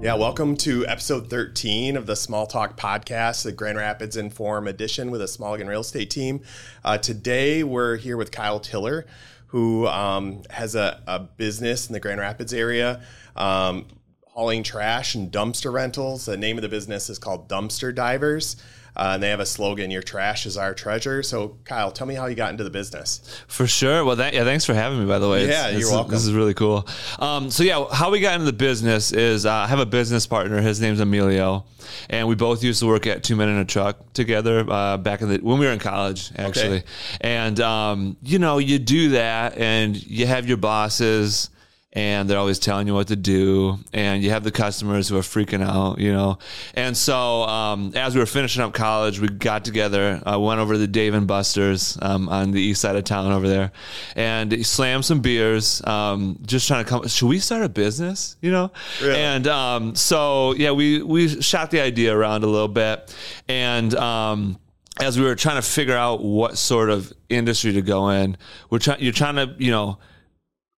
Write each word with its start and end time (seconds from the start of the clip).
Yeah, 0.00 0.14
welcome 0.14 0.56
to 0.56 0.84
episode 0.86 1.30
13 1.30 1.96
of 1.96 2.06
the 2.06 2.16
Small 2.16 2.46
Talk 2.46 2.76
podcast, 2.76 3.44
the 3.44 3.52
Grand 3.52 3.78
Rapids 3.78 4.16
Inform 4.16 4.66
edition 4.66 5.12
with 5.12 5.20
a 5.20 5.26
Smallgan 5.26 5.68
real 5.68 5.82
estate 5.82 6.10
team. 6.10 6.40
Uh, 6.84 6.98
today, 6.98 7.62
we're 7.62 7.96
here 7.96 8.16
with 8.16 8.32
Kyle 8.32 8.58
Tiller, 8.58 9.06
who 9.48 9.86
um, 9.86 10.42
has 10.50 10.74
a, 10.74 11.00
a, 11.06 11.20
business 11.20 11.86
in 11.86 11.92
the 11.92 12.00
Grand 12.00 12.18
Rapids 12.18 12.52
area. 12.52 13.00
Um, 13.36 13.86
hauling 14.26 14.64
trash 14.64 15.14
and 15.14 15.30
dumpster 15.30 15.72
rentals. 15.72 16.26
The 16.26 16.36
name 16.36 16.58
of 16.58 16.62
the 16.62 16.68
business 16.68 17.08
is 17.08 17.20
called 17.20 17.48
Dumpster 17.48 17.94
Divers. 17.94 18.56
Uh, 18.98 19.12
and 19.14 19.22
they 19.22 19.28
have 19.28 19.38
a 19.38 19.46
slogan, 19.46 19.90
"Your 19.92 20.02
trash 20.02 20.44
is 20.44 20.56
our 20.56 20.74
treasure." 20.74 21.22
So, 21.22 21.56
Kyle, 21.64 21.92
tell 21.92 22.06
me 22.06 22.14
how 22.14 22.26
you 22.26 22.34
got 22.34 22.50
into 22.50 22.64
the 22.64 22.70
business. 22.70 23.20
For 23.46 23.66
sure. 23.68 24.04
Well, 24.04 24.16
that, 24.16 24.34
yeah, 24.34 24.42
thanks 24.42 24.64
for 24.64 24.74
having 24.74 24.98
me. 24.98 25.06
By 25.06 25.20
the 25.20 25.28
way, 25.28 25.46
yeah, 25.48 25.68
it's, 25.68 25.80
you're 25.80 25.90
welcome. 25.90 26.10
This 26.10 26.26
is 26.26 26.32
really 26.32 26.54
cool. 26.54 26.86
Um, 27.20 27.50
so, 27.50 27.62
yeah, 27.62 27.84
how 27.92 28.10
we 28.10 28.18
got 28.18 28.34
into 28.34 28.46
the 28.46 28.52
business 28.52 29.12
is 29.12 29.46
uh, 29.46 29.52
I 29.52 29.66
have 29.68 29.78
a 29.78 29.86
business 29.86 30.26
partner. 30.26 30.60
His 30.60 30.80
name's 30.80 30.98
Emilio, 30.98 31.64
and 32.10 32.26
we 32.26 32.34
both 32.34 32.64
used 32.64 32.80
to 32.80 32.86
work 32.86 33.06
at 33.06 33.22
Two 33.22 33.36
Men 33.36 33.48
in 33.48 33.58
a 33.58 33.64
Truck 33.64 34.12
together 34.14 34.64
uh, 34.68 34.96
back 34.96 35.22
in 35.22 35.28
the 35.28 35.38
when 35.38 35.60
we 35.60 35.66
were 35.66 35.72
in 35.72 35.78
college, 35.78 36.32
actually. 36.36 36.78
Okay. 36.78 36.84
And 37.20 37.60
um, 37.60 38.16
you 38.22 38.40
know, 38.40 38.58
you 38.58 38.80
do 38.80 39.10
that, 39.10 39.56
and 39.56 39.96
you 40.06 40.26
have 40.26 40.48
your 40.48 40.56
bosses 40.56 41.50
and 41.92 42.28
they're 42.28 42.38
always 42.38 42.58
telling 42.58 42.86
you 42.86 42.92
what 42.92 43.08
to 43.08 43.16
do 43.16 43.78
and 43.94 44.22
you 44.22 44.28
have 44.28 44.44
the 44.44 44.50
customers 44.50 45.08
who 45.08 45.16
are 45.16 45.22
freaking 45.22 45.66
out 45.66 45.98
you 45.98 46.12
know 46.12 46.38
and 46.74 46.94
so 46.94 47.42
um, 47.44 47.92
as 47.94 48.14
we 48.14 48.20
were 48.20 48.26
finishing 48.26 48.62
up 48.62 48.74
college 48.74 49.18
we 49.20 49.28
got 49.28 49.64
together 49.64 50.20
uh, 50.26 50.38
went 50.38 50.60
over 50.60 50.74
to 50.74 50.78
the 50.78 50.86
dave 50.86 51.14
and 51.14 51.26
buster's 51.26 51.96
um, 52.02 52.28
on 52.28 52.50
the 52.50 52.60
east 52.60 52.82
side 52.82 52.94
of 52.94 53.04
town 53.04 53.32
over 53.32 53.48
there 53.48 53.72
and 54.16 54.66
slammed 54.66 55.04
some 55.04 55.20
beers 55.20 55.82
um, 55.86 56.38
just 56.42 56.68
trying 56.68 56.84
to 56.84 56.88
come 56.88 57.06
should 57.08 57.28
we 57.28 57.38
start 57.38 57.62
a 57.62 57.68
business 57.68 58.36
you 58.42 58.50
know 58.50 58.70
really? 59.02 59.18
and 59.18 59.46
um, 59.46 59.94
so 59.94 60.54
yeah 60.54 60.70
we 60.70 61.02
we 61.02 61.40
shot 61.40 61.70
the 61.70 61.80
idea 61.80 62.14
around 62.14 62.44
a 62.44 62.46
little 62.46 62.68
bit 62.68 63.14
and 63.48 63.94
um, 63.94 64.58
as 65.00 65.18
we 65.18 65.24
were 65.24 65.34
trying 65.34 65.56
to 65.56 65.66
figure 65.66 65.96
out 65.96 66.22
what 66.22 66.58
sort 66.58 66.90
of 66.90 67.14
industry 67.30 67.72
to 67.72 67.80
go 67.80 68.10
in 68.10 68.36
we're 68.68 68.78
trying 68.78 69.00
you're 69.00 69.10
trying 69.10 69.36
to 69.36 69.54
you 69.58 69.70
know 69.70 69.98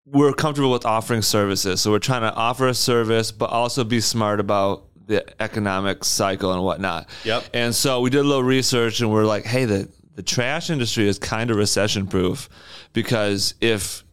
we're 0.07 0.33
comfortable 0.33 0.71
with 0.71 0.85
offering 0.85 1.23
services. 1.23 1.81
So 1.81 1.91
we're 1.91 1.99
trying 1.99 2.23
to 2.23 2.35
offer 2.35 2.69
a 2.69 2.75
service, 2.75 3.33
but 3.33 3.51
also 3.51 3.85
be 3.85 4.01
smart 4.01 4.41
about 4.41 4.85
the 5.07 5.43
economic 5.43 6.05
cycle 6.05 6.53
and 6.53 6.63
whatnot. 6.63 7.09
Yep. 7.25 7.45
And 7.53 7.75
so 7.75 8.01
we 8.01 8.11
did 8.11 8.21
a 8.21 8.29
little 8.29 8.45
research 8.45 9.01
and 9.01 9.11
we're 9.11 9.25
like, 9.25 9.45
hey, 9.45 9.65
the, 9.65 9.89
the 10.15 10.23
trash 10.23 10.71
industry 10.71 11.09
is 11.09 11.19
kind 11.19 11.51
of 11.51 11.57
recession 11.57 12.07
proof 12.07 12.49
because 12.93 13.55
if 13.61 14.05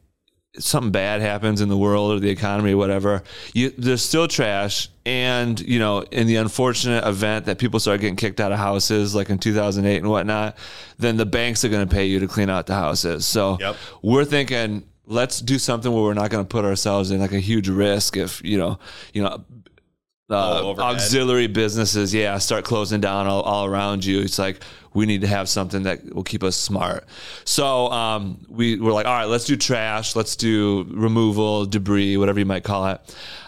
something 0.60 0.92
bad 0.92 1.22
happens 1.22 1.62
in 1.62 1.70
the 1.70 1.78
world 1.78 2.12
or 2.12 2.20
the 2.20 2.30
economy 2.30 2.74
or 2.74 2.78
whatever, 2.78 3.24
you, 3.54 3.72
there's 3.78 4.02
still 4.02 4.28
trash. 4.28 4.90
And, 5.06 5.60
you 5.60 5.80
know, 5.80 6.02
in 6.02 6.28
the 6.28 6.38
unfortunate 6.38 7.06
event 7.06 7.46
that 7.46 7.60
people 7.60 7.80
start 7.80 8.02
getting 8.02 8.16
kicked 8.16 8.40
out 8.40 8.52
of 8.52 8.58
houses, 8.58 9.16
like 9.16 9.30
in 9.30 9.38
2008 9.38 9.98
and 9.98 10.10
whatnot, 10.10 10.58
then 10.98 11.18
the 11.18 11.26
banks 11.26 11.64
are 11.64 11.70
going 11.70 11.88
to 11.88 11.94
pay 11.94 12.06
you 12.06 12.20
to 12.20 12.28
clean 12.28 12.50
out 12.50 12.66
the 12.66 12.76
houses. 12.76 13.26
So 13.26 13.58
yep. 13.60 13.76
we're 14.02 14.26
thinking, 14.26 14.84
let's 15.08 15.39
do 15.39 15.58
something 15.58 15.91
where 15.91 16.03
we're 16.03 16.13
not 16.13 16.30
going 16.30 16.44
to 16.44 16.47
put 16.47 16.66
ourselves 16.66 17.11
in 17.11 17.19
like 17.19 17.31
a 17.31 17.39
huge 17.39 17.69
risk 17.69 18.17
if 18.17 18.44
you 18.44 18.58
know 18.58 18.77
you 19.13 19.23
know 19.23 19.44
uh, 20.30 20.75
auxiliary 20.80 21.47
businesses 21.47 22.13
yeah 22.13 22.38
start 22.38 22.66
closing 22.66 23.00
down 23.00 23.28
all, 23.28 23.41
all 23.41 23.66
around 23.66 24.03
you. 24.03 24.19
It's 24.22 24.38
like 24.38 24.61
we 24.94 25.06
need 25.06 25.22
to 25.22 25.28
have 25.28 25.50
something 25.50 25.84
that 25.84 26.14
will 26.14 26.24
keep 26.24 26.44
us 26.44 26.56
smart. 26.56 27.06
So 27.46 27.92
um, 27.92 28.46
we 28.50 28.80
were 28.80 28.92
like, 28.92 29.06
all 29.06 29.14
right, 29.14 29.26
let's 29.26 29.46
do 29.46 29.56
trash, 29.56 30.16
let's 30.16 30.36
do 30.36 30.86
removal, 30.90 31.66
debris, 31.66 32.18
whatever 32.18 32.40
you 32.40 32.46
might 32.46 32.64
call 32.64 32.88
it. 32.88 33.02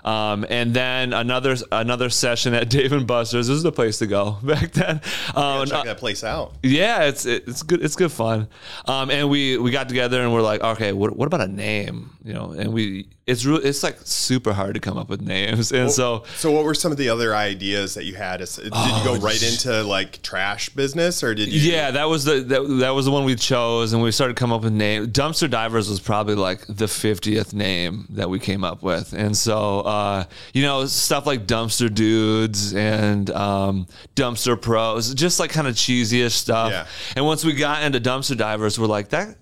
Um, 0.03 0.45
and 0.49 0.73
then 0.73 1.13
another 1.13 1.55
another 1.71 2.09
session 2.09 2.53
at 2.53 2.69
Dave 2.69 2.91
and 2.93 3.05
Buster's. 3.05 3.47
This 3.47 3.57
is 3.57 3.63
the 3.63 3.71
place 3.71 3.99
to 3.99 4.07
go 4.07 4.37
back 4.43 4.71
then. 4.71 5.01
Um, 5.35 5.67
check 5.67 5.85
that 5.85 5.97
place 5.97 6.23
out. 6.23 6.53
Yeah, 6.63 7.03
it's 7.03 7.25
it's 7.25 7.63
good. 7.63 7.83
It's 7.83 7.95
good 7.95 8.11
fun. 8.11 8.47
Um, 8.85 9.11
and 9.11 9.29
we 9.29 9.57
we 9.57 9.71
got 9.71 9.89
together 9.89 10.21
and 10.21 10.33
we're 10.33 10.41
like, 10.41 10.61
okay, 10.61 10.93
what, 10.93 11.15
what 11.15 11.25
about 11.25 11.41
a 11.41 11.47
name? 11.47 12.11
You 12.23 12.33
know, 12.33 12.51
and 12.51 12.73
we 12.73 13.07
it's 13.27 13.45
really 13.45 13.63
it's 13.65 13.83
like 13.83 13.99
super 14.03 14.53
hard 14.53 14.73
to 14.73 14.79
come 14.79 14.97
up 14.97 15.09
with 15.09 15.21
names. 15.21 15.71
And 15.79 15.85
well, 15.85 15.91
so 15.91 16.23
so 16.37 16.51
what 16.51 16.65
were 16.65 16.73
some 16.73 16.91
of 16.91 16.97
the 16.97 17.09
other 17.09 17.35
ideas 17.35 17.93
that 17.93 18.05
you 18.05 18.15
had? 18.15 18.37
Did 18.39 18.49
oh, 18.71 18.97
you 18.97 19.03
go 19.03 19.23
right 19.23 19.41
into 19.41 19.83
like 19.83 20.21
trash 20.21 20.69
business 20.69 21.23
or 21.23 21.28
did 21.33 21.51
you? 21.51 21.71
Yeah, 21.71 21.91
that 21.91 22.09
was 22.09 22.25
the 22.25 22.41
that, 22.41 22.61
that 22.79 22.89
was 22.91 23.05
the 23.05 23.11
one 23.11 23.23
we 23.25 23.35
chose, 23.35 23.93
and 23.93 24.01
we 24.01 24.11
started 24.11 24.35
come 24.35 24.51
up 24.51 24.63
with 24.63 24.73
name. 24.73 25.07
Dumpster 25.07 25.49
Divers 25.49 25.89
was 25.89 25.99
probably 25.99 26.35
like 26.35 26.65
the 26.67 26.87
fiftieth 26.87 27.53
name 27.53 28.07
that 28.11 28.29
we 28.29 28.39
came 28.39 28.63
up 28.63 28.83
with, 28.83 29.13
and 29.13 29.35
so 29.35 29.81
uh, 29.81 30.23
you 30.53 30.63
know 30.63 30.85
stuff 30.85 31.25
like 31.25 31.47
Dumpster 31.47 31.93
Dudes 31.93 32.73
and 32.73 33.29
um, 33.31 33.87
Dumpster 34.15 34.59
Pros, 34.59 35.13
just 35.13 35.39
like 35.39 35.51
kind 35.51 35.67
of 35.67 35.75
cheesiest 35.75 36.31
stuff. 36.31 36.71
Yeah. 36.71 36.87
And 37.15 37.25
once 37.25 37.43
we 37.45 37.53
got 37.53 37.83
into 37.83 37.99
Dumpster 37.99 38.37
Divers, 38.37 38.79
we're 38.79 38.87
like 38.87 39.09
that. 39.09 39.37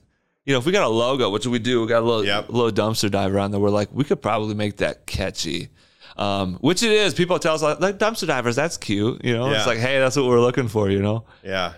You 0.45 0.53
know, 0.53 0.59
if 0.59 0.65
we 0.65 0.71
got 0.71 0.85
a 0.85 0.87
logo, 0.87 1.29
which 1.29 1.45
we 1.45 1.59
do, 1.59 1.81
we 1.81 1.87
got 1.87 2.03
a 2.03 2.05
little, 2.05 2.25
yep. 2.25 2.47
little 2.47 2.71
dumpster 2.71 3.11
diver 3.11 3.37
on 3.37 3.51
there. 3.51 3.59
We're 3.59 3.69
like, 3.69 3.89
we 3.91 4.05
could 4.05 4.21
probably 4.21 4.55
make 4.55 4.77
that 4.77 5.05
catchy. 5.05 5.67
Um, 6.17 6.55
which 6.55 6.83
it 6.83 6.91
is. 6.91 7.13
People 7.13 7.37
tell 7.39 7.55
us 7.55 7.61
like, 7.61 7.79
like 7.79 7.97
dumpster 7.97 8.27
divers. 8.27 8.55
That's 8.55 8.77
cute. 8.77 9.23
You 9.23 9.33
know, 9.33 9.49
yeah. 9.49 9.57
it's 9.57 9.67
like, 9.67 9.77
hey, 9.77 9.99
that's 9.99 10.15
what 10.15 10.25
we're 10.25 10.41
looking 10.41 10.67
for. 10.67 10.89
You 10.89 11.01
know. 11.01 11.25
Yeah. 11.43 11.73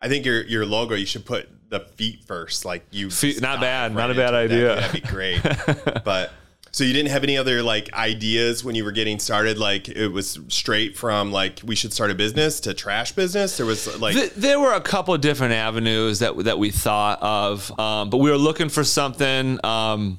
I 0.00 0.08
think 0.08 0.26
your 0.26 0.42
your 0.42 0.66
logo 0.66 0.94
you 0.94 1.06
should 1.06 1.24
put 1.24 1.48
the 1.70 1.80
feet 1.80 2.24
first. 2.24 2.64
Like 2.64 2.84
you, 2.90 3.10
feet, 3.10 3.40
not 3.40 3.60
bad, 3.60 3.94
right 3.94 4.00
not 4.00 4.10
a 4.10 4.14
bad 4.14 4.34
idea. 4.34 4.76
That. 4.76 4.92
would 4.92 5.02
be 5.02 5.08
great. 5.08 5.42
but 6.04 6.30
so 6.74 6.82
you 6.82 6.92
didn't 6.92 7.10
have 7.10 7.22
any 7.22 7.38
other 7.38 7.62
like 7.62 7.92
ideas 7.94 8.64
when 8.64 8.74
you 8.74 8.84
were 8.84 8.92
getting 8.92 9.20
started? 9.20 9.58
Like 9.58 9.88
it 9.88 10.08
was 10.08 10.40
straight 10.48 10.96
from 10.96 11.30
like 11.30 11.60
we 11.64 11.76
should 11.76 11.92
start 11.92 12.10
a 12.10 12.14
business 12.14 12.60
to 12.60 12.74
trash 12.74 13.12
business. 13.12 13.56
There 13.56 13.64
was 13.64 13.98
like 14.00 14.14
Th- 14.14 14.32
there 14.34 14.58
were 14.58 14.72
a 14.72 14.80
couple 14.80 15.14
of 15.14 15.20
different 15.20 15.54
avenues 15.54 16.18
that 16.18 16.36
that 16.44 16.58
we 16.58 16.70
thought 16.70 17.22
of, 17.22 17.78
um, 17.78 18.10
but 18.10 18.18
we 18.18 18.28
were 18.28 18.36
looking 18.36 18.68
for 18.68 18.82
something. 18.82 19.64
Um, 19.64 20.18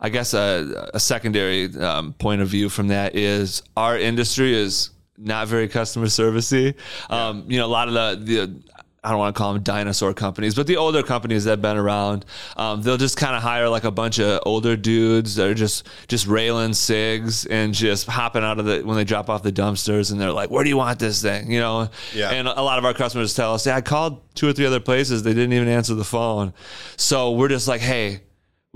I 0.00 0.08
guess 0.08 0.34
a, 0.34 0.90
a 0.94 1.00
secondary 1.00 1.74
um, 1.76 2.12
point 2.14 2.40
of 2.40 2.48
view 2.48 2.68
from 2.68 2.88
that 2.88 3.16
is 3.16 3.62
our 3.76 3.98
industry 3.98 4.54
is 4.54 4.90
not 5.18 5.48
very 5.48 5.68
customer 5.68 6.06
servicey. 6.06 6.74
Um, 7.08 7.44
you 7.48 7.58
know, 7.58 7.66
a 7.66 7.68
lot 7.68 7.88
of 7.88 7.94
the, 7.94 8.24
the 8.24 8.62
I 9.06 9.10
don't 9.10 9.18
want 9.20 9.36
to 9.36 9.38
call 9.38 9.52
them 9.52 9.62
dinosaur 9.62 10.12
companies, 10.12 10.56
but 10.56 10.66
the 10.66 10.78
older 10.78 11.00
companies 11.00 11.44
that 11.44 11.50
have 11.50 11.62
been 11.62 11.76
around, 11.76 12.24
um, 12.56 12.82
they'll 12.82 12.96
just 12.96 13.16
kind 13.16 13.36
of 13.36 13.42
hire 13.42 13.68
like 13.68 13.84
a 13.84 13.90
bunch 13.92 14.18
of 14.18 14.40
older 14.44 14.76
dudes 14.76 15.36
that 15.36 15.48
are 15.48 15.54
just 15.54 15.86
just 16.08 16.26
railing 16.26 16.74
cigs 16.74 17.46
and 17.46 17.72
just 17.72 18.08
hopping 18.08 18.42
out 18.42 18.58
of 18.58 18.64
the 18.64 18.82
when 18.82 18.96
they 18.96 19.04
drop 19.04 19.30
off 19.30 19.44
the 19.44 19.52
dumpsters 19.52 20.10
and 20.10 20.20
they're 20.20 20.32
like, 20.32 20.50
"Where 20.50 20.64
do 20.64 20.70
you 20.70 20.76
want 20.76 20.98
this 20.98 21.22
thing?" 21.22 21.52
You 21.52 21.60
know. 21.60 21.88
Yeah. 22.12 22.30
And 22.30 22.48
a 22.48 22.60
lot 22.62 22.80
of 22.80 22.84
our 22.84 22.94
customers 22.94 23.32
tell 23.32 23.54
us, 23.54 23.64
"Yeah, 23.64 23.76
I 23.76 23.80
called 23.80 24.20
two 24.34 24.48
or 24.48 24.52
three 24.52 24.66
other 24.66 24.80
places, 24.80 25.22
they 25.22 25.34
didn't 25.34 25.52
even 25.52 25.68
answer 25.68 25.94
the 25.94 26.04
phone." 26.04 26.52
So 26.96 27.30
we're 27.30 27.48
just 27.48 27.68
like, 27.68 27.80
"Hey." 27.80 28.22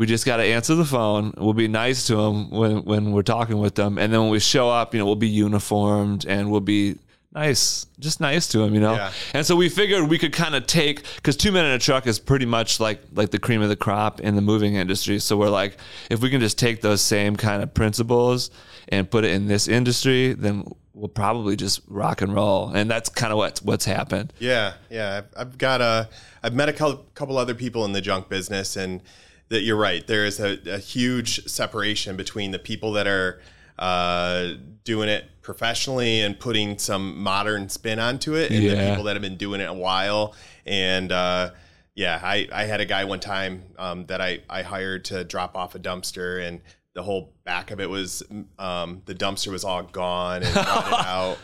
We 0.00 0.06
just 0.06 0.25
got 0.25 0.38
to 0.38 0.43
answer 0.43 0.75
the 0.75 0.87
phone. 0.87 1.34
We'll 1.37 1.53
be 1.53 1.69
nice 1.69 2.06
to 2.06 2.16
them 2.16 2.49
when, 2.49 2.84
when 2.84 3.12
we're 3.12 3.21
talking 3.21 3.59
with 3.59 3.75
them, 3.75 3.99
and 3.99 4.11
then 4.11 4.22
when 4.22 4.31
we 4.31 4.41
show 4.41 4.71
up, 4.71 4.94
you 4.94 4.99
know, 4.99 5.05
we'll 5.05 5.15
be 5.15 5.28
uniformed 5.28 6.25
and 6.25 6.50
we'll 6.50 6.62
be 6.62 6.97
nice, 7.34 7.84
just 7.99 8.19
nice 8.19 8.49
to 8.49 8.60
them, 8.60 8.72
you 8.72 8.81
know. 8.81 8.94
Yeah. 8.94 9.12
And 9.34 9.44
so 9.44 9.55
we 9.56 9.69
figured 9.69 10.09
we 10.09 10.16
could 10.16 10.33
kind 10.33 10.55
of 10.55 10.66
take 10.66 11.05
because 11.16 11.37
two 11.37 11.53
men 11.53 11.66
in 11.66 11.72
a 11.72 11.78
truck 11.78 12.06
is 12.06 12.19
pretty 12.19 12.47
much 12.47 12.81
like 12.81 13.03
like 13.12 13.31
the 13.31 13.39
cream 13.39 13.60
of 13.60 13.69
the 13.69 13.77
crop 13.77 14.21
in 14.21 14.37
the 14.37 14.41
moving 14.41 14.77
industry. 14.77 15.19
So 15.19 15.37
we're 15.37 15.50
like, 15.50 15.77
if 16.09 16.22
we 16.22 16.31
can 16.31 16.41
just 16.41 16.59
take 16.59 16.81
those 16.81 17.03
same 17.03 17.37
kind 17.37 17.62
of 17.62 17.75
principles 17.75 18.50
and 18.89 19.10
put 19.10 19.27
it 19.27 19.33
in 19.33 19.49
this 19.49 19.69
industry, 19.69 20.33
then 20.33 20.65
we'll 20.94 21.09
probably 21.09 21.56
just 21.56 21.83
rock 21.89 22.22
and 22.22 22.34
roll. 22.34 22.71
And 22.71 22.91
that's 22.91 23.10
kind 23.10 23.33
of 23.33 23.37
what's 23.37 23.60
what's 23.60 23.84
happened. 23.84 24.33
Yeah, 24.39 24.72
yeah. 24.89 25.19
I've, 25.19 25.28
I've 25.37 25.59
got 25.59 25.83
a 25.83 26.09
I've 26.43 26.55
met 26.55 26.71
a 26.71 26.72
couple 26.72 27.37
other 27.37 27.55
people 27.55 27.84
in 27.84 27.93
the 27.93 28.00
junk 28.00 28.31
business, 28.31 28.77
and 28.77 29.03
that 29.50 29.62
you're 29.62 29.77
right. 29.77 30.06
There 30.06 30.25
is 30.25 30.41
a, 30.41 30.59
a 30.66 30.78
huge 30.78 31.47
separation 31.47 32.16
between 32.16 32.53
the 32.53 32.59
people 32.59 32.92
that 32.92 33.07
are 33.07 33.41
uh, 33.78 34.54
doing 34.84 35.09
it 35.09 35.27
professionally 35.42 36.21
and 36.21 36.39
putting 36.39 36.78
some 36.78 37.21
modern 37.21 37.69
spin 37.69 37.98
onto 37.98 38.34
it, 38.34 38.51
and 38.51 38.63
yeah. 38.63 38.74
the 38.74 38.91
people 38.91 39.04
that 39.04 39.15
have 39.15 39.22
been 39.22 39.36
doing 39.36 39.60
it 39.60 39.69
a 39.69 39.74
while. 39.74 40.34
And 40.65 41.10
uh, 41.10 41.51
yeah, 41.95 42.21
I, 42.22 42.48
I 42.53 42.65
had 42.65 42.80
a 42.80 42.84
guy 42.84 43.04
one 43.04 43.21
time 43.21 43.65
um, 43.78 44.07
that 44.07 44.21
I, 44.21 44.41
I 44.48 44.63
hired 44.63 45.04
to 45.07 45.24
drop 45.24 45.57
off 45.57 45.74
a 45.74 45.78
dumpster, 45.78 46.47
and 46.47 46.60
the 46.95 47.03
whole 47.03 47.33
back 47.45 47.71
of 47.71 47.80
it 47.80 47.91
was 47.91 48.22
um, 48.59 49.03
the 49.07 49.15
dumpster 49.15 49.48
was 49.48 49.65
all 49.65 49.83
gone 49.83 50.42
and 50.42 50.57
out. 50.57 51.39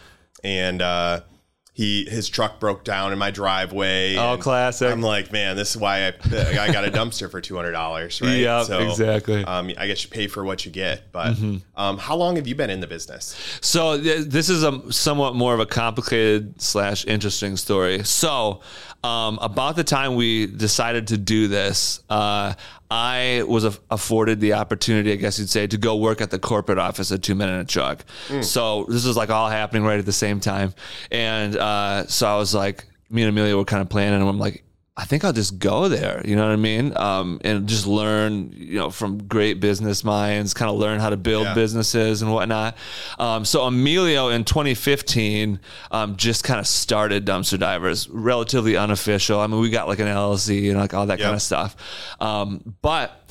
And 0.45 0.81
uh, 0.81 1.21
he 1.77 2.07
his 2.07 2.31
truck 2.31 2.59
broke 2.59 2.85
down 2.85 3.13
in 3.13 3.19
my 3.19 3.31
driveway. 3.31 4.17
Oh, 4.17 4.39
classic! 4.39 4.91
I'm 4.91 5.03
like, 5.03 5.31
man, 5.31 5.57
this 5.57 5.73
is 5.73 5.77
why 5.77 6.07
I 6.07 6.13
I 6.33 6.73
got 6.73 6.87
a 6.87 6.91
dumpster 6.91 7.31
for 7.31 7.43
two 7.43 7.55
hundred 7.55 7.73
dollars, 7.73 8.19
right? 8.23 8.39
Yeah, 8.39 8.63
so, 8.63 8.79
exactly. 8.79 9.45
Um, 9.45 9.71
I 9.77 9.87
guess 9.87 10.03
you 10.03 10.09
pay 10.09 10.27
for 10.27 10.43
what 10.43 10.65
you 10.65 10.73
get. 10.73 11.13
But 11.13 11.35
mm-hmm. 11.35 11.59
um, 11.79 11.99
how 11.99 12.17
long 12.17 12.37
have 12.37 12.47
you 12.47 12.55
been 12.55 12.71
in 12.71 12.81
the 12.81 12.87
business? 12.87 13.37
So 13.61 14.01
th- 14.01 14.25
this 14.25 14.49
is 14.49 14.63
a 14.63 14.91
somewhat 14.91 15.35
more 15.35 15.53
of 15.53 15.61
a 15.61 15.67
complicated 15.67 16.63
slash 16.63 17.05
interesting 17.05 17.59
story. 17.59 18.05
So 18.05 18.63
um, 19.05 19.39
about 19.43 19.77
the 19.77 19.85
time 19.85 20.15
we 20.15 20.47
decided 20.47 21.09
to 21.09 21.19
do 21.19 21.47
this, 21.47 22.01
uh, 22.09 22.55
I 22.91 23.43
was 23.47 23.65
a- 23.65 23.75
afforded 23.91 24.41
the 24.41 24.53
opportunity, 24.55 25.13
I 25.13 25.17
guess 25.17 25.39
you'd 25.39 25.49
say, 25.51 25.67
to 25.67 25.77
go 25.77 25.97
work 25.97 26.21
at 26.21 26.31
the 26.31 26.39
corporate 26.39 26.79
office 26.79 27.11
at 27.13 27.23
Two 27.23 27.35
Men 27.35 27.49
in 27.49 27.61
a 27.61 27.65
Truck. 27.65 28.05
So 28.43 28.85
this 28.89 29.05
was 29.07 29.17
like 29.17 29.31
all 29.31 29.49
happening 29.51 29.83
right 29.85 29.99
at 29.99 30.07
the 30.07 30.13
same 30.13 30.39
time. 30.41 30.75
And 31.11 31.57
uh, 31.57 32.07
so 32.07 32.27
I 32.29 32.37
was 32.37 32.55
like, 32.55 32.87
me 33.11 33.23
and 33.23 33.29
Emilio 33.31 33.57
were 33.57 33.65
kind 33.65 33.83
of 33.83 33.89
planning, 33.89 34.21
and 34.21 34.29
I'm 34.29 34.39
like, 34.39 34.63
I 34.99 35.05
think 35.05 35.25
I'll 35.25 35.33
just 35.35 35.59
go 35.59 35.89
there. 35.89 36.23
You 36.25 36.37
know 36.37 36.45
what 36.47 36.53
I 36.53 36.57
mean? 36.57 36.97
Um, 36.97 37.39
and 37.45 37.69
just 37.69 37.87
learn, 37.87 38.51
you 38.57 38.79
know, 38.79 38.89
from 38.89 39.19
great 39.29 39.61
business 39.61 40.03
minds, 40.05 40.55
kind 40.55 40.71
of 40.71 40.79
learn 40.79 41.01
how 41.01 41.11
to 41.11 41.19
build 41.19 41.45
Yeah. 41.45 41.55
businesses 41.55 42.23
and 42.23 42.33
whatnot. 42.33 42.79
Um, 43.19 43.45
so 43.45 43.65
Emilio 43.67 44.29
in 44.29 44.45
2015 44.45 45.61
um, 45.91 46.17
just 46.17 46.45
kind 46.45 46.59
of 46.59 46.67
started 46.67 47.27
Dumpster 47.27 47.59
Divers, 47.59 48.09
relatively 48.09 48.77
unofficial. 48.77 49.39
I 49.39 49.47
mean, 49.49 49.61
we 49.61 49.69
got 49.69 49.87
like 49.87 49.99
an 49.99 50.07
LLC 50.07 50.71
and 50.71 50.79
like 50.79 50.95
all 50.95 51.05
that 51.07 51.19
kind 51.19 51.35
of 51.35 51.43
stuff. 51.43 51.77
Um, 52.19 52.77
but 52.81 53.26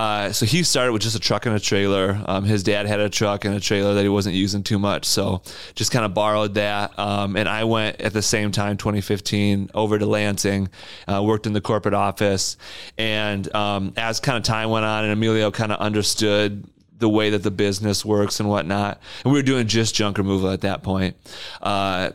uh, 0.00 0.32
so 0.32 0.46
he 0.46 0.62
started 0.62 0.92
with 0.92 1.02
just 1.02 1.14
a 1.14 1.20
truck 1.20 1.44
and 1.44 1.54
a 1.54 1.60
trailer. 1.60 2.18
Um, 2.24 2.44
his 2.44 2.62
dad 2.62 2.86
had 2.86 3.00
a 3.00 3.10
truck 3.10 3.44
and 3.44 3.54
a 3.54 3.60
trailer 3.60 3.92
that 3.92 4.02
he 4.02 4.08
wasn't 4.08 4.34
using 4.34 4.62
too 4.62 4.78
much, 4.78 5.04
so 5.04 5.42
just 5.74 5.92
kind 5.92 6.06
of 6.06 6.14
borrowed 6.14 6.54
that. 6.54 6.98
Um, 6.98 7.36
and 7.36 7.46
I 7.46 7.64
went 7.64 8.00
at 8.00 8.14
the 8.14 8.22
same 8.22 8.50
time, 8.50 8.78
2015, 8.78 9.72
over 9.74 9.98
to 9.98 10.06
Lansing, 10.06 10.70
uh, 11.06 11.22
worked 11.22 11.46
in 11.46 11.52
the 11.52 11.60
corporate 11.60 11.92
office, 11.92 12.56
and 12.96 13.54
um, 13.54 13.92
as 13.98 14.20
kind 14.20 14.38
of 14.38 14.42
time 14.42 14.70
went 14.70 14.86
on, 14.86 15.04
and 15.04 15.12
Emilio 15.12 15.50
kind 15.50 15.70
of 15.70 15.78
understood 15.80 16.64
the 16.98 17.08
way 17.08 17.28
that 17.30 17.42
the 17.42 17.50
business 17.50 18.02
works 18.02 18.40
and 18.40 18.48
whatnot, 18.48 18.98
and 19.22 19.34
we 19.34 19.38
were 19.38 19.42
doing 19.42 19.66
just 19.66 19.94
junk 19.94 20.16
removal 20.16 20.48
at 20.48 20.62
that 20.62 20.82
point. 20.82 21.14
Uh, 21.60 22.12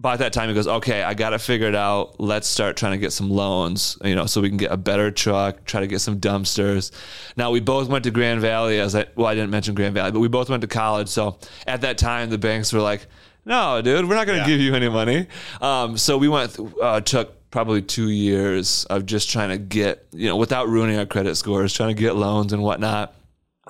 by 0.00 0.16
that 0.16 0.32
time 0.32 0.48
he 0.48 0.54
goes 0.54 0.66
okay 0.66 1.02
i 1.02 1.12
got 1.14 1.30
to 1.30 1.38
figure 1.38 1.50
it 1.50 1.60
figured 1.60 1.74
out 1.74 2.18
let's 2.18 2.48
start 2.48 2.76
trying 2.76 2.92
to 2.92 2.98
get 2.98 3.12
some 3.12 3.28
loans 3.28 3.98
you 4.02 4.14
know 4.14 4.24
so 4.24 4.40
we 4.40 4.48
can 4.48 4.56
get 4.56 4.72
a 4.72 4.76
better 4.76 5.10
truck 5.10 5.62
try 5.66 5.80
to 5.80 5.86
get 5.86 5.98
some 6.00 6.18
dumpsters 6.18 6.90
now 7.36 7.50
we 7.50 7.60
both 7.60 7.88
went 7.88 8.04
to 8.04 8.10
grand 8.10 8.40
valley 8.40 8.80
as 8.80 8.94
i 8.94 9.04
well 9.16 9.26
i 9.26 9.34
didn't 9.34 9.50
mention 9.50 9.74
grand 9.74 9.92
valley 9.94 10.10
but 10.10 10.20
we 10.20 10.28
both 10.28 10.48
went 10.48 10.60
to 10.62 10.66
college 10.66 11.08
so 11.08 11.38
at 11.66 11.82
that 11.82 11.98
time 11.98 12.30
the 12.30 12.38
banks 12.38 12.72
were 12.72 12.80
like 12.80 13.06
no 13.44 13.82
dude 13.82 14.08
we're 14.08 14.14
not 14.14 14.26
going 14.26 14.38
to 14.38 14.42
Yeah. 14.50 14.56
give 14.56 14.60
you 14.60 14.74
any 14.74 14.88
money 14.88 15.26
um, 15.60 15.98
so 15.98 16.16
we 16.16 16.28
went 16.28 16.58
uh, 16.80 17.00
took 17.00 17.50
probably 17.50 17.82
two 17.82 18.08
years 18.08 18.84
of 18.86 19.04
just 19.04 19.28
trying 19.28 19.50
to 19.50 19.58
get 19.58 20.06
you 20.12 20.28
know 20.28 20.36
without 20.36 20.68
ruining 20.68 20.98
our 20.98 21.06
credit 21.06 21.34
scores 21.34 21.74
trying 21.74 21.94
to 21.94 22.00
get 22.00 22.16
loans 22.16 22.52
and 22.52 22.62
whatnot 22.62 23.14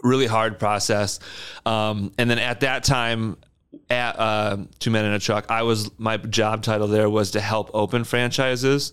really 0.03 0.27
hard 0.27 0.59
process. 0.59 1.19
Um, 1.67 2.13
and 2.17 2.31
then 2.31 2.39
at 2.39 2.61
that 2.61 2.85
time, 2.85 3.37
at 3.89 4.19
uh, 4.19 4.59
Two 4.79 4.91
Men 4.91 5.05
in 5.05 5.13
a 5.13 5.19
Truck, 5.19 5.47
I 5.51 5.63
was 5.63 5.91
my 5.99 6.17
job 6.17 6.63
title 6.63 6.89
there 6.89 7.09
was 7.09 7.33
to 7.33 7.41
help 7.41 7.71
open 7.75 8.05
franchises. 8.05 8.93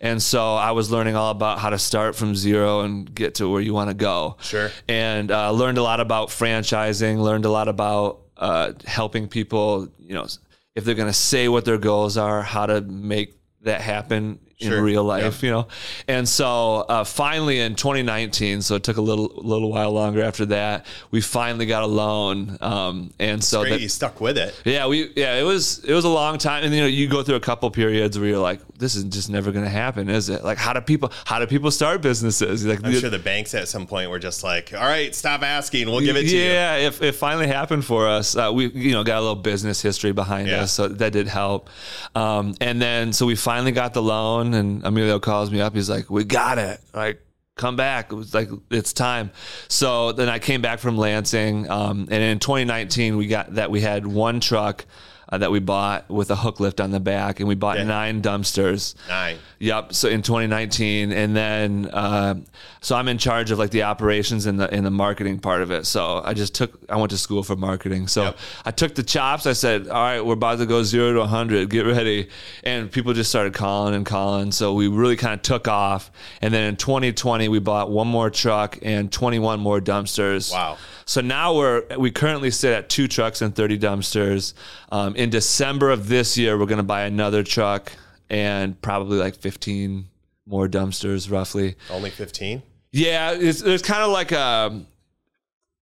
And 0.00 0.22
so 0.22 0.54
I 0.54 0.72
was 0.72 0.90
learning 0.90 1.16
all 1.16 1.30
about 1.30 1.58
how 1.58 1.70
to 1.70 1.78
start 1.78 2.14
from 2.14 2.34
zero 2.34 2.80
and 2.80 3.12
get 3.14 3.36
to 3.36 3.48
where 3.48 3.60
you 3.60 3.72
want 3.72 3.90
to 3.90 3.94
go. 3.94 4.36
Sure. 4.42 4.70
And 4.88 5.30
uh, 5.30 5.50
learned 5.52 5.78
a 5.78 5.82
lot 5.82 6.00
about 6.00 6.28
franchising, 6.28 7.18
learned 7.18 7.44
a 7.44 7.50
lot 7.50 7.68
about 7.68 8.20
uh, 8.36 8.72
helping 8.84 9.28
people, 9.28 9.88
you 9.98 10.14
know, 10.14 10.26
if 10.74 10.84
they're 10.84 10.94
going 10.94 11.08
to 11.08 11.12
say 11.12 11.48
what 11.48 11.64
their 11.64 11.78
goals 11.78 12.16
are, 12.16 12.42
how 12.42 12.66
to 12.66 12.80
make 12.82 13.38
that 13.62 13.80
happen 13.80 14.40
in 14.60 14.68
Sure. 14.70 14.82
real 14.82 15.02
life, 15.04 15.42
you 15.42 15.50
know. 15.50 15.66
And 16.08 16.28
so 16.28 16.84
uh, 16.88 17.04
finally 17.04 17.58
in 17.60 17.74
2019, 17.74 18.62
so 18.62 18.76
it 18.76 18.82
took 18.84 18.96
a 18.96 19.00
little 19.00 19.32
little 19.36 19.70
while 19.72 19.90
longer 19.90 20.22
after 20.22 20.46
that, 20.46 20.86
we 21.10 21.20
finally 21.20 21.66
got 21.66 21.82
a 21.82 21.86
loan. 21.86 22.56
Um, 22.60 23.12
and 23.18 23.42
so 23.42 23.60
Great, 23.62 23.70
that, 23.70 23.80
you 23.80 23.88
stuck 23.88 24.20
with 24.20 24.38
it. 24.38 24.54
yeah, 24.64 24.86
we 24.86 25.10
yeah, 25.16 25.34
it 25.36 25.42
was 25.42 25.82
it 25.84 25.92
was 25.92 26.04
a 26.04 26.08
long 26.08 26.38
time, 26.38 26.64
and 26.64 26.74
you 26.74 26.80
know 26.82 26.86
you 26.86 27.08
go 27.08 27.22
through 27.22 27.34
a 27.36 27.40
couple 27.40 27.70
periods 27.70 28.18
where 28.18 28.28
you're 28.28 28.38
like, 28.38 28.60
this 28.78 28.94
is 28.94 29.04
just 29.04 29.28
never 29.30 29.50
going 29.52 29.64
to 29.64 29.70
happen, 29.70 30.08
is 30.08 30.28
it? 30.28 30.44
Like, 30.44 30.58
how 30.58 30.72
do 30.72 30.80
people 30.80 31.12
how 31.24 31.38
do 31.38 31.46
people 31.46 31.70
start 31.70 32.00
businesses? 32.02 32.64
Like, 32.64 32.84
I'm 32.84 32.92
sure 32.94 33.10
the 33.10 33.18
banks 33.18 33.54
at 33.54 33.68
some 33.68 33.86
point 33.86 34.10
were 34.10 34.18
just 34.20 34.44
like, 34.44 34.72
"All 34.72 34.80
right, 34.86 35.14
stop 35.14 35.42
asking. 35.42 35.88
We'll 35.90 36.00
give 36.00 36.16
it 36.16 36.22
to 36.28 36.36
you." 36.36 36.42
yeah, 36.44 36.76
if 36.76 37.02
it 37.02 37.16
finally 37.16 37.46
happened 37.48 37.84
for 37.84 38.06
us, 38.08 38.36
uh, 38.36 38.50
we 38.54 38.66
you 38.68 38.92
know 38.92 39.02
got 39.04 39.18
a 39.18 39.20
little 39.20 39.34
business 39.34 39.82
history 39.82 40.12
behind 40.12 40.48
Yeah. 40.48 40.62
us, 40.62 40.72
so 40.72 40.88
that 40.88 41.12
did 41.12 41.26
help. 41.28 41.68
Um, 42.14 42.54
and 42.60 42.80
then 42.80 43.12
so 43.12 43.26
we 43.26 43.34
finally 43.34 43.72
got 43.72 43.94
the 43.94 44.02
loan, 44.02 44.43
and 44.52 44.84
Emilio 44.84 45.18
calls 45.18 45.50
me 45.50 45.60
up. 45.60 45.74
He's 45.74 45.88
like, 45.88 46.10
"We 46.10 46.24
got 46.24 46.58
it. 46.58 46.80
Like, 46.92 47.22
come 47.56 47.76
back. 47.76 48.12
It 48.12 48.16
was 48.16 48.34
like 48.34 48.50
it's 48.70 48.92
time." 48.92 49.30
So 49.68 50.12
then 50.12 50.28
I 50.28 50.38
came 50.38 50.60
back 50.60 50.80
from 50.80 50.98
Lansing, 50.98 51.70
um, 51.70 52.08
and 52.10 52.22
in 52.22 52.40
2019 52.40 53.16
we 53.16 53.28
got 53.28 53.54
that 53.54 53.70
we 53.70 53.80
had 53.80 54.06
one 54.06 54.40
truck. 54.40 54.84
Uh, 55.28 55.38
that 55.38 55.50
we 55.50 55.58
bought 55.58 56.08
with 56.10 56.30
a 56.30 56.36
hook 56.36 56.60
lift 56.60 56.80
on 56.80 56.90
the 56.90 57.00
back, 57.00 57.40
and 57.40 57.48
we 57.48 57.54
bought 57.54 57.78
Yeah. 57.78 57.84
nine 57.84 58.20
dumpsters. 58.22 58.94
Nine. 59.08 59.38
Yep. 59.58 59.94
So 59.94 60.08
in 60.08 60.20
2019, 60.22 61.12
and 61.12 61.34
then 61.34 61.86
uh, 61.92 62.34
so 62.82 62.94
I'm 62.96 63.08
in 63.08 63.16
charge 63.18 63.50
of 63.50 63.58
like 63.58 63.70
the 63.70 63.84
operations 63.84 64.44
and 64.46 64.60
the 64.60 64.70
and 64.72 64.84
the 64.84 64.90
marketing 64.90 65.38
part 65.38 65.62
of 65.62 65.70
it. 65.70 65.86
So 65.86 66.20
I 66.24 66.34
just 66.34 66.54
took 66.54 66.78
I 66.90 66.96
went 66.96 67.10
to 67.10 67.18
school 67.18 67.42
for 67.42 67.56
marketing. 67.56 68.06
So 68.08 68.24
Yep. 68.24 68.38
I 68.66 68.70
took 68.70 68.94
the 68.94 69.02
chops. 69.02 69.46
I 69.46 69.54
said, 69.54 69.88
"All 69.88 70.02
right, 70.02 70.20
we're 70.24 70.34
about 70.34 70.58
to 70.58 70.66
go 70.66 70.82
zero 70.82 71.14
to 71.14 71.20
100. 71.20 71.70
Get 71.70 71.86
ready." 71.86 72.28
And 72.62 72.90
people 72.92 73.14
just 73.14 73.30
started 73.30 73.54
calling 73.54 73.94
and 73.94 74.04
calling. 74.04 74.52
So 74.52 74.74
we 74.74 74.88
really 74.88 75.16
kind 75.16 75.34
of 75.34 75.40
took 75.42 75.68
off. 75.68 76.10
And 76.42 76.52
then 76.52 76.64
in 76.64 76.76
2020, 76.76 77.48
we 77.48 77.58
bought 77.60 77.90
one 77.90 78.08
more 78.08 78.28
truck 78.30 78.78
and 78.82 79.10
21 79.10 79.58
more 79.60 79.80
dumpsters. 79.80 80.52
Wow. 80.52 80.76
So 81.06 81.20
now 81.20 81.54
we're 81.54 81.82
we 81.98 82.10
currently 82.10 82.50
sit 82.50 82.72
at 82.72 82.88
two 82.88 83.08
trucks 83.08 83.42
and 83.42 83.54
30 83.54 83.78
dumpsters. 83.78 84.54
Um, 84.90 85.13
in 85.16 85.30
December 85.30 85.90
of 85.90 86.08
this 86.08 86.36
year, 86.38 86.58
we're 86.58 86.66
going 86.66 86.78
to 86.78 86.82
buy 86.82 87.02
another 87.02 87.42
truck 87.42 87.92
and 88.30 88.80
probably 88.82 89.18
like 89.18 89.36
15 89.36 90.06
more 90.46 90.68
dumpsters, 90.68 91.30
roughly. 91.30 91.76
Only 91.90 92.10
15. 92.10 92.62
Yeah, 92.92 93.32
it's 93.32 93.60
it's 93.62 93.82
kind 93.82 94.02
of 94.02 94.10
like 94.10 94.32
um, 94.32 94.86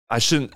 I 0.09 0.19
shouldn't. 0.19 0.53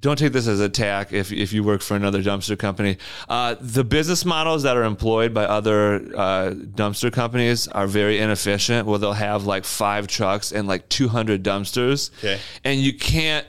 Don't 0.00 0.16
take 0.16 0.32
this 0.32 0.46
as 0.46 0.60
an 0.60 0.66
attack 0.66 1.12
if, 1.12 1.32
if 1.32 1.52
you 1.52 1.64
work 1.64 1.82
for 1.82 1.96
another 1.96 2.22
dumpster 2.22 2.56
company. 2.56 2.98
Uh, 3.28 3.56
the 3.60 3.82
business 3.82 4.24
models 4.24 4.62
that 4.62 4.76
are 4.76 4.84
employed 4.84 5.34
by 5.34 5.44
other 5.44 5.96
uh, 6.16 6.50
dumpster 6.54 7.12
companies 7.12 7.66
are 7.68 7.88
very 7.88 8.18
inefficient. 8.20 8.86
Where 8.86 8.98
they'll 8.98 9.12
have 9.12 9.44
like 9.44 9.64
five 9.64 10.06
trucks 10.06 10.52
and 10.52 10.68
like 10.68 10.88
200 10.88 11.42
dumpsters, 11.42 12.10
Okay. 12.20 12.38
and 12.64 12.80
you 12.80 12.92
can't 12.96 13.44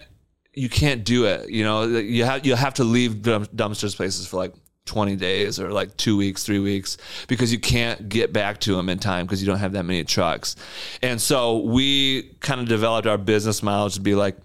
you 0.54 0.70
can't 0.70 1.04
do 1.04 1.26
it. 1.26 1.50
You 1.50 1.64
know, 1.64 1.84
you 1.84 2.24
have 2.26 2.46
you 2.46 2.56
have 2.56 2.76
to 2.76 2.84
leave 2.84 3.22
dump- 3.22 3.52
dumpsters 3.52 3.96
places 3.96 4.28
for 4.28 4.38
like 4.38 4.54
20 4.86 5.16
days 5.16 5.60
or 5.60 5.72
like 5.72 5.96
two 5.98 6.18
weeks, 6.18 6.44
three 6.44 6.60
weeks, 6.60 6.98
because 7.28 7.54
you 7.54 7.60
can't 7.60 8.10
get 8.10 8.34
back 8.34 8.60
to 8.62 8.76
them 8.76 8.90
in 8.90 8.98
time 8.98 9.26
because 9.26 9.42
you 9.42 9.48
don't 9.48 9.60
have 9.60 9.74
that 9.74 9.84
many 9.84 10.04
trucks. 10.04 10.56
And 11.02 11.22
so 11.22 11.60
we 11.60 12.36
kind 12.40 12.60
of 12.60 12.68
developed 12.68 13.08
our 13.08 13.18
business 13.18 13.62
model 13.62 13.90
to 13.92 14.02
be 14.02 14.16
like, 14.16 14.36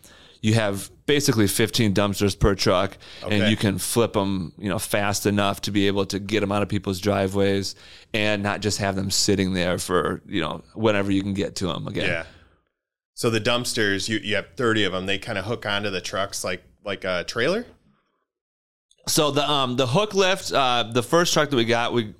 you 0.43 0.53
have 0.53 0.91
basically 1.07 1.47
15 1.47 1.95
dumpsters 1.95 2.39
per 2.39 2.55
truck 2.55 2.99
and 3.27 3.51
you 3.51 3.57
can 3.57 3.79
flip 3.79 4.13
them, 4.13 4.53
you 4.59 4.69
know, 4.69 4.79
fast 4.79 5.25
enough 5.25 5.63
to 5.63 5.71
be 5.71 5.87
able 5.87 6.05
to 6.05 6.19
get 6.19 6.41
them 6.41 6.53
out 6.53 6.63
of 6.63 6.69
people's 6.69 7.01
driveways 7.01 7.75
and 8.13 8.43
not 8.43 8.61
just 8.61 8.77
have 8.77 8.95
them 8.95 9.11
sitting 9.11 9.55
there 9.55 9.79
for, 9.79 10.21
you 10.27 10.43
know, 10.43 10.63
whenever 10.75 11.11
you 11.11 11.23
can 11.23 11.33
get 11.33 11.57
to 11.57 11.67
them 11.67 11.89
again. 11.89 12.05
Yeah. 12.05 12.25
So 13.15 13.31
the 13.31 13.41
dumpsters, 13.41 14.09
you, 14.09 14.19
you 14.19 14.35
have 14.35 14.49
30 14.57 14.85
of 14.85 14.93
them. 14.93 15.07
They 15.07 15.19
kind 15.19 15.39
of 15.39 15.45
hook 15.45 15.65
onto 15.65 15.91
the 15.91 16.01
trucks 16.01 16.45
like 16.45 16.65
like 16.85 17.05
a 17.05 17.25
trailer. 17.25 17.65
So 19.07 19.31
the 19.31 19.49
um 19.49 19.77
the 19.77 19.87
hook 19.87 20.15
lift, 20.15 20.53
uh, 20.53 20.85
the 20.93 21.03
first 21.03 21.33
truck 21.33 21.51
that 21.51 21.57
we 21.57 21.65
got, 21.65 21.93
we 21.93 22.15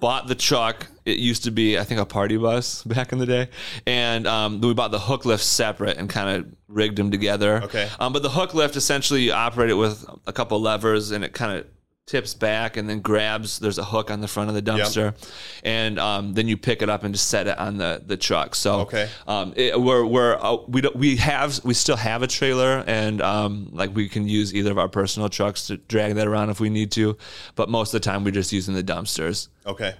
bought 0.00 0.26
the 0.26 0.34
truck. 0.34 0.88
It 1.04 1.18
used 1.18 1.44
to 1.44 1.50
be, 1.50 1.78
I 1.78 1.84
think, 1.84 2.00
a 2.00 2.06
party 2.06 2.36
bus 2.36 2.82
back 2.84 3.12
in 3.12 3.18
the 3.18 3.26
day, 3.26 3.48
and 3.86 4.26
um, 4.26 4.60
we 4.60 4.72
bought 4.74 4.90
the 4.90 4.98
hook 4.98 5.24
lift 5.24 5.44
separate 5.44 5.96
and 5.96 6.08
kind 6.08 6.36
of 6.36 6.52
rigged 6.68 6.96
them 6.96 7.10
together. 7.10 7.62
Okay. 7.64 7.88
Um, 8.00 8.12
but 8.12 8.22
the 8.22 8.30
hook 8.30 8.54
lift 8.54 8.76
essentially 8.76 9.22
you 9.22 9.32
operate 9.32 9.70
it 9.70 9.74
with 9.74 10.04
a 10.26 10.32
couple 10.32 10.60
levers, 10.60 11.10
and 11.10 11.24
it 11.24 11.32
kind 11.32 11.58
of 11.58 11.66
tips 12.06 12.34
back 12.34 12.76
and 12.76 12.88
then 12.88 13.00
grabs. 13.00 13.58
There's 13.58 13.78
a 13.78 13.84
hook 13.84 14.10
on 14.10 14.20
the 14.20 14.28
front 14.28 14.48
of 14.48 14.54
the 14.54 14.62
dumpster, 14.62 15.14
and 15.62 15.98
um, 15.98 16.34
then 16.34 16.48
you 16.48 16.56
pick 16.56 16.82
it 16.82 16.88
up 16.90 17.04
and 17.04 17.14
just 17.14 17.28
set 17.28 17.46
it 17.46 17.56
on 17.58 17.76
the 17.78 18.02
the 18.04 18.16
truck. 18.16 18.54
So 18.54 18.80
Okay. 18.80 19.08
um, 19.26 19.52
it, 19.56 19.80
we're 19.80 20.04
we're 20.04 20.34
uh, 20.34 20.56
we 20.66 20.80
don't, 20.80 20.96
we 20.96 21.16
have 21.16 21.64
we 21.64 21.74
still 21.74 21.96
have 21.96 22.22
a 22.22 22.26
trailer 22.26 22.82
and 22.86 23.22
um, 23.22 23.68
like 23.72 23.94
we 23.94 24.08
can 24.08 24.26
use 24.28 24.54
either 24.54 24.70
of 24.72 24.78
our 24.78 24.88
personal 24.88 25.28
trucks 25.28 25.66
to 25.68 25.76
drag 25.76 26.14
that 26.16 26.26
around 26.26 26.50
if 26.50 26.60
we 26.60 26.70
need 26.70 26.90
to, 26.92 27.16
but 27.54 27.68
most 27.68 27.94
of 27.94 28.00
the 28.00 28.04
time 28.04 28.24
we're 28.24 28.30
just 28.32 28.52
using 28.52 28.74
the 28.74 28.82
dumpsters. 28.84 29.48
Okay. 29.66 29.94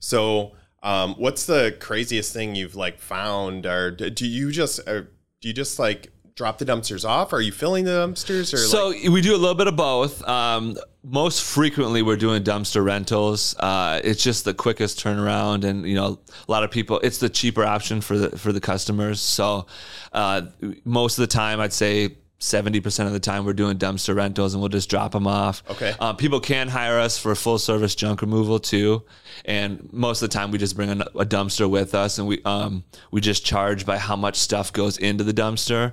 So, 0.00 0.52
um, 0.82 1.14
what's 1.14 1.46
the 1.46 1.76
craziest 1.78 2.32
thing 2.32 2.54
you've 2.56 2.74
like 2.74 2.98
found, 2.98 3.66
or 3.66 3.90
do 3.92 4.26
you 4.26 4.50
just, 4.50 4.80
or 4.88 5.12
do 5.40 5.48
you 5.48 5.54
just 5.54 5.78
like 5.78 6.12
drop 6.34 6.58
the 6.58 6.64
dumpsters 6.64 7.08
off? 7.08 7.32
Are 7.32 7.40
you 7.40 7.52
filling 7.52 7.84
the 7.84 7.90
dumpsters, 8.06 8.52
or 8.52 8.58
So 8.58 8.88
like, 8.88 9.04
we 9.04 9.20
do 9.20 9.34
a 9.34 9.38
little 9.38 9.54
bit 9.54 9.66
of 9.66 9.76
both. 9.76 10.26
Um, 10.26 10.76
most 11.04 11.42
frequently, 11.42 12.02
we're 12.02 12.16
doing 12.16 12.42
dumpster 12.42 12.84
rentals. 12.84 13.56
Uh, 13.58 14.00
it's 14.04 14.22
just 14.22 14.44
the 14.44 14.54
quickest 14.54 15.02
turnaround, 15.02 15.64
and 15.64 15.86
you 15.86 15.94
know, 15.94 16.18
a 16.48 16.50
lot 16.50 16.64
of 16.64 16.70
people. 16.70 17.00
It's 17.00 17.18
the 17.18 17.28
cheaper 17.28 17.64
option 17.64 18.00
for 18.00 18.16
the 18.16 18.38
for 18.38 18.52
the 18.52 18.60
customers. 18.60 19.20
So 19.20 19.66
uh, 20.12 20.42
most 20.84 21.18
of 21.18 21.22
the 21.22 21.32
time, 21.32 21.60
I'd 21.60 21.72
say 21.72 22.16
70% 22.42 23.06
of 23.06 23.12
the 23.12 23.20
time 23.20 23.44
we're 23.44 23.52
doing 23.52 23.78
dumpster 23.78 24.16
rentals 24.16 24.52
and 24.52 24.60
we'll 24.60 24.68
just 24.68 24.90
drop 24.90 25.12
them 25.12 25.28
off. 25.28 25.62
Okay. 25.70 25.94
Uh, 26.00 26.12
people 26.12 26.40
can 26.40 26.66
hire 26.66 26.98
us 26.98 27.16
for 27.16 27.36
full 27.36 27.56
service 27.56 27.94
junk 27.94 28.20
removal 28.20 28.58
too. 28.58 29.04
And 29.44 29.88
most 29.92 30.22
of 30.22 30.28
the 30.28 30.34
time 30.34 30.50
we 30.50 30.58
just 30.58 30.74
bring 30.74 30.90
a, 30.90 31.04
a 31.16 31.24
dumpster 31.24 31.70
with 31.70 31.94
us 31.94 32.18
and 32.18 32.26
we, 32.26 32.42
um, 32.42 32.82
we 33.12 33.20
just 33.20 33.46
charge 33.46 33.86
by 33.86 33.96
how 33.96 34.16
much 34.16 34.36
stuff 34.36 34.72
goes 34.72 34.98
into 34.98 35.22
the 35.22 35.32
dumpster. 35.32 35.92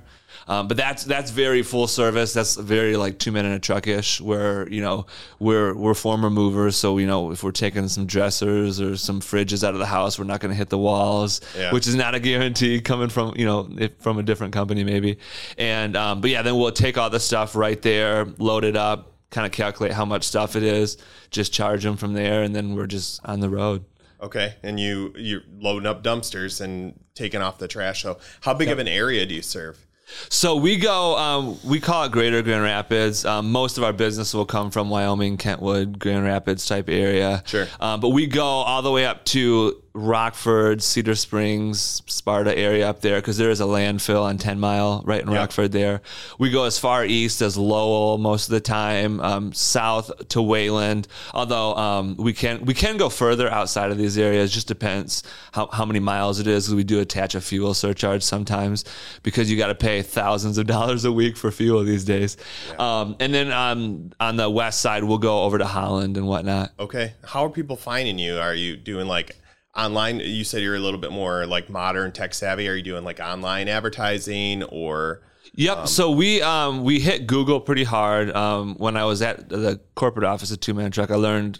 Um, 0.50 0.66
but 0.66 0.76
that's 0.76 1.04
that's 1.04 1.30
very 1.30 1.62
full 1.62 1.86
service. 1.86 2.32
That's 2.32 2.56
very 2.56 2.96
like 2.96 3.20
two 3.20 3.30
men 3.30 3.46
in 3.46 3.52
a 3.52 3.60
truck 3.60 3.86
ish. 3.86 4.20
Where 4.20 4.68
you 4.68 4.80
know 4.80 5.06
we're 5.38 5.74
we're 5.76 5.94
former 5.94 6.28
movers, 6.28 6.74
so 6.74 6.98
you 6.98 7.06
know 7.06 7.30
if 7.30 7.44
we're 7.44 7.52
taking 7.52 7.86
some 7.86 8.04
dressers 8.04 8.80
or 8.80 8.96
some 8.96 9.20
fridges 9.20 9.62
out 9.62 9.74
of 9.74 9.78
the 9.78 9.86
house, 9.86 10.18
we're 10.18 10.24
not 10.24 10.40
going 10.40 10.50
to 10.50 10.56
hit 10.56 10.68
the 10.68 10.76
walls, 10.78 11.40
Yeah. 11.56 11.72
which 11.72 11.86
is 11.86 11.94
not 11.94 12.16
a 12.16 12.20
guarantee 12.20 12.80
coming 12.80 13.10
from 13.10 13.34
you 13.36 13.46
know 13.46 13.68
if, 13.78 13.92
from 14.00 14.18
a 14.18 14.24
different 14.24 14.52
company 14.52 14.82
maybe. 14.82 15.18
And 15.56 15.96
um, 15.96 16.20
but 16.20 16.30
yeah, 16.30 16.42
then 16.42 16.56
we'll 16.56 16.72
take 16.72 16.98
all 16.98 17.10
the 17.10 17.20
stuff 17.20 17.54
right 17.54 17.80
there, 17.80 18.26
load 18.38 18.64
it 18.64 18.74
up, 18.74 19.12
kind 19.30 19.46
of 19.46 19.52
calculate 19.52 19.92
how 19.92 20.04
much 20.04 20.24
stuff 20.24 20.56
it 20.56 20.64
is, 20.64 20.96
just 21.30 21.52
charge 21.52 21.84
them 21.84 21.96
from 21.96 22.12
there, 22.12 22.42
and 22.42 22.56
then 22.56 22.74
we're 22.74 22.88
just 22.88 23.20
on 23.24 23.38
the 23.38 23.48
road. 23.48 23.84
Okay, 24.20 24.54
and 24.64 24.80
you 24.80 25.14
you're 25.16 25.42
loading 25.60 25.86
up 25.86 26.02
dumpsters 26.02 26.60
and 26.60 26.98
taking 27.14 27.40
off 27.40 27.58
the 27.58 27.68
trash. 27.68 28.02
So, 28.02 28.18
how 28.40 28.52
big 28.52 28.68
of 28.68 28.80
an 28.80 28.88
area 28.88 29.24
do 29.26 29.34
you 29.36 29.42
serve? 29.42 29.86
So 30.28 30.56
we 30.56 30.76
go, 30.76 31.16
um, 31.16 31.58
we 31.64 31.80
call 31.80 32.04
it 32.04 32.12
Greater 32.12 32.42
Grand 32.42 32.62
Rapids. 32.62 33.24
Um, 33.24 33.50
most 33.50 33.78
of 33.78 33.84
our 33.84 33.92
business 33.92 34.32
will 34.34 34.46
come 34.46 34.70
from 34.70 34.90
Wyoming, 34.90 35.36
Kentwood, 35.36 35.98
Grand 35.98 36.24
Rapids 36.24 36.66
type 36.66 36.88
area. 36.88 37.42
Sure. 37.46 37.66
Um, 37.80 38.00
but 38.00 38.10
we 38.10 38.26
go 38.26 38.44
all 38.44 38.82
the 38.82 38.90
way 38.90 39.06
up 39.06 39.24
to 39.26 39.82
Rockford, 39.92 40.82
Cedar 40.82 41.14
Springs, 41.14 42.02
Sparta 42.06 42.56
area 42.56 42.88
up 42.88 43.00
there 43.00 43.16
because 43.16 43.36
there 43.38 43.50
is 43.50 43.60
a 43.60 43.64
landfill 43.64 44.22
on 44.22 44.38
10 44.38 44.60
Mile 44.60 45.02
right 45.04 45.20
in 45.22 45.30
Yeah. 45.30 45.38
Rockford 45.38 45.72
there. 45.72 46.00
We 46.38 46.50
go 46.50 46.64
as 46.64 46.78
far 46.78 47.04
east 47.04 47.42
as 47.42 47.56
Lowell 47.56 48.18
most 48.18 48.44
of 48.48 48.52
the 48.52 48.60
time, 48.60 49.20
um, 49.20 49.52
south 49.52 50.10
to 50.28 50.40
Wayland. 50.42 51.08
Although 51.34 51.74
um, 51.74 52.16
we 52.16 52.32
can 52.32 52.64
we 52.64 52.74
can 52.74 52.96
go 52.98 53.08
further 53.08 53.50
outside 53.50 53.90
of 53.90 53.98
these 53.98 54.16
areas. 54.16 54.52
Just 54.52 54.68
depends 54.68 55.22
how, 55.52 55.66
how 55.68 55.84
many 55.84 55.98
miles 56.00 56.38
it 56.38 56.46
is. 56.46 56.72
We 56.72 56.84
do 56.84 57.00
attach 57.00 57.34
a 57.34 57.40
fuel 57.40 57.74
surcharge 57.74 58.22
sometimes 58.22 58.84
because 59.22 59.50
you 59.50 59.56
got 59.58 59.68
to 59.68 59.74
pay 59.74 60.02
thousands 60.02 60.56
of 60.58 60.66
dollars 60.66 61.04
a 61.04 61.12
week 61.12 61.36
for 61.36 61.50
fuel 61.50 61.82
these 61.84 62.04
days. 62.04 62.36
Um, 62.78 63.16
and 63.18 63.34
then 63.34 63.50
um, 63.50 64.12
on 64.20 64.36
the 64.36 64.48
west 64.48 64.80
side, 64.80 65.02
we'll 65.04 65.18
go 65.18 65.42
over 65.42 65.58
to 65.58 65.66
Holland 65.66 66.16
and 66.16 66.28
whatnot. 66.28 66.70
Okay, 66.78 67.14
how 67.24 67.44
are 67.44 67.50
people 67.50 67.76
finding 67.76 68.18
you? 68.18 68.36
Are 68.38 68.54
you 68.54 68.76
doing 68.76 69.06
like 69.08 69.36
online? 69.76 70.20
You 70.20 70.44
said 70.44 70.62
you're 70.62 70.76
a 70.76 70.80
little 70.80 71.00
bit 71.00 71.12
more 71.12 71.46
like 71.46 71.68
modern, 71.70 72.12
tech 72.12 72.34
savvy. 72.34 72.68
Are 72.68 72.74
you 72.74 72.82
doing 72.82 73.04
like 73.04 73.20
online 73.20 73.68
advertising 73.68 74.62
or? 74.64 75.22
Yep. 75.54 75.88
so 75.88 76.10
we 76.12 76.40
um, 76.42 76.84
we 76.84 77.00
hit 77.00 77.26
Google 77.26 77.60
pretty 77.60 77.84
hard. 77.84 78.30
Um, 78.36 78.76
when 78.76 78.96
I 78.96 79.04
was 79.04 79.20
at 79.20 79.48
the 79.48 79.80
corporate 79.96 80.24
office 80.24 80.52
at 80.52 80.60
Two 80.60 80.74
Man 80.74 80.90
Truck, 80.90 81.10
I 81.10 81.16
learned 81.16 81.58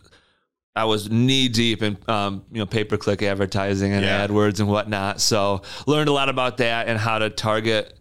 I 0.76 0.84
was 0.84 1.10
knee 1.10 1.48
deep 1.48 1.82
in 1.82 1.98
um, 2.06 2.44
you 2.52 2.58
know 2.60 2.66
pay 2.66 2.84
per 2.84 2.96
click 2.96 3.22
advertising 3.22 3.92
and 3.92 4.04
Yeah. 4.04 4.26
AdWords 4.26 4.60
and 4.60 4.68
whatnot. 4.68 5.20
So 5.20 5.62
learned 5.86 6.08
a 6.08 6.12
lot 6.12 6.28
about 6.28 6.58
that 6.58 6.86
and 6.88 6.98
how 6.98 7.18
to 7.18 7.30
target 7.30 7.98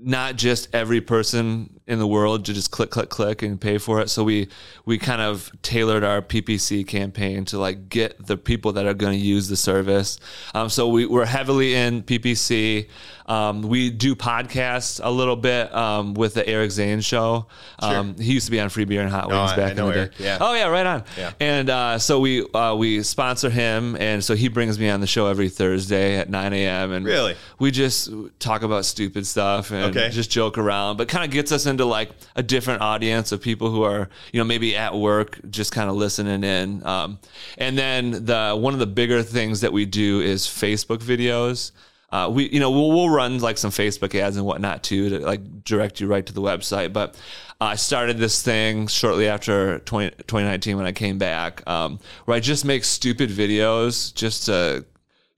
not 0.00 0.36
just 0.36 0.68
every 0.72 1.00
person 1.00 1.80
in 1.86 1.98
the 1.98 2.06
world 2.06 2.44
to 2.44 2.52
just 2.52 2.70
click 2.70 2.90
click 2.90 3.08
click 3.08 3.42
and 3.42 3.60
pay 3.60 3.78
for 3.78 4.00
it. 4.00 4.08
So 4.08 4.22
we 4.22 4.48
we 4.84 4.98
kind 4.98 5.20
of 5.20 5.50
tailored 5.62 6.04
our 6.04 6.22
ppc 6.22 6.86
campaign 6.86 7.44
to 7.46 7.58
like 7.58 7.88
get 7.88 8.24
the 8.26 8.36
people 8.36 8.72
that 8.74 8.86
are 8.86 8.94
going 8.94 9.18
to 9.18 9.24
use 9.24 9.48
the 9.48 9.56
service. 9.56 10.20
Um, 10.54 10.68
so 10.68 10.88
we, 10.88 11.06
we're 11.06 11.24
heavily 11.26 11.74
in 11.74 12.02
ppc 12.02 12.88
um, 13.28 13.62
we 13.62 13.90
do 13.90 14.14
podcasts 14.16 15.00
a 15.02 15.10
little 15.10 15.36
bit 15.36 15.72
um, 15.74 16.14
with 16.14 16.34
the 16.34 16.48
eric 16.48 16.70
zane 16.70 17.00
show 17.00 17.46
um, 17.78 18.16
he 18.18 18.32
used 18.32 18.46
to 18.46 18.50
be 18.50 18.58
on 18.58 18.68
free 18.68 18.84
beer 18.84 19.02
and 19.02 19.10
hot 19.10 19.28
wings 19.28 19.52
I- 19.52 19.56
back 19.56 19.70
in 19.72 19.76
the 19.76 19.84
Eric, 19.86 20.16
day 20.18 20.24
yeah. 20.24 20.38
oh 20.40 20.54
yeah 20.54 20.66
right 20.68 20.86
on 20.86 21.04
Yeah. 21.16 21.32
and 21.38 21.70
uh, 21.70 21.98
so 21.98 22.18
we 22.20 22.44
uh, 22.54 22.74
we 22.74 23.02
sponsor 23.02 23.50
him 23.50 23.96
and 23.96 24.24
so 24.24 24.34
he 24.34 24.48
brings 24.48 24.78
me 24.78 24.88
on 24.88 25.00
the 25.00 25.06
show 25.06 25.26
every 25.26 25.48
thursday 25.48 26.16
at 26.16 26.28
9 26.30 26.52
a.m 26.52 26.92
and 26.92 27.04
Really? 27.06 27.36
we 27.58 27.70
just 27.70 28.10
talk 28.38 28.62
about 28.62 28.84
stupid 28.84 29.26
stuff 29.26 29.70
and 29.70 29.94
Okay. 29.96 30.08
just 30.10 30.30
joke 30.30 30.58
around, 30.58 30.96
but 30.96 31.08
kind 31.08 31.24
of 31.24 31.30
gets 31.30 31.52
us 31.52 31.66
into 31.66 31.84
like 31.84 32.10
a 32.36 32.42
different 32.42 32.80
audience 32.82 33.32
of 33.32 33.40
people 33.42 33.70
who 33.70 33.82
are, 33.82 34.08
you 34.32 34.38
know, 34.38 34.44
maybe 34.44 34.76
at 34.76 34.94
work, 34.94 35.38
just 35.50 35.72
kind 35.72 35.88
of 35.90 35.96
listening 35.96 36.44
in. 36.44 36.84
Um, 36.86 37.18
and 37.56 37.76
then 37.76 38.24
the 38.24 38.56
one 38.58 38.72
of 38.74 38.78
the 38.80 38.86
bigger 38.86 39.22
things 39.22 39.60
that 39.62 39.72
we 39.72 39.84
do 39.86 40.20
is 40.20 40.42
Facebook 40.46 40.98
videos. 40.98 41.72
Uh, 42.10 42.30
we, 42.32 42.48
you 42.48 42.60
know, 42.60 42.70
we'll, 42.70 42.90
we'll 42.90 43.10
run 43.10 43.38
like 43.38 43.58
some 43.58 43.70
Facebook 43.70 44.14
ads 44.14 44.36
and 44.36 44.46
whatnot 44.46 44.82
too 44.82 45.10
to 45.10 45.18
like 45.20 45.64
direct 45.64 46.00
you 46.00 46.06
right 46.06 46.24
to 46.24 46.32
the 46.32 46.40
website. 46.40 46.92
But 46.92 47.16
I 47.60 47.74
started 47.74 48.18
this 48.18 48.42
thing 48.42 48.86
shortly 48.86 49.28
after 49.28 49.80
20, 49.80 50.10
2019 50.10 50.76
when 50.76 50.86
I 50.86 50.92
came 50.92 51.18
back, 51.18 51.68
um, 51.68 51.98
where 52.24 52.36
I 52.36 52.40
just 52.40 52.64
make 52.64 52.84
stupid 52.84 53.30
videos 53.30 54.14
just 54.14 54.46
to 54.46 54.86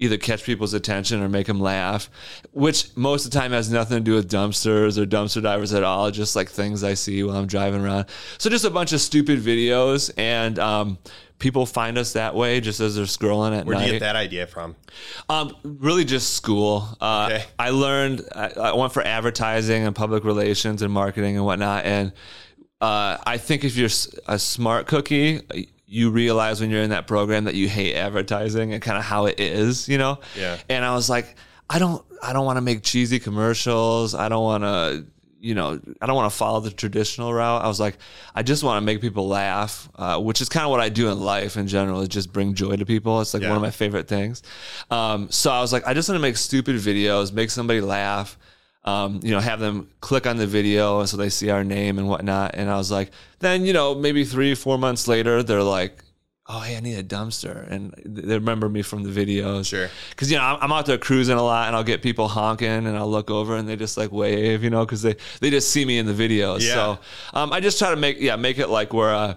either 0.01 0.17
catch 0.17 0.45
people's 0.45 0.73
attention 0.73 1.23
or 1.23 1.29
make 1.29 1.47
them 1.47 1.61
laugh, 1.61 2.11
which 2.53 2.97
most 2.97 3.27
of 3.27 3.31
the 3.31 3.39
time 3.39 3.53
has 3.53 3.71
nothing 3.71 3.99
to 3.99 4.03
do 4.03 4.15
with 4.15 4.31
dumpsters 4.31 4.97
or 4.97 5.05
dumpster 5.05 5.43
divers 5.43 5.75
at 5.75 5.85
all, 5.85 6.11
just 6.11 6.35
like 6.35 6.49
things 6.49 6.83
I 6.83 6.95
see 6.95 7.23
while 7.23 7.37
I'm 7.37 7.47
driving 7.47 7.83
around. 7.83 8.07
So 8.39 8.49
just 8.49 8.65
a 8.65 8.71
bunch 8.71 8.93
of 8.93 9.01
stupid 9.01 9.41
videos, 9.41 10.11
and 10.17 10.59
um, 10.59 10.99
people 11.41 11.67
find 11.67 11.99
us 11.99 12.13
that 12.13 12.37
way 12.37 12.61
just 12.61 12.79
as 12.79 12.95
they're 12.95 13.05
scrolling 13.07 13.59
at 13.59 13.67
Where 13.67 13.75
do 13.75 13.81
night. 13.81 13.87
you 13.87 13.93
get 13.95 13.99
that 14.01 14.15
idea 14.15 14.47
from? 14.47 14.77
Um, 15.29 15.57
really 15.65 16.05
just 16.05 16.35
school. 16.35 16.87
Uh, 17.01 17.29
Okay. 17.33 17.45
I 17.59 17.71
learned. 17.71 18.23
I, 18.33 18.51
I 18.57 18.73
went 18.75 18.93
for 18.93 19.03
advertising 19.03 19.85
and 19.85 19.97
public 19.97 20.23
relations 20.25 20.83
and 20.83 20.93
marketing 20.93 21.37
and 21.37 21.45
whatnot. 21.45 21.85
And 21.85 22.13
uh, 22.81 23.19
I 23.27 23.39
think 23.39 23.65
if 23.65 23.77
you're 23.77 23.91
a 24.29 24.39
smart 24.39 24.87
cookie, 24.87 25.41
you 25.87 26.11
realize 26.11 26.61
when 26.61 26.71
you're 26.71 26.83
in 26.83 26.91
that 26.91 27.07
program 27.09 27.45
that 27.45 27.55
you 27.57 27.69
hate 27.69 27.97
advertising 27.97 28.73
and 28.73 28.81
kind 28.81 28.97
of 28.97 29.03
how 29.05 29.27
it 29.27 29.41
is, 29.41 29.89
you 29.89 29.99
know. 29.99 30.21
Yeah. 30.39 30.57
And 30.69 30.85
I 30.85 30.95
was 30.95 31.11
like, 31.11 31.35
I 31.69 31.79
don't. 31.81 32.05
I 32.23 32.33
don't 32.35 32.45
want 32.45 32.59
to 32.59 32.63
make 32.63 32.83
cheesy 32.83 33.19
commercials. 33.19 34.15
I 34.15 34.29
don't 34.29 34.45
want 34.45 34.63
to. 34.65 35.07
You 35.43 35.55
know, 35.55 35.81
I 36.03 36.07
don't 36.07 36.17
want 36.17 36.31
to 36.31 36.37
follow 36.37 36.61
the 36.61 36.71
traditional 36.71 37.33
route. 37.33 37.65
I 37.65 37.69
was 37.69 37.81
like, 37.81 37.97
I 38.35 38.43
just 38.43 38.63
want 38.63 38.77
to 38.83 38.85
make 38.85 39.01
people 39.01 39.27
laugh, 39.27 39.89
uh, 39.97 40.21
which 40.21 40.43
is 40.43 40.51
kind 40.51 40.65
of 40.65 40.71
what 40.71 40.81
I 40.81 40.91
do 40.91 41.09
in 41.11 41.19
life 41.19 41.57
in 41.57 41.67
general. 41.67 42.03
Is 42.03 42.09
just 42.09 42.31
bring 42.33 42.53
joy 42.55 42.77
to 42.77 42.85
people. 42.85 43.21
It's 43.23 43.33
like 43.33 43.43
Yeah. 43.43 43.49
one 43.49 43.57
of 43.57 43.63
my 43.63 43.71
favorite 43.71 44.07
things. 44.07 44.43
Um, 44.91 45.31
so 45.31 45.51
I 45.51 45.61
was 45.63 45.73
like, 45.73 45.87
I 45.87 45.95
just 45.95 46.09
want 46.11 46.19
to 46.19 46.23
make 46.23 46.37
stupid 46.37 46.77
videos, 46.77 47.33
make 47.33 47.51
somebody 47.51 47.81
laugh, 47.81 48.37
um, 48.85 49.21
you 49.23 49.31
know, 49.31 49.41
have 49.41 49.61
them 49.61 49.89
click 50.01 50.27
on 50.27 50.37
the 50.37 50.47
video 50.47 51.05
so 51.07 51.17
they 51.17 51.31
see 51.31 51.49
our 51.49 51.65
name 51.65 51.99
and 51.99 52.07
whatnot. 52.09 52.51
And 52.55 52.69
I 52.71 52.77
was 52.77 52.91
like, 52.91 53.11
then, 53.39 53.65
you 53.65 53.73
know, 53.73 53.95
maybe 53.95 54.25
three, 54.25 54.55
four 54.55 54.77
months 54.77 55.09
later, 55.09 55.43
they're 55.43 55.63
like, 55.63 56.05
oh, 56.53 56.61
hey, 56.61 56.77
I 56.77 56.81
need 56.81 56.97
a 56.97 57.05
dumpster. 57.05 57.71
And 57.71 57.95
they 58.05 58.35
remember 58.35 58.69
me 58.69 58.83
from 58.83 59.05
the 59.05 59.11
videos. 59.11 59.67
Sure. 59.67 59.89
Cause, 60.17 60.31
you 60.31 60.37
know, 60.37 60.59
I'm 60.61 60.73
out 60.73 60.87
there 60.87 60.99
cruising 60.99 61.37
a 61.37 61.43
lot 61.43 61.69
and 61.69 61.77
I'll 61.77 61.85
get 61.85 62.03
people 62.03 62.27
honking 62.27 62.69
and 62.69 62.97
I'll 62.97 63.11
look 63.11 63.31
over 63.31 63.57
and 63.57 63.69
they 63.69 63.77
just 63.77 63.97
like 63.97 64.11
wave, 64.11 64.65
you 64.65 64.71
know, 64.71 64.85
cause 64.85 65.03
they, 65.03 65.15
they 65.41 65.51
just 65.51 65.71
see 65.71 65.85
me 65.85 65.99
in 65.99 66.07
the 66.07 66.13
videos. 66.13 66.67
Yeah. 66.67 66.75
So 66.75 66.99
um, 67.35 67.53
I 67.53 67.61
just 67.61 67.79
try 67.79 67.91
to 67.91 67.97
make, 67.97 68.21
yeah, 68.21 68.35
make 68.35 68.59
it 68.59 68.67
like 68.69 68.93
where 68.93 69.15
uh, 69.15 69.35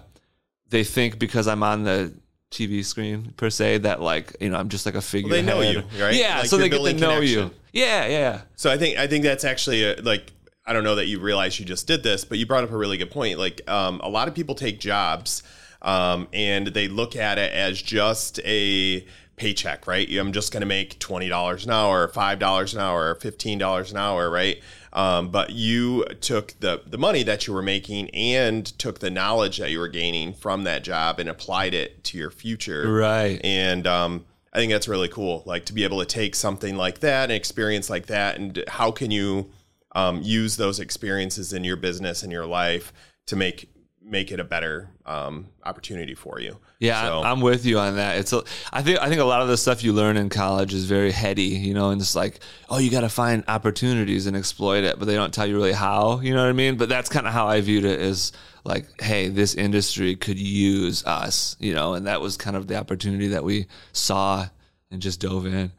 they 0.70 0.82
think 0.82 1.20
because 1.20 1.46
I'm 1.46 1.62
on 1.62 1.84
the 1.84 2.12
TV 2.50 2.84
screen 2.84 3.32
per 3.36 3.48
se 3.48 3.78
that 3.78 4.00
like, 4.00 4.36
you 4.40 4.50
know, 4.50 4.56
I'm 4.56 4.68
just 4.68 4.84
like 4.84 4.96
a 4.96 5.02
figure. 5.02 5.30
they 5.30 5.42
know 5.42 5.60
you, 5.60 5.82
right? 6.00 6.14
Yeah. 6.14 6.38
Like 6.38 6.46
so 6.46 6.56
they 6.56 6.68
get 6.68 6.82
to 6.82 6.94
know 6.94 7.20
you. 7.20 7.52
Yeah. 7.72 8.06
Yeah. 8.06 8.42
So 8.56 8.72
I 8.72 8.76
think 8.76 8.98
I 8.98 9.06
think 9.06 9.22
that's 9.22 9.44
actually 9.44 9.84
a, 9.84 9.96
like 10.02 10.32
I 10.66 10.72
don't 10.72 10.82
know 10.84 10.96
that 10.96 11.06
you 11.06 11.20
realize 11.20 11.60
you 11.60 11.66
just 11.66 11.86
did 11.86 12.02
this, 12.02 12.24
but 12.24 12.38
you 12.38 12.46
brought 12.46 12.64
up 12.64 12.72
a 12.72 12.76
really 12.76 12.96
good 12.96 13.10
point. 13.10 13.38
Like 13.38 13.60
um, 13.70 14.00
a 14.02 14.08
lot 14.08 14.26
of 14.26 14.34
people 14.34 14.56
take 14.56 14.80
jobs 14.80 15.44
um, 15.84 16.26
and 16.32 16.66
they 16.68 16.88
look 16.88 17.14
at 17.14 17.38
it 17.38 17.52
as 17.52 17.80
just 17.80 18.40
a 18.44 19.06
paycheck, 19.36 19.86
right? 19.86 20.08
I'm 20.16 20.32
just 20.32 20.52
going 20.52 20.60
to 20.62 20.66
make 20.66 20.98
twenty 20.98 21.28
dollars 21.28 21.64
an 21.66 21.72
hour, 21.72 22.08
five 22.08 22.38
dollars 22.38 22.74
an 22.74 22.80
hour, 22.80 23.14
fifteen 23.16 23.58
dollars 23.58 23.92
an 23.92 23.98
hour, 23.98 24.30
right? 24.30 24.60
Um, 24.92 25.30
but 25.30 25.50
you 25.50 26.04
took 26.20 26.54
the 26.60 26.82
the 26.86 26.98
money 26.98 27.22
that 27.24 27.46
you 27.46 27.52
were 27.52 27.62
making 27.62 28.10
and 28.10 28.64
took 28.64 29.00
the 29.00 29.10
knowledge 29.10 29.58
that 29.58 29.70
you 29.70 29.78
were 29.80 29.88
gaining 29.88 30.32
from 30.34 30.64
that 30.64 30.84
job 30.84 31.18
and 31.18 31.28
applied 31.28 31.74
it 31.74 32.02
to 32.04 32.18
your 32.18 32.30
future, 32.30 32.90
Right. 32.92 33.40
and 33.44 33.86
um, 33.86 34.24
I 34.52 34.58
think 34.58 34.70
that's 34.70 34.86
really 34.86 35.08
cool. 35.08 35.42
Like 35.46 35.64
to 35.66 35.72
be 35.72 35.82
able 35.82 35.98
to 35.98 36.06
take 36.06 36.36
something 36.36 36.76
like 36.76 37.00
that, 37.00 37.30
an 37.30 37.36
experience 37.36 37.90
like 37.90 38.06
that, 38.06 38.36
and 38.38 38.62
how 38.68 38.92
can 38.92 39.10
you 39.10 39.50
um, 39.96 40.22
use 40.22 40.56
those 40.56 40.78
experiences 40.78 41.52
in 41.52 41.64
your 41.64 41.76
business 41.76 42.22
and 42.22 42.30
your 42.30 42.46
life 42.46 42.92
to 43.26 43.34
make 43.36 43.68
make 44.00 44.30
it 44.30 44.38
a 44.38 44.44
better 44.44 44.90
um, 45.06 45.48
opportunity 45.64 46.14
for 46.14 46.40
you? 46.40 46.58
Yeah, 46.78 47.02
So- 47.06 47.22
I'm 47.22 47.40
with 47.40 47.64
you 47.66 47.78
on 47.78 47.96
that. 47.96 48.18
It's 48.18 48.32
a, 48.32 48.42
I 48.72 48.82
think 48.82 49.00
I 49.00 49.08
think 49.08 49.20
a 49.20 49.24
lot 49.24 49.42
of 49.42 49.48
the 49.48 49.56
stuff 49.56 49.82
you 49.84 49.92
learn 49.92 50.16
in 50.16 50.28
college 50.28 50.74
is 50.74 50.84
very 50.84 51.10
heady, 51.12 51.42
you 51.42 51.74
know, 51.74 51.90
and 51.90 52.00
it's 52.00 52.14
like, 52.16 52.40
oh, 52.68 52.78
you 52.78 52.90
got 52.90 53.00
to 53.02 53.08
find 53.08 53.44
opportunities 53.48 54.26
and 54.26 54.36
exploit 54.36 54.84
it, 54.84 54.98
but 54.98 55.06
they 55.06 55.14
don't 55.14 55.32
tell 55.32 55.46
you 55.46 55.56
really 55.56 55.72
how, 55.72 56.20
you 56.20 56.34
know 56.34 56.42
what 56.42 56.48
I 56.50 56.52
mean? 56.52 56.76
But 56.76 56.88
that's 56.88 57.08
kind 57.08 57.26
of 57.26 57.32
how 57.32 57.46
I 57.46 57.60
viewed 57.60 57.84
it 57.84 58.00
is 58.00 58.32
like, 58.64 58.86
hey, 59.00 59.28
this 59.28 59.54
industry 59.54 60.16
could 60.16 60.38
use 60.38 61.04
us, 61.04 61.56
you 61.60 61.74
know, 61.74 61.94
and 61.94 62.06
that 62.06 62.20
was 62.20 62.36
kind 62.36 62.56
of 62.56 62.66
the 62.66 62.76
opportunity 62.76 63.28
that 63.28 63.44
we 63.44 63.66
saw 63.92 64.46
and 64.90 65.02
just 65.02 65.20
dove 65.20 65.46
in. 65.46 65.70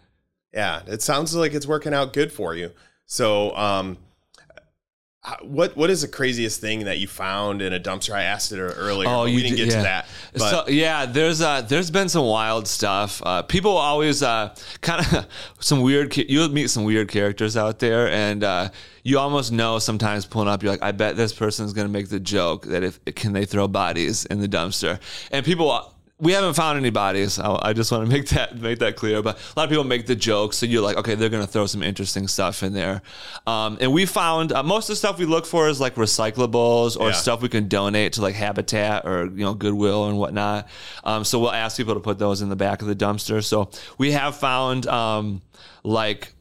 Yeah, 0.53 0.81
it 0.87 1.01
sounds 1.01 1.35
like 1.35 1.53
it's 1.53 1.67
working 1.67 1.93
out 1.93 2.13
good 2.13 2.31
for 2.31 2.53
you. 2.55 2.71
So, 3.07 3.55
um, 3.55 3.97
what 5.41 5.75
what 5.75 5.89
is 5.89 6.01
the 6.01 6.07
craziest 6.07 6.61
thing 6.61 6.85
that 6.85 6.99
you 6.99 7.07
found 7.07 7.61
in 7.61 7.73
a 7.73 7.79
dumpster? 7.79 8.13
I 8.13 8.23
asked 8.23 8.51
it 8.51 8.59
earlier. 8.59 9.09
Oh, 9.09 9.23
we 9.25 9.41
didn't 9.41 9.57
did- 9.57 9.65
get 9.65 9.73
yeah. 9.73 9.77
to 9.77 9.83
that. 9.83 10.07
But 10.33 10.49
so 10.49 10.67
yeah, 10.67 11.05
there's 11.05 11.41
uh 11.41 11.61
there's 11.61 11.89
been 11.89 12.09
some 12.09 12.25
wild 12.25 12.67
stuff. 12.67 13.21
Uh, 13.25 13.41
people 13.41 13.75
always 13.75 14.21
uh 14.21 14.53
kind 14.81 15.05
of 15.13 15.27
some 15.59 15.81
weird. 15.81 16.15
You'll 16.15 16.49
meet 16.49 16.69
some 16.69 16.83
weird 16.83 17.09
characters 17.09 17.57
out 17.57 17.79
there, 17.79 18.07
and 18.09 18.43
uh, 18.43 18.69
you 19.03 19.17
almost 19.17 19.51
know 19.51 19.79
sometimes 19.79 20.25
pulling 20.25 20.47
up. 20.47 20.61
You're 20.61 20.73
like, 20.73 20.83
I 20.83 20.91
bet 20.91 21.15
this 21.15 21.33
person's 21.33 21.73
gonna 21.73 21.89
make 21.89 22.09
the 22.09 22.19
joke 22.19 22.65
that 22.67 22.83
if 22.83 23.03
can 23.15 23.33
they 23.33 23.45
throw 23.45 23.67
bodies 23.67 24.25
in 24.25 24.41
the 24.41 24.47
dumpster, 24.47 24.99
and 25.31 25.45
people. 25.45 25.91
We 26.17 26.31
haven't 26.31 26.53
found 26.53 26.77
any 26.79 26.91
bodies. 26.91 27.37
I, 27.39 27.59
I 27.61 27.73
just 27.73 27.91
want 27.91 28.05
to 28.05 28.09
make 28.09 28.29
that 28.29 28.57
make 28.57 28.79
that 28.79 28.95
clear. 28.95 29.21
But 29.21 29.37
a 29.37 29.59
lot 29.59 29.63
of 29.65 29.69
people 29.69 29.83
make 29.83 30.05
the 30.07 30.15
joke, 30.15 30.53
so 30.53 30.65
you're 30.65 30.81
like, 30.81 30.95
okay, 30.95 31.15
they're 31.15 31.27
gonna 31.27 31.45
throw 31.45 31.65
some 31.65 31.83
interesting 31.83 32.29
stuff 32.29 32.63
in 32.63 32.71
there. 32.71 33.01
Um, 33.45 33.77
and 33.81 33.91
we 33.91 34.05
found 34.05 34.53
uh, 34.53 34.63
most 34.63 34.85
of 34.89 34.93
the 34.93 34.95
stuff 34.95 35.19
we 35.19 35.25
look 35.25 35.45
for 35.45 35.67
is 35.67 35.81
like 35.81 35.95
recyclables 35.95 36.97
or 36.97 37.07
Yeah. 37.09 37.13
stuff 37.15 37.41
we 37.41 37.49
can 37.49 37.67
donate 37.67 38.13
to 38.13 38.21
like 38.21 38.33
Habitat 38.35 39.05
or 39.05 39.25
you 39.25 39.43
know 39.43 39.53
Goodwill 39.53 40.07
and 40.07 40.17
whatnot. 40.17 40.69
Um, 41.03 41.25
so 41.25 41.37
we'll 41.37 41.51
ask 41.51 41.75
people 41.75 41.95
to 41.95 41.99
put 41.99 42.17
those 42.17 42.41
in 42.41 42.47
the 42.47 42.55
back 42.55 42.81
of 42.81 42.87
the 42.87 42.95
dumpster. 42.95 43.43
So 43.43 43.69
we 43.97 44.11
have 44.13 44.37
found 44.37 44.87
um, 44.87 45.41
like 45.83 46.33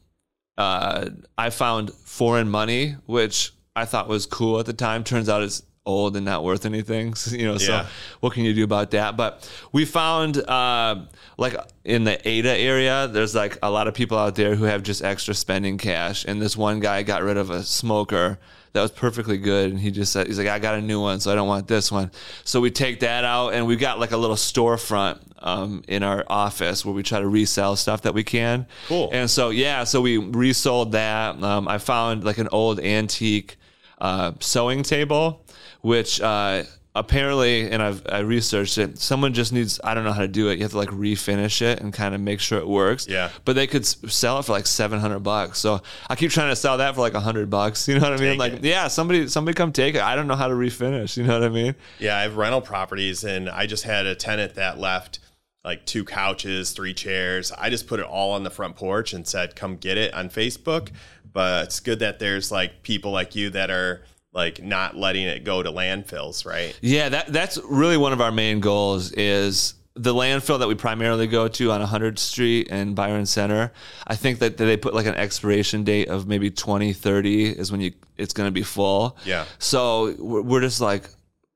uh, 0.57 1.11
I 1.37 1.51
found 1.51 1.93
foreign 1.93 2.49
money, 2.49 2.95
which 3.07 3.53
I 3.75 3.87
thought 3.87 4.07
was 4.07 4.25
cool 4.25 4.61
at 4.61 4.67
the 4.67 4.73
time. 4.73 5.03
Turns 5.03 5.29
out 5.29 5.43
it's 5.43 5.65
old 5.87 6.17
and 6.17 6.25
not 6.25 6.43
worth 6.45 6.65
anything. 6.65 7.15
So, 7.15 7.37
you 7.37 7.47
know, 7.47 7.59
so 7.59 7.73
Yeah. 7.73 7.87
what 8.21 8.33
can 8.33 8.45
you 8.45 8.55
do 8.55 8.65
about 8.65 8.91
that? 8.93 9.17
But 9.17 9.49
we 9.73 9.85
found 9.85 10.39
uh, 10.39 11.05
like 11.37 11.57
in 11.85 12.05
the 12.05 12.27
Ada 12.29 12.57
area, 12.57 13.09
there's 13.09 13.35
like 13.35 13.59
a 13.63 13.71
lot 13.71 13.87
of 13.89 13.95
people 13.95 14.19
out 14.19 14.35
there 14.35 14.55
who 14.55 14.65
have 14.65 14.83
just 14.83 15.03
extra 15.05 15.35
spending 15.35 15.79
cash. 15.79 16.25
And 16.25 16.41
this 16.41 16.57
one 16.57 16.81
guy 16.81 17.03
got 17.03 17.23
rid 17.23 17.37
of 17.37 17.51
a 17.51 17.63
smoker 17.63 18.39
that 18.73 18.81
was 18.83 18.91
perfectly 18.91 19.37
good. 19.39 19.71
And 19.71 19.79
he 19.79 19.91
just 19.91 20.13
said, 20.13 20.27
he's 20.27 20.39
like, 20.39 20.49
I 20.49 20.59
got 20.59 20.75
a 20.75 20.81
new 20.83 21.01
one, 21.01 21.21
so 21.21 21.31
I 21.31 21.35
don't 21.37 21.47
want 21.47 21.69
this 21.69 21.93
one. 21.93 22.11
So 22.45 22.61
we 22.61 22.71
take 22.73 23.01
that 23.01 23.25
out 23.25 23.51
and 23.51 23.67
we 23.67 23.77
got 23.77 24.01
like 24.01 24.11
a 24.11 24.17
little 24.17 24.35
storefront 24.37 25.21
um, 25.41 25.85
in 25.87 26.03
our 26.03 26.25
office 26.29 26.85
where 26.85 26.95
we 26.95 27.03
try 27.05 27.21
to 27.21 27.29
resell 27.29 27.77
stuff 27.77 28.03
that 28.03 28.15
we 28.15 28.25
can. 28.25 28.67
Cool. 28.89 29.11
And 29.13 29.31
so, 29.31 29.51
yeah, 29.51 29.85
so 29.85 30.01
we 30.01 30.17
resold 30.17 30.93
that. 30.93 31.41
Um, 31.43 31.69
I 31.69 31.79
found 31.79 32.25
like 32.25 32.39
an 32.39 32.49
old 32.51 32.81
antique 32.81 33.57
uh, 34.01 34.33
sewing 34.41 34.83
table, 34.83 35.44
which 35.85 36.19
uh, 36.21 36.63
apparently, 36.95 37.71
and 37.71 37.83
I've 37.83 38.03
I 38.09 38.21
researched 38.21 38.79
it. 38.79 38.99
Someone 38.99 39.35
just 39.35 39.53
needs 39.53 39.81
I 39.85 39.93
don't 39.93 40.05
know 40.05 40.13
how 40.13 40.23
to 40.23 40.29
do 40.29 40.49
it. 40.49 40.57
You 40.57 40.63
have 40.63 40.71
to 40.71 40.79
like 40.79 40.89
refinish 40.89 41.61
it 41.61 41.81
and 41.81 41.93
kind 41.93 42.15
of 42.15 42.21
make 42.21 42.41
sure 42.41 42.59
it 42.59 42.67
works. 42.67 43.07
Yeah. 43.07 43.31
But 43.45 43.55
they 43.57 43.67
could 43.67 43.83
s- 43.83 43.97
sell 44.09 44.39
it 44.39 44.45
for 44.45 44.53
like 44.53 44.67
seven 44.67 44.99
hundred 44.99 45.21
bucks. 45.21 45.59
So 45.59 45.83
I 46.09 46.17
keep 46.17 46.31
trying 46.31 46.51
to 46.51 46.57
sell 46.57 46.79
that 46.79 46.95
for 46.95 47.03
like 47.03 47.15
hundred 47.15 47.51
bucks. 47.51 47.87
You 47.95 48.01
know 48.01 48.11
what 48.11 48.19
I 48.19 48.23
mean? 48.23 48.31
Take 48.33 48.39
like, 48.39 48.53
it. 48.55 48.65
yeah, 48.65 48.89
somebody 48.89 49.29
somebody 49.29 49.55
come 49.55 49.73
take 49.73 49.95
it. 49.95 50.01
I 50.03 50.17
don't 50.17 50.27
know 50.27 50.37
how 50.37 50.49
to 50.49 50.55
refinish. 50.55 51.17
You 51.17 51.25
know 51.25 51.35
what 51.39 51.45
I 51.45 51.51
mean? 51.51 51.75
Yeah, 51.99 52.17
I 52.17 52.23
have 52.23 52.37
rental 52.37 52.61
properties, 52.63 53.25
and 53.25 53.49
I 53.51 53.67
just 53.67 53.85
had 53.85 54.07
a 54.07 54.15
tenant 54.15 54.55
that 54.55 54.79
left 54.79 55.19
like 55.65 55.85
two 55.87 56.05
couches, 56.05 56.73
three 56.73 56.95
chairs. 56.95 57.53
I 57.53 57.69
just 57.71 57.87
put 57.87 58.01
it 58.01 58.07
all 58.07 58.33
on 58.33 58.43
the 58.43 58.51
front 58.51 58.77
porch 58.77 59.13
and 59.13 59.27
said, 59.27 59.55
"Come 59.55 59.77
get 59.77 59.99
it" 59.99 60.15
on 60.15 60.29
Facebook. 60.31 60.89
But 61.33 61.65
it's 61.65 61.81
good 61.81 61.99
that 61.99 62.19
there's 62.21 62.51
like 62.51 62.83
people 62.83 63.11
like 63.11 63.35
you 63.35 63.51
that 63.51 63.71
are 63.71 64.03
like 64.35 64.63
not 64.63 64.97
letting 64.97 65.27
it 65.27 65.45
go 65.45 65.63
to 65.63 65.71
landfills, 65.71 66.45
right? 66.45 66.77
Yeah, 66.83 67.09
that 67.09 67.33
that's 67.33 67.59
really 67.65 67.97
one 67.97 68.13
of 68.13 68.21
our 68.21 68.33
main 68.33 68.61
goals 68.61 69.13
is 69.13 69.75
the 69.97 70.13
landfill 70.13 70.59
that 70.59 70.67
we 70.67 70.75
primarily 70.75 71.27
go 71.29 71.47
to 71.47 71.71
on 71.71 71.81
100th 71.81 72.19
Street 72.19 72.69
and 72.71 72.97
Byron 72.97 73.27
Center. 73.27 73.73
I 74.07 74.17
think 74.17 74.41
that 74.41 74.57
they 74.57 74.77
put 74.77 74.93
like 74.93 75.07
an 75.07 75.15
expiration 75.15 75.85
date 75.85 76.09
of 76.09 76.27
maybe 76.27 76.51
2030 76.51 77.51
is 77.51 77.71
when 77.71 77.81
you 77.81 77.93
it's 78.17 78.35
going 78.35 78.49
to 78.49 78.53
be 78.53 78.63
full. 78.63 79.17
Yeah. 79.25 79.45
So 79.59 80.15
we're, 80.19 80.61
just 80.61 80.81
like, 80.81 81.09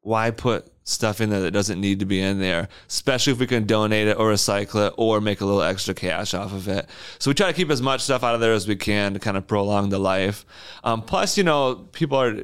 why 0.03 0.31
put 0.31 0.67
stuff 0.85 1.21
in 1.21 1.31
there 1.31 1.41
that 1.41 1.51
doesn't 1.51 1.81
need 1.81 2.01
to 2.01 2.07
be 2.07 2.21
in 2.21 2.39
there? 2.41 2.69
Especially 2.89 3.33
if 3.33 3.39
we 3.41 3.47
can 3.47 3.67
donate 3.67 4.09
it 4.09 4.17
or 4.17 4.33
recycle 4.33 4.89
it 4.89 4.95
or 4.97 5.21
make 5.21 5.41
a 5.41 5.45
little 5.45 5.63
extra 5.63 5.95
cash 5.95 6.35
off 6.35 6.53
of 6.53 6.69
it. 6.69 6.89
So 7.19 7.31
we 7.31 7.35
try 7.35 7.49
to 7.49 7.53
keep 7.53 7.71
as 7.71 7.83
much 7.83 8.03
stuff 8.03 8.23
out 8.23 8.35
of 8.35 8.41
there 8.41 8.53
as 8.53 8.67
we 8.69 8.77
can 8.77 9.15
to 9.15 9.21
kind 9.21 9.37
of 9.37 9.47
prolong 9.47 9.89
the 9.89 9.99
life. 9.99 10.45
Um, 10.85 11.03
plus, 11.03 11.37
you 11.37 11.45
know, 11.45 11.89
people 11.93 12.21
are 12.21 12.35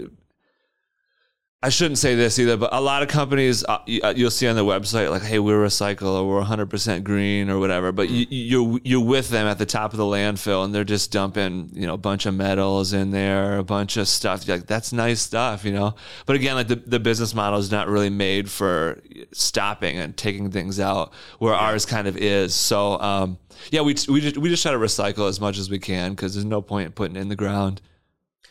I 1.64 1.71
shouldn't 1.71 1.97
say 1.97 2.14
this 2.14 2.39
either, 2.39 2.58
but 2.58 2.75
a 2.75 2.80
lot 2.82 3.02
of 3.02 3.08
companies 3.08 3.65
uh, 3.65 3.78
uh, 4.02 4.12
you'll 4.15 4.30
see 4.30 4.47
on 4.47 4.54
their 4.54 4.67
website 4.67 5.10
like, 5.10 5.23
"Hey, 5.23 5.39
we're 5.39 5.65
recycle 5.65 6.21
or 6.21 6.28
we're 6.28 6.43
100% 6.43 7.02
green 7.04 7.49
or 7.49 7.58
whatever," 7.58 7.91
but 7.91 8.10
you, 8.10 8.26
you're 8.28 8.80
you're 8.84 9.04
with 9.04 9.30
them 9.30 9.47
at 9.47 9.56
the 9.56 9.65
top 9.65 9.93
of 9.93 9.97
the 9.97 10.04
landfill 10.04 10.67
and 10.67 10.75
they're 10.75 10.84
just 10.84 11.10
dumping 11.10 11.71
you 11.73 11.86
know 11.86 11.95
a 11.95 11.97
bunch 11.97 12.26
of 12.26 12.34
metals 12.34 12.93
in 12.93 13.12
there, 13.12 13.56
a 13.56 13.65
bunch 13.65 13.97
of 13.97 14.08
stuff. 14.08 14.47
You're 14.47 14.58
like, 14.58 14.67
that's 14.67 14.93
nice 14.93 15.23
stuff, 15.23 15.65
you 15.65 15.73
know. 15.73 15.95
But 16.26 16.36
again, 16.36 16.54
like 16.54 16.69
the, 16.69 16.76
the 16.76 17.00
business 17.00 17.34
model 17.34 17.58
is 17.58 17.71
not 17.71 17.89
really 17.89 18.10
made 18.10 18.50
for 18.50 19.00
stopping 19.32 19.97
and 19.97 20.15
taking 20.15 20.50
things 20.50 20.78
out, 20.78 21.15
where 21.39 21.54
ours 21.54 21.86
kind 21.86 22.06
of 22.06 22.19
is. 22.19 22.54
So 22.54 23.00
um, 23.00 23.39
yeah, 23.71 23.80
we 23.80 23.97
we 24.10 24.21
just 24.21 24.36
we 24.36 24.50
just 24.50 24.62
try 24.62 24.73
to 24.73 24.78
recycle 24.78 25.30
as 25.30 25.41
much 25.41 25.56
as 25.56 25.71
we 25.71 25.78
can 25.78 26.10
because 26.10 26.34
there's 26.34 26.45
no 26.45 26.60
point 26.60 26.84
in 26.84 26.93
putting 26.93 27.17
it 27.17 27.21
in 27.21 27.28
the 27.28 27.36
ground. 27.36 27.80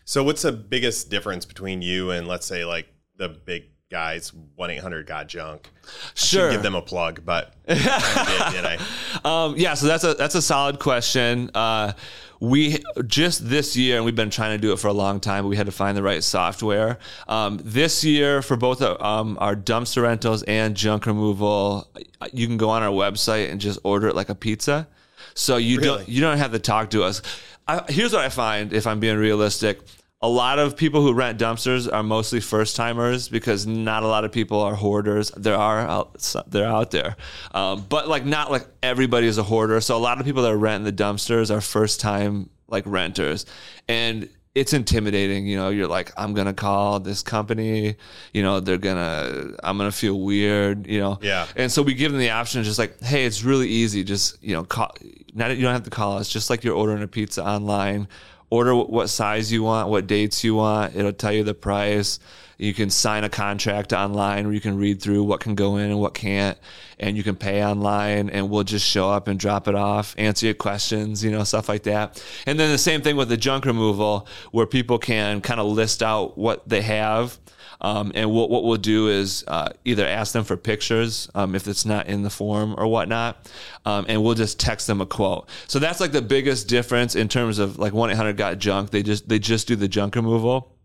So, 0.05 0.23
what's 0.23 0.41
the 0.41 0.51
biggest 0.51 1.09
difference 1.09 1.45
between 1.45 1.81
you 1.81 2.11
and 2.11 2.27
let's 2.27 2.45
say 2.45 2.65
like 2.65 2.92
the 3.17 3.29
big 3.29 3.65
guys, 3.89 4.31
one 4.55 4.69
eight 4.71 4.79
hundred 4.79 5.05
got 5.07 5.27
junk? 5.27 5.69
Sure. 6.15 6.51
Give 6.51 6.63
them 6.63 6.75
a 6.75 6.81
plug, 6.81 7.21
but 7.25 7.53
I 7.67 8.49
did, 8.51 8.61
did 8.61 8.65
I? 8.65 9.45
Um, 9.45 9.55
yeah, 9.57 9.73
so 9.75 9.85
that's 9.87 10.03
a 10.03 10.13
that's 10.15 10.35
a 10.35 10.41
solid 10.41 10.79
question. 10.79 11.51
Uh, 11.53 11.93
we 12.39 12.83
just 13.07 13.47
this 13.47 13.77
year, 13.77 13.95
and 13.95 14.03
we've 14.05 14.15
been 14.15 14.29
trying 14.29 14.57
to 14.57 14.61
do 14.61 14.73
it 14.73 14.79
for 14.79 14.87
a 14.89 14.93
long 14.93 15.19
time. 15.21 15.43
But 15.45 15.49
we 15.49 15.55
had 15.55 15.67
to 15.67 15.71
find 15.71 15.95
the 15.95 16.03
right 16.03 16.21
software. 16.23 16.99
Um, 17.27 17.59
this 17.63 18.03
year, 18.03 18.41
for 18.41 18.57
both 18.57 18.81
um, 18.81 19.37
our 19.39 19.55
dumpster 19.55 20.03
rentals 20.03 20.43
and 20.43 20.75
junk 20.75 21.05
removal, 21.05 21.87
you 22.33 22.47
can 22.47 22.57
go 22.57 22.69
on 22.69 22.83
our 22.83 22.91
website 22.91 23.49
and 23.49 23.61
just 23.61 23.79
order 23.83 24.07
it 24.09 24.15
like 24.15 24.29
a 24.29 24.35
pizza. 24.35 24.87
So 25.35 25.57
you 25.57 25.77
Really? 25.79 25.87
don't 25.99 26.09
you 26.09 26.21
don't 26.21 26.37
have 26.37 26.51
to 26.51 26.59
talk 26.59 26.89
to 26.91 27.03
us. 27.03 27.21
I, 27.67 27.81
here's 27.87 28.11
what 28.11 28.25
I 28.25 28.29
find, 28.29 28.73
if 28.73 28.85
I'm 28.87 28.99
being 28.99 29.15
realistic. 29.17 29.79
A 30.23 30.27
lot 30.29 30.57
of 30.57 30.77
people 30.77 31.01
who 31.01 31.13
rent 31.13 31.37
dumpsters 31.37 31.91
are 31.91 32.01
mostly 32.01 32.39
first 32.39 32.77
timers 32.77 33.27
because 33.27 33.67
not 33.67 34.03
a 34.03 34.07
lot 34.07 34.23
of 34.23 34.31
people 34.31 34.61
are 34.61 34.73
hoarders. 34.73 35.29
There 35.31 35.57
are 35.57 35.79
out, 35.81 36.33
they're 36.47 36.65
out 36.65 36.91
there, 36.91 37.17
um, 37.53 37.85
but 37.89 38.07
like 38.07 38.23
not 38.25 38.49
like 38.49 38.65
everybody 38.81 39.27
is 39.27 39.37
a 39.37 39.43
hoarder. 39.43 39.81
So 39.81 39.97
a 39.97 39.99
lot 39.99 40.19
of 40.19 40.25
people 40.25 40.41
that 40.43 40.51
are 40.53 40.57
renting 40.57 40.85
the 40.85 41.03
dumpsters 41.03 41.53
are 41.53 41.59
first 41.59 41.99
time 41.99 42.49
like 42.69 42.85
renters, 42.87 43.45
and 43.89 44.29
it's 44.55 44.71
intimidating. 44.71 45.45
You 45.45 45.57
know, 45.57 45.69
you're 45.69 45.87
like, 45.89 46.11
I'm 46.15 46.33
gonna 46.33 46.53
call 46.53 47.01
this 47.01 47.21
company. 47.21 47.95
You 48.33 48.43
know, 48.43 48.61
they're 48.61 48.77
gonna, 48.77 49.55
I'm 49.61 49.77
gonna 49.77 49.91
feel 49.91 50.19
weird. 50.21 50.87
You 50.87 50.99
know, 51.01 51.19
Yeah. 51.21 51.47
and 51.57 51.69
so 51.69 51.81
we 51.81 51.95
give 51.95 52.11
them 52.13 52.21
the 52.21 52.29
option 52.29 52.63
just 52.63 52.79
like, 52.79 53.01
hey, 53.01 53.25
it's 53.25 53.43
really 53.43 53.67
easy. 53.67 54.05
Just 54.05 54.41
you 54.41 54.53
know, 54.53 54.63
call. 54.63 54.95
Not 55.33 55.57
you 55.57 55.63
don't 55.63 55.73
have 55.73 55.83
to 55.83 55.89
call 55.89 56.17
us. 56.17 56.29
Just 56.29 56.49
like 56.49 56.63
you're 56.63 56.75
ordering 56.75 57.03
a 57.03 57.07
pizza 57.07 57.43
online. 57.43 58.07
Order 58.53 58.75
what 58.75 59.09
size 59.09 59.51
you 59.51 59.63
want, 59.63 59.89
what 59.89 60.05
dates 60.05 60.43
you 60.43 60.53
want. 60.53 60.95
It'll 60.95 61.11
tell 61.11 61.33
you 61.33 61.43
the 61.43 61.55
price. 61.55 62.19
You 62.59 62.71
can 62.71 62.91
sign 62.91 63.23
a 63.23 63.29
contract 63.29 63.93
online 63.93 64.45
where 64.45 64.53
you 64.53 64.61
can 64.61 64.77
read 64.77 65.01
through 65.01 65.23
what 65.23 65.39
can 65.39 65.55
go 65.55 65.77
in 65.77 65.89
and 65.89 65.99
what 65.99 66.13
can't, 66.13 66.55
and 66.99 67.17
you 67.17 67.23
can 67.23 67.35
pay 67.35 67.65
online. 67.65 68.29
And 68.29 68.51
we'll 68.51 68.63
just 68.63 68.85
show 68.85 69.09
up 69.09 69.27
and 69.27 69.39
drop 69.39 69.67
it 69.67 69.73
off, 69.73 70.13
answer 70.19 70.45
your 70.45 70.53
questions, 70.53 71.23
you 71.23 71.31
know, 71.31 71.43
stuff 71.43 71.67
like 71.67 71.81
that. 71.83 72.23
And 72.45 72.59
then 72.59 72.71
the 72.71 72.77
same 72.77 73.01
thing 73.01 73.15
with 73.15 73.29
the 73.29 73.37
junk 73.37 73.65
removal, 73.65 74.27
where 74.51 74.67
people 74.67 74.99
can 74.99 75.41
kind 75.41 75.59
of 75.59 75.65
list 75.65 76.03
out 76.03 76.37
what 76.37 76.69
they 76.69 76.83
have. 76.83 77.39
Um, 77.83 78.11
and 78.15 78.31
what, 78.31 78.49
what 78.49 78.63
we'll 78.63 78.77
do 78.77 79.09
is 79.09 79.43
uh, 79.47 79.69
either 79.83 80.05
ask 80.05 80.33
them 80.33 80.45
for 80.45 80.55
pictures 80.55 81.29
um, 81.35 81.53
if 81.53 81.67
it's 81.67 81.85
not 81.85 82.07
in 82.07 82.23
the 82.23 82.29
form 82.29 82.75
or 82.77 82.87
whatnot, 82.87 83.51
um, 83.85 84.05
and 84.07 84.23
we'll 84.23 84.35
just 84.35 84.59
text 84.59 84.87
them 84.87 85.01
a 85.01 85.05
quote. 85.05 85.49
So 85.67 85.79
that's 85.79 85.99
like 85.99 86.13
the 86.13 86.21
biggest 86.21 86.69
difference 86.69 87.15
in 87.15 87.27
terms 87.27 87.59
of 87.59 87.77
like 87.77 87.93
one 87.93 88.09
eight 88.09 88.17
hundred 88.17 88.37
got 88.37 88.57
junk. 88.57 88.91
They 88.91 89.03
just 89.03 89.27
they 89.27 89.39
just 89.39 89.67
do 89.67 89.75
the 89.75 89.89
junk 89.89 90.15
removal, 90.15 90.75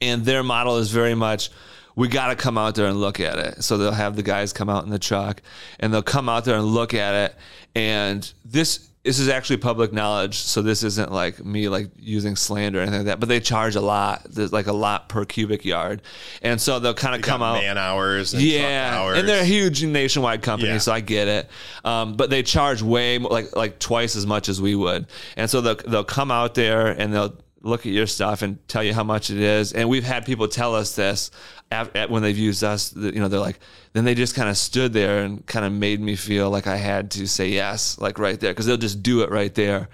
and 0.00 0.24
their 0.24 0.42
model 0.42 0.78
is 0.78 0.90
very 0.90 1.14
much 1.14 1.50
we 1.96 2.08
got 2.08 2.28
to 2.28 2.36
come 2.36 2.58
out 2.58 2.74
there 2.74 2.86
and 2.86 3.00
look 3.00 3.20
at 3.20 3.38
it. 3.38 3.62
So 3.62 3.78
they'll 3.78 3.92
have 3.92 4.16
the 4.16 4.22
guys 4.22 4.52
come 4.52 4.68
out 4.68 4.84
in 4.84 4.90
the 4.90 4.98
truck 4.98 5.42
and 5.78 5.92
they'll 5.92 6.02
come 6.02 6.28
out 6.28 6.44
there 6.44 6.56
and 6.56 6.64
look 6.64 6.94
at 6.94 7.14
it. 7.30 7.36
And 7.74 8.32
this 8.44 8.88
this 9.04 9.18
is 9.18 9.28
actually 9.28 9.58
public 9.58 9.92
knowledge, 9.92 10.38
so 10.38 10.62
this 10.62 10.82
isn't 10.82 11.12
like 11.12 11.44
me 11.44 11.68
like 11.68 11.90
using 11.98 12.36
slander 12.36 12.78
or 12.78 12.82
anything 12.82 13.00
like 13.00 13.06
that. 13.06 13.20
But 13.20 13.28
they 13.28 13.38
charge 13.38 13.76
a 13.76 13.80
lot, 13.82 14.24
There's 14.30 14.52
like 14.52 14.66
a 14.66 14.72
lot 14.72 15.08
per 15.10 15.24
cubic 15.26 15.64
yard, 15.64 16.00
and 16.40 16.58
so 16.60 16.78
they'll 16.78 16.94
kind 16.94 17.14
of 17.14 17.20
come 17.20 17.42
out 17.42 17.60
man 17.60 17.76
hours 17.76 18.32
and 18.32 18.42
yeah, 18.42 18.96
hours. 18.98 19.18
and 19.18 19.28
they're 19.28 19.42
a 19.42 19.46
huge 19.46 19.84
nationwide 19.84 20.40
company, 20.42 20.70
Yeah. 20.70 20.78
so 20.78 20.92
I 20.92 21.00
get 21.00 21.28
it. 21.28 21.50
Um, 21.84 22.14
but 22.16 22.30
they 22.30 22.42
charge 22.42 22.80
way 22.82 23.18
mo- 23.18 23.28
like 23.28 23.54
like 23.54 23.78
twice 23.78 24.16
as 24.16 24.26
much 24.26 24.48
as 24.48 24.60
we 24.60 24.74
would, 24.74 25.06
and 25.36 25.50
so 25.50 25.60
they'll 25.60 25.76
they'll 25.86 26.02
come 26.04 26.30
out 26.30 26.54
there 26.54 26.86
and 26.88 27.12
they'll 27.12 27.36
look 27.64 27.80
at 27.86 27.92
your 27.92 28.06
stuff 28.06 28.42
and 28.42 28.58
tell 28.68 28.82
you 28.84 28.92
how 28.94 29.02
much 29.04 29.30
it 29.30 29.38
is. 29.38 29.72
And 29.72 29.88
we've 29.88 30.04
had 30.04 30.24
people 30.26 30.46
tell 30.48 30.74
us 30.74 30.94
this 30.94 31.30
af- 31.72 31.90
at, 31.96 32.10
when 32.10 32.22
they've 32.22 32.36
used 32.38 32.62
us. 32.62 32.90
that, 32.90 33.14
You 33.14 33.20
know, 33.20 33.28
they're 33.28 33.40
like, 33.40 33.58
then 33.94 34.04
they 34.04 34.14
just 34.14 34.34
kind 34.34 34.48
of 34.48 34.56
stood 34.56 34.92
there 34.92 35.24
and 35.24 35.44
kind 35.46 35.64
of 35.64 35.72
made 35.72 36.00
me 36.00 36.14
feel 36.14 36.50
like 36.50 36.66
I 36.66 36.76
had 36.76 37.10
to 37.12 37.26
say 37.26 37.48
yes, 37.48 37.98
like 37.98 38.18
right 38.18 38.38
there, 38.38 38.52
because 38.52 38.66
they'll 38.66 38.76
just 38.76 39.02
do 39.02 39.22
it 39.22 39.30
right 39.30 39.54
there. 39.54 39.88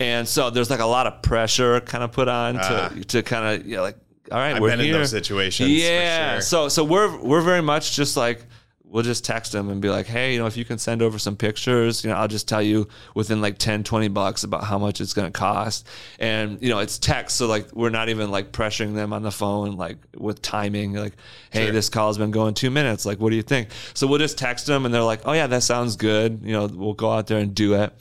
And 0.00 0.26
so 0.28 0.50
there's 0.50 0.70
like 0.70 0.80
a 0.80 0.86
lot 0.86 1.06
of 1.06 1.20
pressure 1.22 1.80
kind 1.80 2.04
of 2.04 2.12
put 2.12 2.28
on 2.28 2.58
Ah. 2.58 2.88
to 2.90 3.04
to 3.04 3.22
kind 3.22 3.60
of 3.60 3.66
you 3.66 3.76
know, 3.76 3.82
like 3.82 3.96
all 4.30 4.38
right, 4.38 4.54
I've 4.56 4.62
we're 4.62 4.70
been 4.70 4.80
here. 4.80 4.94
in 4.94 5.00
those 5.00 5.10
situations. 5.10 5.70
Yeah. 5.70 6.34
sure. 6.34 6.40
So 6.42 6.68
so 6.68 6.84
we're 6.84 7.16
we're 7.22 7.42
very 7.42 7.62
much 7.62 7.96
just 7.96 8.16
like 8.16 8.44
we'll 8.88 9.02
just 9.02 9.24
text 9.24 9.50
them 9.52 9.68
and 9.68 9.82
be 9.82 9.88
like, 9.90 10.06
hey, 10.06 10.32
you 10.32 10.38
know, 10.38 10.46
if 10.46 10.56
you 10.56 10.64
can 10.64 10.78
send 10.78 11.02
over 11.02 11.18
some 11.18 11.36
pictures, 11.36 12.04
you 12.04 12.10
know, 12.10 12.16
I'll 12.16 12.28
just 12.28 12.46
tell 12.48 12.62
you 12.62 12.86
within 13.14 13.40
like 13.40 13.58
10, 13.58 13.82
20 13.82 14.08
bucks 14.08 14.44
about 14.44 14.62
how 14.64 14.78
much 14.78 15.00
it's 15.00 15.12
going 15.12 15.26
to 15.26 15.36
cost. 15.36 15.86
And, 16.20 16.62
you 16.62 16.68
know, 16.70 16.78
it's 16.78 16.96
text. 16.98 17.36
So 17.36 17.46
like, 17.48 17.72
we're 17.74 17.90
not 17.90 18.08
even 18.08 18.30
like 18.30 18.52
pressuring 18.52 18.94
them 18.94 19.12
on 19.12 19.22
the 19.22 19.32
phone, 19.32 19.76
like 19.76 19.98
with 20.16 20.40
timing, 20.40 20.94
like, 20.94 21.14
hey, 21.50 21.64
Sure. 21.64 21.72
this 21.72 21.88
call's 21.88 22.16
been 22.16 22.30
going 22.30 22.54
two 22.54 22.70
minutes. 22.70 23.04
Like, 23.04 23.18
what 23.18 23.30
do 23.30 23.36
you 23.36 23.42
think? 23.42 23.70
So 23.92 24.06
we'll 24.06 24.20
just 24.20 24.38
text 24.38 24.66
them 24.66 24.84
and 24.86 24.94
they're 24.94 25.02
like, 25.02 25.22
oh 25.24 25.32
yeah, 25.32 25.48
that 25.48 25.64
sounds 25.64 25.96
good. 25.96 26.40
You 26.44 26.52
know, 26.52 26.66
we'll 26.66 26.94
go 26.94 27.10
out 27.10 27.26
there 27.26 27.38
and 27.38 27.52
do 27.54 27.74
it. 27.74 27.92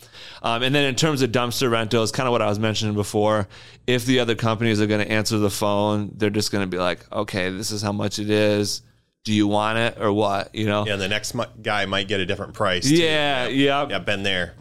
Um, 0.44 0.62
and 0.62 0.74
then 0.76 0.86
in 0.86 0.96
terms 0.96 1.24
of 1.24 1.32
dumpster 1.32 1.70
rentals, 1.72 2.12
kind 2.12 2.28
of 2.28 2.32
what 2.32 2.44
I 2.44 2.48
was 2.48 2.60
mentioning 2.60 2.94
before, 2.94 3.48
if 3.88 4.06
the 4.06 4.20
other 4.20 4.36
companies 4.36 4.80
are 4.80 4.88
going 4.88 5.04
to 5.04 5.12
answer 5.12 5.40
the 5.40 5.50
phone, 5.50 6.12
they're 6.16 6.30
just 6.30 6.52
going 6.52 6.62
to 6.64 6.68
be 6.70 6.78
like, 6.78 7.12
okay, 7.12 7.50
this 7.50 7.72
is 7.72 7.82
how 7.82 7.92
much 7.92 8.20
it 8.20 8.30
is. 8.30 8.84
Do 9.26 9.34
you 9.34 9.48
want 9.48 9.78
it 9.80 9.98
or 10.00 10.14
what? 10.14 10.56
You 10.56 10.68
know? 10.68 10.86
yeah, 10.86 10.94
and 10.94 11.02
the 11.02 11.08
next 11.08 11.34
mu- 11.34 11.44
guy 11.62 11.86
might 11.86 12.08
get 12.08 12.20
a 12.22 12.26
different 12.26 12.54
price. 12.54 12.88
too. 12.88 12.96
Yeah, 12.96 13.48
yeah, 13.48 13.88
yeah, 13.90 14.00
been 14.00 14.24
there. 14.24 14.54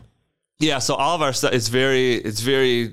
yeah. 0.59 0.79
So 0.81 0.95
all 0.95 1.15
of 1.15 1.23
our 1.23 1.33
stuff, 1.33 1.53
it's 1.53 1.69
very, 1.69 2.15
it's 2.15 2.41
very, 2.41 2.93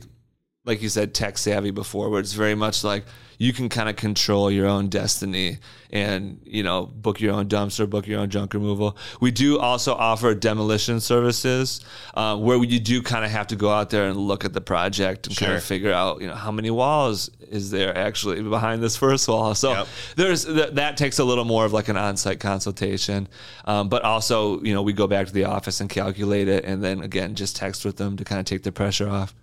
like 0.65 0.81
you 0.81 0.89
said, 0.89 1.13
tech 1.13 1.37
savvy 1.37 1.71
before, 1.71 2.09
where 2.09 2.19
it's 2.19 2.33
very 2.33 2.55
much 2.55 2.83
like 2.83 3.05
you 3.41 3.51
can 3.51 3.69
kind 3.69 3.89
of 3.89 3.95
control 3.95 4.51
your 4.51 4.67
own 4.67 4.87
destiny 4.87 5.57
and 5.89 6.39
you 6.45 6.61
know 6.61 6.85
book 6.85 7.19
your 7.19 7.33
own 7.33 7.47
dumpster, 7.47 7.89
book 7.89 8.05
your 8.05 8.19
own 8.19 8.29
junk 8.29 8.53
removal. 8.53 8.95
We 9.19 9.31
do 9.31 9.57
also 9.57 9.95
offer 9.95 10.35
demolition 10.35 10.99
services, 10.99 11.81
uh, 12.13 12.37
where 12.37 12.63
you 12.63 12.79
do 12.79 13.01
kind 13.01 13.25
of 13.25 13.31
have 13.31 13.47
to 13.47 13.55
go 13.55 13.71
out 13.71 13.89
there 13.89 14.07
and 14.07 14.15
look 14.15 14.45
at 14.45 14.53
the 14.53 14.61
project 14.61 15.25
and 15.25 15.35
kind 15.35 15.47
Sure. 15.49 15.57
of 15.57 15.63
figure 15.63 15.91
out, 15.91 16.21
you 16.21 16.27
know, 16.27 16.35
how 16.35 16.51
many 16.51 16.69
walls 16.69 17.31
is 17.49 17.71
there 17.71 17.97
actually 17.97 18.43
behind 18.43 18.83
this 18.83 18.95
first 18.95 19.27
wall. 19.27 19.55
So 19.55 19.71
Yep. 19.71 19.87
there's 20.17 20.45
that, 20.45 20.75
that 20.75 20.95
takes 20.97 21.17
a 21.17 21.23
little 21.23 21.43
more 21.45 21.65
of 21.65 21.73
like 21.73 21.87
an 21.89 21.97
on-site 21.97 22.39
consultation, 22.39 23.27
um, 23.65 23.89
but 23.89 24.03
also 24.03 24.61
you 24.61 24.73
know 24.75 24.83
we 24.83 24.93
go 24.93 25.07
back 25.07 25.25
to 25.25 25.33
the 25.33 25.45
office 25.45 25.81
and 25.81 25.89
calculate 25.89 26.47
it, 26.47 26.63
and 26.63 26.83
then 26.83 27.01
again 27.01 27.33
just 27.33 27.55
text 27.55 27.85
with 27.85 27.97
them 27.97 28.17
to 28.17 28.23
kind 28.23 28.39
of 28.39 28.45
take 28.45 28.61
the 28.61 28.71
pressure 28.71 29.09
off. 29.09 29.33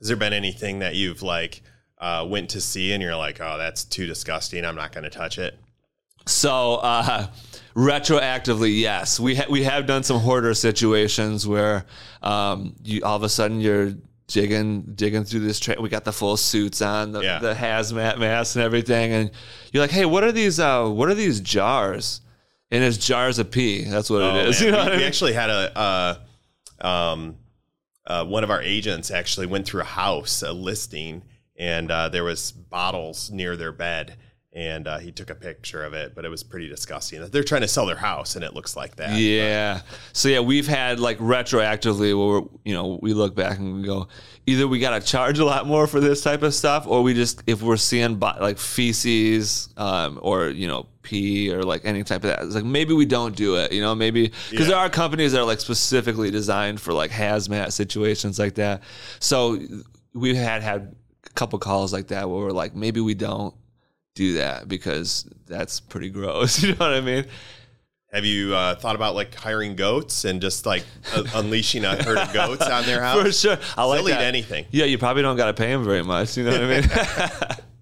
Has 0.00 0.08
there 0.08 0.16
been 0.16 0.32
anything 0.32 0.78
that 0.78 0.94
you've 0.94 1.22
like 1.22 1.62
uh, 2.02 2.26
went 2.28 2.50
to 2.50 2.60
see 2.60 2.92
and 2.92 3.02
you're 3.02 3.16
like, 3.16 3.40
oh, 3.40 3.56
that's 3.56 3.84
too 3.84 4.06
disgusting. 4.06 4.64
I'm 4.66 4.74
not 4.76 4.92
going 4.92 5.04
to 5.04 5.10
touch 5.10 5.38
it. 5.38 5.58
So 6.26 6.74
uh, 6.76 7.28
retroactively, 7.74 8.78
yes, 8.78 9.18
we 9.20 9.36
ha- 9.36 9.46
we 9.50 9.62
have 9.64 9.86
done 9.86 10.02
some 10.02 10.18
hoarder 10.20 10.54
situations 10.54 11.46
where 11.46 11.84
um, 12.22 12.74
you 12.82 13.02
all 13.04 13.16
of 13.16 13.22
a 13.22 13.28
sudden 13.28 13.60
you're 13.60 13.94
digging 14.28 14.82
digging 14.94 15.24
through 15.24 15.40
this 15.40 15.58
train. 15.60 15.80
We 15.82 15.88
got 15.88 16.04
the 16.04 16.12
full 16.12 16.36
suits 16.36 16.80
on, 16.82 17.12
the, 17.12 17.20
Yeah. 17.22 17.38
the 17.38 17.54
hazmat 17.54 18.18
masks 18.18 18.56
and 18.56 18.64
everything, 18.64 19.12
and 19.12 19.30
you're 19.72 19.82
like, 19.82 19.90
hey, 19.90 20.04
what 20.04 20.24
are 20.24 20.32
these? 20.32 20.58
Uh, 20.60 20.88
what 20.88 21.08
are 21.08 21.14
these 21.14 21.40
jars? 21.40 22.20
And 22.70 22.82
it's 22.82 22.96
jars 22.96 23.38
of 23.38 23.50
pee. 23.50 23.84
That's 23.84 24.08
what 24.08 24.22
Oh, 24.22 24.36
it 24.36 24.48
is. 24.48 24.60
man. 24.60 24.66
You 24.66 24.72
know 24.72 24.78
we, 24.78 24.82
I 24.84 24.90
we 24.92 24.96
mean? 24.98 25.06
actually 25.06 25.32
had 25.34 25.50
a 25.50 25.78
uh, 26.82 26.86
um, 26.86 27.36
uh, 28.06 28.24
one 28.24 28.44
of 28.44 28.50
our 28.50 28.62
agents 28.62 29.10
actually 29.10 29.46
went 29.46 29.66
through 29.66 29.82
a 29.82 29.84
house, 29.84 30.42
a 30.42 30.52
listing, 30.52 31.22
and 31.62 31.92
uh, 31.92 32.08
there 32.08 32.24
was 32.24 32.50
bottles 32.50 33.30
near 33.30 33.56
their 33.56 33.70
bed, 33.70 34.16
and 34.52 34.88
uh, 34.88 34.98
he 34.98 35.12
took 35.12 35.30
a 35.30 35.34
picture 35.36 35.84
of 35.84 35.94
it, 35.94 36.12
but 36.12 36.24
it 36.24 36.28
was 36.28 36.42
pretty 36.42 36.68
disgusting. 36.68 37.24
They're 37.24 37.44
trying 37.44 37.60
to 37.60 37.68
sell 37.68 37.86
their 37.86 37.94
house, 37.94 38.34
and 38.34 38.44
it 38.44 38.52
looks 38.52 38.76
like 38.76 38.96
that. 38.96 39.16
Yeah. 39.16 39.82
So 40.12 40.28
yeah, 40.28 40.40
we've 40.40 40.66
had 40.66 40.98
like 40.98 41.18
retroactively 41.18 42.18
where 42.18 42.40
we're, 42.40 42.48
you 42.64 42.74
know 42.74 42.98
we 43.00 43.14
look 43.14 43.36
back 43.36 43.58
and 43.58 43.76
we 43.76 43.82
go, 43.84 44.08
either 44.44 44.66
we 44.66 44.80
got 44.80 45.00
to 45.00 45.06
charge 45.06 45.38
a 45.38 45.44
lot 45.44 45.64
more 45.64 45.86
for 45.86 46.00
this 46.00 46.20
type 46.20 46.42
of 46.42 46.52
stuff, 46.52 46.84
or 46.88 47.00
we 47.00 47.14
just 47.14 47.44
if 47.46 47.62
we're 47.62 47.76
seeing 47.76 48.18
like 48.18 48.58
feces 48.58 49.68
um, 49.76 50.18
or 50.20 50.48
you 50.48 50.66
know 50.66 50.88
pee 51.02 51.52
or 51.54 51.62
like 51.62 51.82
any 51.84 52.02
type 52.02 52.24
of 52.24 52.30
that, 52.30 52.42
it's 52.42 52.56
like 52.56 52.64
maybe 52.64 52.92
we 52.92 53.06
don't 53.06 53.36
do 53.36 53.54
it. 53.54 53.70
You 53.70 53.82
know, 53.82 53.94
maybe 53.94 54.32
because 54.50 54.66
there 54.66 54.76
are 54.76 54.90
companies 54.90 55.30
that 55.30 55.42
are 55.42 55.46
like 55.46 55.60
specifically 55.60 56.32
designed 56.32 56.80
for 56.80 56.92
like 56.92 57.12
hazmat 57.12 57.70
situations 57.70 58.40
like 58.40 58.56
that. 58.56 58.82
So 59.20 59.60
we 60.12 60.34
had 60.34 60.62
had 60.62 60.96
couple 61.34 61.58
calls 61.58 61.92
like 61.92 62.08
that 62.08 62.28
where 62.28 62.40
we're 62.40 62.50
like, 62.52 62.74
maybe 62.74 63.00
we 63.00 63.14
don't 63.14 63.54
do 64.14 64.34
that 64.34 64.68
because 64.68 65.28
that's 65.46 65.80
pretty 65.80 66.10
gross. 66.10 66.62
You 66.62 66.70
know 66.70 66.76
what 66.78 66.94
I 66.94 67.00
mean? 67.00 67.26
Have 68.12 68.26
you 68.26 68.54
uh, 68.54 68.74
thought 68.74 68.94
about 68.94 69.14
like 69.14 69.34
hiring 69.34 69.74
goats 69.74 70.26
and 70.26 70.40
just 70.42 70.66
like 70.66 70.84
uh, 71.14 71.24
unleashing 71.34 71.86
a 71.86 72.02
herd 72.02 72.18
of 72.18 72.32
goats 72.34 72.66
on 72.66 72.84
their 72.84 73.02
house? 73.04 73.22
For 73.22 73.32
sure. 73.32 73.58
I 73.74 73.84
like 73.84 74.04
They'll 74.04 74.10
eat 74.10 74.20
anything. 74.20 74.66
Yeah, 74.70 74.84
you 74.84 74.98
probably 74.98 75.22
don't 75.22 75.38
got 75.38 75.46
to 75.46 75.54
pay 75.54 75.72
them 75.72 75.82
very 75.82 76.02
much. 76.02 76.36
You 76.36 76.44
know 76.44 76.50
what 76.52 76.62
I 76.62 76.80
mean? 76.80 77.56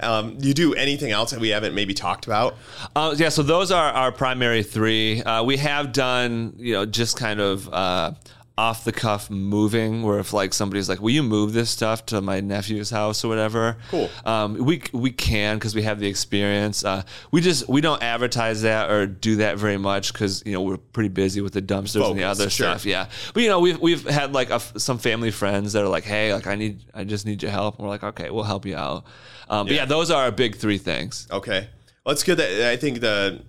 Um, 0.00 0.36
you 0.40 0.52
do 0.52 0.74
anything 0.74 1.10
else 1.12 1.30
that 1.30 1.40
we 1.40 1.50
haven't 1.50 1.74
maybe 1.74 1.94
talked 1.94 2.26
about? 2.26 2.56
uh, 2.94 3.14
yeah, 3.16 3.28
so 3.28 3.42
those 3.42 3.70
are 3.70 3.90
our 3.92 4.12
primary 4.12 4.62
three. 4.62 5.22
Uh, 5.22 5.42
we 5.44 5.56
have 5.58 5.92
done, 5.92 6.54
you 6.58 6.74
know, 6.74 6.84
just 6.84 7.16
kind 7.16 7.40
of 7.40 7.72
uh, 7.72 8.12
off 8.58 8.84
the 8.84 8.92
cuff 8.92 9.28
moving, 9.28 10.02
where 10.02 10.18
if 10.18 10.32
like 10.32 10.54
somebody's 10.54 10.88
like, 10.88 11.00
"Will 11.00 11.10
you 11.10 11.22
move 11.22 11.52
this 11.52 11.68
stuff 11.68 12.06
to 12.06 12.22
my 12.22 12.40
nephew's 12.40 12.88
house 12.90 13.22
or 13.24 13.28
whatever?" 13.28 13.76
Cool. 13.90 14.08
Um, 14.24 14.54
we 14.64 14.82
we 14.92 15.10
can 15.10 15.56
because 15.56 15.74
we 15.74 15.82
have 15.82 16.00
the 16.00 16.06
experience. 16.06 16.82
Uh, 16.84 17.02
we 17.30 17.42
just 17.42 17.68
we 17.68 17.80
don't 17.82 18.02
advertise 18.02 18.62
that 18.62 18.90
or 18.90 19.06
do 19.06 19.36
that 19.36 19.58
very 19.58 19.76
much 19.76 20.12
because 20.12 20.42
you 20.46 20.52
know 20.52 20.62
we're 20.62 20.78
pretty 20.78 21.10
busy 21.10 21.42
with 21.42 21.52
the 21.52 21.60
dumpsters 21.60 22.08
and 22.08 22.18
the 22.18 22.24
other 22.24 22.48
sure. 22.48 22.68
stuff. 22.68 22.86
Yeah, 22.86 23.08
but 23.34 23.42
you 23.42 23.50
know 23.50 23.60
we've 23.60 23.78
we've 23.78 24.08
had 24.08 24.32
like 24.32 24.48
a 24.50 24.58
some 24.78 24.98
family 24.98 25.30
friends 25.30 25.74
that 25.74 25.82
are 25.84 25.88
like, 25.88 26.04
"Hey, 26.04 26.32
like 26.32 26.46
I 26.46 26.54
need 26.54 26.80
I 26.94 27.04
just 27.04 27.26
need 27.26 27.42
your 27.42 27.52
help," 27.52 27.76
and 27.76 27.84
we're 27.84 27.90
like, 27.90 28.04
"Okay, 28.04 28.30
we'll 28.30 28.44
help 28.44 28.64
you 28.64 28.76
out." 28.76 29.04
Um, 29.48 29.66
But 29.66 29.74
Yeah. 29.74 29.82
yeah, 29.82 29.84
those 29.84 30.10
are 30.10 30.22
our 30.24 30.30
big 30.32 30.56
three 30.56 30.78
things. 30.78 31.28
Okay. 31.30 31.68
Well, 32.04 32.12
it's 32.12 32.22
good 32.22 32.38
that 32.38 32.70
I 32.72 32.76
think 32.76 33.00
the 33.00 33.42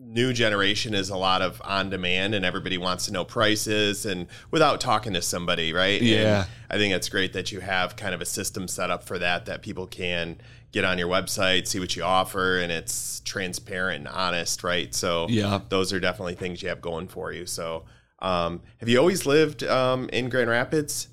new 0.00 0.32
generation 0.32 0.94
is 0.94 1.10
a 1.10 1.16
lot 1.16 1.42
of 1.42 1.60
on 1.64 1.90
demand 1.90 2.34
and 2.34 2.44
everybody 2.44 2.78
wants 2.78 3.06
to 3.06 3.12
know 3.12 3.24
prices 3.24 4.06
and 4.06 4.26
without 4.50 4.80
talking 4.80 5.12
to 5.12 5.20
somebody, 5.22 5.72
right? 5.72 6.00
Yeah. 6.00 6.44
And 6.44 6.48
I 6.70 6.76
think 6.78 6.94
it's 6.94 7.08
great 7.08 7.32
that 7.32 7.50
you 7.52 7.60
have 7.60 7.96
kind 7.96 8.14
of 8.14 8.20
a 8.20 8.24
system 8.26 8.68
set 8.68 8.90
up 8.90 9.02
for 9.04 9.18
that, 9.18 9.46
that 9.46 9.62
people 9.62 9.86
can 9.86 10.38
get 10.70 10.84
on 10.84 10.98
your 10.98 11.08
website, 11.08 11.66
see 11.66 11.80
what 11.80 11.96
you 11.96 12.02
offer, 12.04 12.58
and 12.58 12.70
it's 12.70 13.20
transparent 13.20 14.06
and 14.06 14.08
honest, 14.08 14.62
right? 14.62 14.94
So 14.94 15.26
Yeah. 15.28 15.60
those 15.68 15.92
are 15.92 16.00
definitely 16.00 16.34
things 16.36 16.62
you 16.62 16.68
have 16.68 16.80
going 16.80 17.08
for 17.08 17.32
you. 17.32 17.46
So 17.46 17.84
um, 18.20 18.60
have 18.78 18.88
you 18.88 18.98
always 18.98 19.26
lived 19.26 19.62
um, 19.64 20.08
in 20.12 20.28
Grand 20.28 20.50
Rapids? 20.50 21.08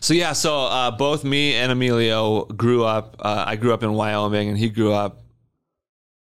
So 0.00 0.14
yeah, 0.14 0.32
so 0.32 0.60
uh, 0.60 0.90
both 0.90 1.22
me 1.22 1.54
and 1.54 1.70
Emilio 1.70 2.44
grew 2.46 2.84
up. 2.84 3.16
Uh, 3.18 3.44
I 3.46 3.56
grew 3.56 3.74
up 3.74 3.82
in 3.82 3.92
Wyoming, 3.92 4.48
and 4.48 4.56
he 4.56 4.70
grew 4.70 4.92
up. 4.92 5.22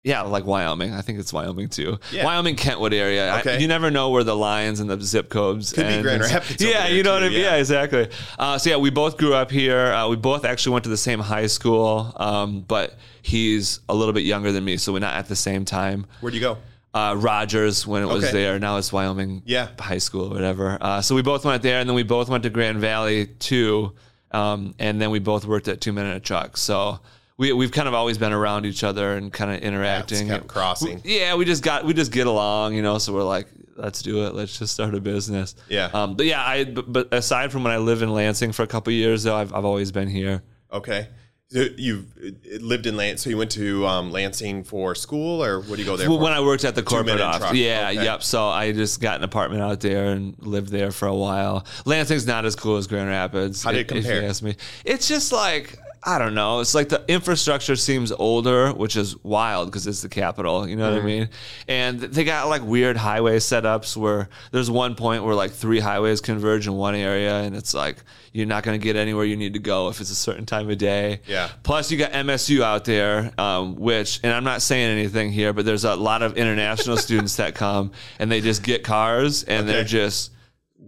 Yeah, 0.06 0.22
like 0.22 0.46
Wyoming. 0.46 0.94
I 0.94 1.00
think 1.02 1.18
it's 1.18 1.32
Wyoming 1.32 1.68
too. 1.68 1.98
Yeah. 2.12 2.24
Wyoming 2.24 2.54
Kentwood 2.54 2.94
area. 2.94 3.32
I- 3.44 3.56
you 3.56 3.66
never 3.66 3.90
know 3.90 4.10
where 4.10 4.22
the 4.22 4.36
lines 4.36 4.78
and 4.78 4.88
the 4.88 5.00
zip 5.00 5.28
codes. 5.28 5.72
Could 5.72 5.86
be 5.88 5.94
end. 5.94 6.02
Grand 6.04 6.22
Rapids 6.22 6.62
Yeah, 6.62 6.86
you 6.86 7.02
know 7.02 7.10
too, 7.10 7.14
what 7.14 7.22
I 7.24 7.28
mean. 7.30 7.40
yeah. 7.40 7.46
Yeah, 7.50 7.56
exactly. 7.56 8.08
Uh, 8.38 8.56
so 8.56 8.70
yeah, 8.70 8.76
we 8.76 8.90
both 8.90 9.16
grew 9.18 9.34
up 9.34 9.50
here. 9.50 9.86
Uh, 9.92 10.08
we 10.08 10.14
both 10.14 10.44
actually 10.44 10.74
went 10.74 10.84
to 10.84 10.90
the 10.90 10.96
same 10.96 11.18
high 11.18 11.48
school, 11.48 12.12
um, 12.16 12.60
but 12.68 12.96
he's 13.22 13.80
a 13.88 13.94
little 13.96 14.14
bit 14.14 14.22
younger 14.24 14.52
than 14.52 14.64
me, 14.64 14.76
so 14.76 14.92
we're 14.92 15.00
not 15.00 15.14
at 15.14 15.26
the 15.26 15.34
same 15.36 15.64
time. 15.64 16.06
Where'd 16.20 16.34
you 16.34 16.40
go? 16.40 16.58
uh, 16.94 17.14
Rogers 17.18 17.84
when 17.86 18.02
it 18.02 18.06
was 18.06 18.22
Okay. 18.24 18.32
there. 18.32 18.58
Now 18.60 18.76
it's 18.78 18.90
Wyoming 18.92 19.42
Yeah. 19.44 19.68
High 19.78 19.98
School 19.98 20.26
or 20.26 20.34
whatever. 20.34 20.78
Uh, 20.80 21.02
so 21.02 21.14
we 21.16 21.20
both 21.22 21.44
went 21.44 21.62
there, 21.62 21.80
and 21.80 21.86
then 21.88 21.94
we 21.96 22.04
both 22.04 22.28
went 22.30 22.44
to 22.44 22.50
Grand 22.50 22.78
Valley 22.78 23.26
too, 23.26 23.92
um, 24.30 24.74
and 24.78 24.98
then 25.02 25.10
we 25.10 25.18
both 25.18 25.44
worked 25.44 25.66
at 25.68 25.80
Two 25.80 25.92
Minute 25.92 26.22
Truck. 26.22 26.56
So 26.56 27.00
we 27.38 27.52
we've 27.52 27.72
kind 27.72 27.88
of 27.88 27.94
always 27.94 28.18
been 28.18 28.32
around 28.32 28.64
each 28.66 28.82
other 28.84 29.14
and 29.16 29.32
kind 29.32 29.50
of 29.50 29.60
interacting. 29.60 30.28
kept 30.28 30.46
crossing. 30.48 31.00
Yeah, 31.04 31.34
we 31.34 31.44
just 31.44 31.62
got 31.62 31.84
we 31.84 31.92
just 31.94 32.12
get 32.12 32.26
along, 32.26 32.74
you 32.74 32.82
know. 32.82 32.98
So 32.98 33.12
we're 33.12 33.22
like, 33.24 33.46
let's 33.76 34.02
do 34.02 34.26
it. 34.26 34.34
Let's 34.34 34.58
just 34.58 34.72
start 34.74 34.94
a 34.94 35.00
business. 35.00 35.54
Yeah. 35.68 35.90
Um, 35.92 36.14
but 36.16 36.26
yeah, 36.26 36.42
I 36.44 36.64
but, 36.64 36.90
but 36.92 37.12
aside 37.12 37.52
from 37.52 37.64
when 37.64 37.72
I 37.72 37.78
lived 37.78 38.02
in 38.02 38.10
Lansing 38.12 38.52
for 38.52 38.62
a 38.62 38.66
couple 38.66 38.90
of 38.90 38.94
years, 38.94 39.22
though, 39.24 39.36
I've 39.36 39.52
I've 39.52 39.64
always 39.64 39.92
been 39.92 40.08
here. 40.08 40.42
Okay. 40.72 41.08
So 41.48 41.64
You've 41.76 42.06
uh, 42.18 42.58
lived 42.60 42.86
in 42.88 42.96
Lansing, 42.96 43.18
so 43.18 43.30
you 43.30 43.36
went 43.38 43.52
to 43.52 43.86
um, 43.86 44.10
Lansing 44.10 44.64
for 44.64 44.96
school, 44.96 45.44
or 45.44 45.60
what 45.60 45.76
do 45.76 45.82
you 45.82 45.84
go 45.84 45.96
there 45.96 46.08
Well, 46.08 46.18
for? 46.18 46.24
when 46.24 46.32
I 46.32 46.40
worked 46.40 46.64
at 46.64 46.74
the 46.74 46.82
corporate 46.82 47.20
office. 47.20 47.52
Yeah, 47.56 47.90
Okay. 47.92 48.02
yep. 48.02 48.24
So 48.24 48.48
I 48.48 48.72
just 48.72 49.00
got 49.00 49.18
an 49.18 49.22
apartment 49.22 49.62
out 49.62 49.78
there 49.78 50.06
and 50.06 50.34
lived 50.40 50.70
there 50.70 50.90
for 50.90 51.06
a 51.06 51.14
while. 51.14 51.64
Lansing's 51.84 52.26
not 52.26 52.44
as 52.46 52.56
cool 52.56 52.78
as 52.78 52.88
Grand 52.88 53.08
Rapids. 53.08 53.62
How 53.62 53.70
did 53.70 53.78
it 53.78 53.80
if- 53.92 53.96
if 53.98 54.02
compare? 54.04 54.22
you 54.22 54.28
ask 54.28 54.42
me. 54.42 54.56
It's 54.84 55.06
just 55.06 55.30
like 55.30 55.78
I 56.06 56.20
don't 56.20 56.34
know. 56.34 56.60
It's 56.60 56.72
like 56.72 56.88
the 56.88 57.04
infrastructure 57.08 57.74
seems 57.74 58.12
older, 58.12 58.72
which 58.72 58.94
is 58.94 59.16
wild 59.24 59.68
because 59.68 59.88
it's 59.88 60.02
the 60.02 60.08
capital. 60.08 60.68
You 60.68 60.76
know 60.76 60.88
what 60.88 61.02
I 61.02 61.04
mean? 61.04 61.28
And 61.66 61.98
they 61.98 62.22
got 62.22 62.48
like 62.48 62.62
weird 62.62 62.96
highway 62.96 63.38
setups 63.38 63.96
where 63.96 64.28
there's 64.52 64.70
one 64.70 64.94
point 64.94 65.24
where 65.24 65.34
like 65.34 65.50
three 65.50 65.80
highways 65.80 66.20
converge 66.20 66.68
in 66.68 66.74
one 66.74 66.94
area, 66.94 67.34
and 67.38 67.56
it's 67.56 67.74
like 67.74 67.96
you're 68.32 68.46
not 68.46 68.62
going 68.62 68.78
to 68.78 68.84
get 68.84 68.94
anywhere 68.94 69.24
you 69.24 69.36
need 69.36 69.54
to 69.54 69.58
go 69.58 69.88
if 69.88 70.00
it's 70.00 70.10
a 70.10 70.14
certain 70.14 70.46
time 70.46 70.70
of 70.70 70.78
day. 70.78 71.22
Yeah. 71.26 71.50
Plus, 71.64 71.90
you 71.90 71.98
got 71.98 72.12
MSU 72.12 72.62
out 72.62 72.84
there, 72.84 73.32
um, 73.36 73.74
which, 73.74 74.20
and 74.22 74.32
I'm 74.32 74.44
not 74.44 74.62
saying 74.62 74.96
anything 74.96 75.32
here, 75.32 75.52
but 75.52 75.64
there's 75.64 75.84
a 75.84 75.96
lot 75.96 76.22
of 76.22 76.36
international 76.36 76.96
students 76.98 77.34
that 77.36 77.56
come 77.56 77.90
and 78.20 78.30
they 78.30 78.40
just 78.40 78.62
get 78.62 78.84
cars 78.84 79.42
and 79.42 79.68
they're 79.68 79.82
just 79.82 80.30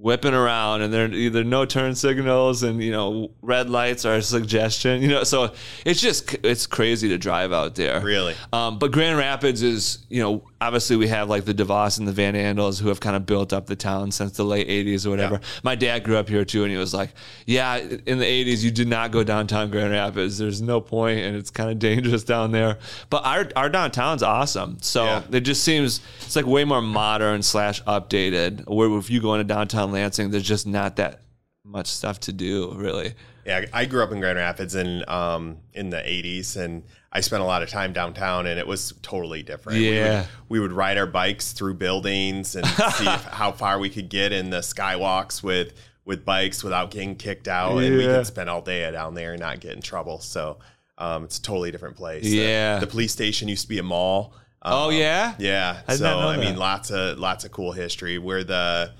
whipping 0.00 0.32
around 0.34 0.80
and 0.82 0.92
they're 0.92 1.12
either 1.12 1.42
no 1.42 1.64
turn 1.64 1.92
signals 1.94 2.62
and 2.62 2.80
you 2.82 2.92
know 2.92 3.30
red 3.42 3.68
lights 3.68 4.04
are 4.04 4.14
a 4.14 4.22
suggestion 4.22 5.02
you 5.02 5.08
know 5.08 5.24
so 5.24 5.52
it's 5.84 6.00
just 6.00 6.36
it's 6.44 6.66
crazy 6.68 7.08
to 7.08 7.18
drive 7.18 7.52
out 7.52 7.74
there 7.74 8.00
Really? 8.00 8.34
um, 8.52 8.78
but 8.78 8.92
grand 8.92 9.18
rapids 9.18 9.60
is 9.60 9.98
you 10.08 10.22
know 10.22 10.42
obviously 10.60 10.96
we 10.96 11.06
have 11.08 11.28
like 11.28 11.44
the 11.44 11.54
devos 11.54 11.98
and 11.98 12.08
the 12.08 12.12
van 12.12 12.34
andels 12.34 12.80
who 12.80 12.88
have 12.88 12.98
kind 13.00 13.14
of 13.14 13.24
built 13.26 13.52
up 13.52 13.66
the 13.66 13.76
town 13.76 14.10
since 14.10 14.32
the 14.36 14.44
late 14.44 14.66
80s 14.68 15.06
or 15.06 15.10
whatever. 15.10 15.34
Yeah. 15.34 15.48
my 15.62 15.74
dad 15.74 16.02
grew 16.04 16.16
up 16.16 16.28
here 16.28 16.44
too 16.44 16.64
and 16.64 16.72
he 16.72 16.76
was 16.78 16.92
like 16.92 17.10
yeah 17.46 17.76
in 17.76 18.18
the 18.18 18.24
80s 18.24 18.62
you 18.64 18.70
did 18.70 18.88
not 18.88 19.10
go 19.12 19.22
downtown 19.22 19.70
grand 19.70 19.92
rapids. 19.92 20.36
There's 20.38 20.60
no 20.60 20.80
point 20.80 21.20
and 21.20 21.36
it's 21.36 21.50
kind 21.50 21.70
of 21.70 21.78
dangerous 21.78 22.24
down 22.24 22.50
there. 22.52 22.78
But 23.08 23.24
our, 23.24 23.48
our 23.56 23.68
downtown's 23.68 24.22
awesome. 24.22 24.78
So 24.80 25.04
Yeah. 25.04 25.22
it 25.30 25.40
just 25.40 25.62
seems 25.62 26.00
it's 26.22 26.34
like 26.36 26.46
way 26.46 26.64
more 26.64 26.82
modern 26.82 27.42
slash 27.42 27.82
updated 27.84 28.68
where 28.68 28.90
if 28.98 29.10
you 29.10 29.20
go 29.20 29.34
into 29.34 29.44
downtown 29.44 29.92
lansing 29.92 30.30
there's 30.30 30.42
just 30.42 30.66
not 30.66 30.96
that 30.96 31.20
much 31.64 31.86
stuff 31.86 32.18
to 32.20 32.32
do 32.32 32.72
really 32.74 33.14
Yeah, 33.48 33.64
I 33.72 33.86
grew 33.86 34.02
up 34.02 34.12
in 34.12 34.20
Grand 34.20 34.36
Rapids 34.36 34.74
in 34.74 35.08
um, 35.08 35.56
in 35.72 35.88
the 35.90 35.96
'80s, 35.96 36.56
and 36.56 36.84
I 37.10 37.20
spent 37.22 37.42
a 37.42 37.46
lot 37.46 37.62
of 37.62 37.70
time 37.70 37.92
downtown, 37.94 38.46
and 38.46 38.60
it 38.60 38.66
was 38.66 38.92
totally 39.02 39.42
different. 39.42 39.78
we 39.78 39.94
Yeah. 39.96 40.20
would, 40.20 40.28
we 40.50 40.60
would 40.60 40.72
ride 40.72 40.98
our 40.98 41.06
bikes 41.06 41.52
through 41.52 41.74
buildings 41.74 42.54
and 42.56 42.66
see 42.96 43.06
if, 43.08 43.24
how 43.24 43.50
far 43.52 43.78
we 43.78 43.88
could 43.88 44.10
get 44.10 44.32
in 44.32 44.50
the 44.50 44.58
skywalks 44.58 45.42
with 45.42 45.72
with 46.04 46.24
bikes 46.26 46.62
without 46.62 46.90
getting 46.90 47.16
kicked 47.16 47.48
out, 47.48 47.78
and 47.82 47.96
we 47.96 48.04
could 48.04 48.26
spend 48.26 48.50
all 48.50 48.60
day 48.62 48.90
down 48.90 49.14
there 49.14 49.32
and 49.32 49.40
not 49.40 49.60
get 49.60 49.72
in 49.72 49.80
trouble. 49.82 50.20
So 50.20 50.58
um, 50.98 51.24
it's 51.24 51.38
a 51.38 51.42
totally 51.42 51.70
different 51.70 51.96
place. 51.96 52.24
The- 52.24 52.30
Yeah. 52.36 52.78
the, 52.80 52.86
police 52.86 53.12
station 53.12 53.48
used 53.48 53.62
to 53.62 53.68
be 53.68 53.78
a 53.78 53.82
mall. 53.82 54.34
Oh, 54.62 54.88
Um, 54.88 54.94
yeah? 54.94 55.34
yeah. 55.38 55.80
I 55.88 55.96
so 55.96 56.18
I 56.18 56.36
mean, 56.36 56.56
lots 56.56 56.90
of 56.90 57.18
lots 57.18 57.44
of 57.44 57.52
cool 57.52 57.72
history. 57.72 58.18
Where 58.18 58.42
the 58.44 58.92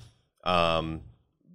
um, 0.45 1.03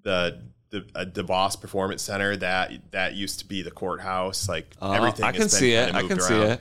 the 0.04 0.42
the 0.74 0.84
uh, 0.96 1.06
DeVos 1.06 1.60
Performance 1.62 2.02
Center 2.02 2.36
that 2.38 2.72
that 2.92 3.14
used 3.14 3.40
to 3.40 3.46
be 3.46 3.62
the 3.62 3.70
courthouse. 3.72 4.50
Like 4.50 4.76
Oh, 4.82 4.92
everything, 4.92 5.24
I 5.24 5.32
can 5.32 5.48
see 5.48 5.74
it. 5.74 5.94
I 5.94 6.02
can 6.02 6.20
see 6.20 6.34
it. 6.36 6.60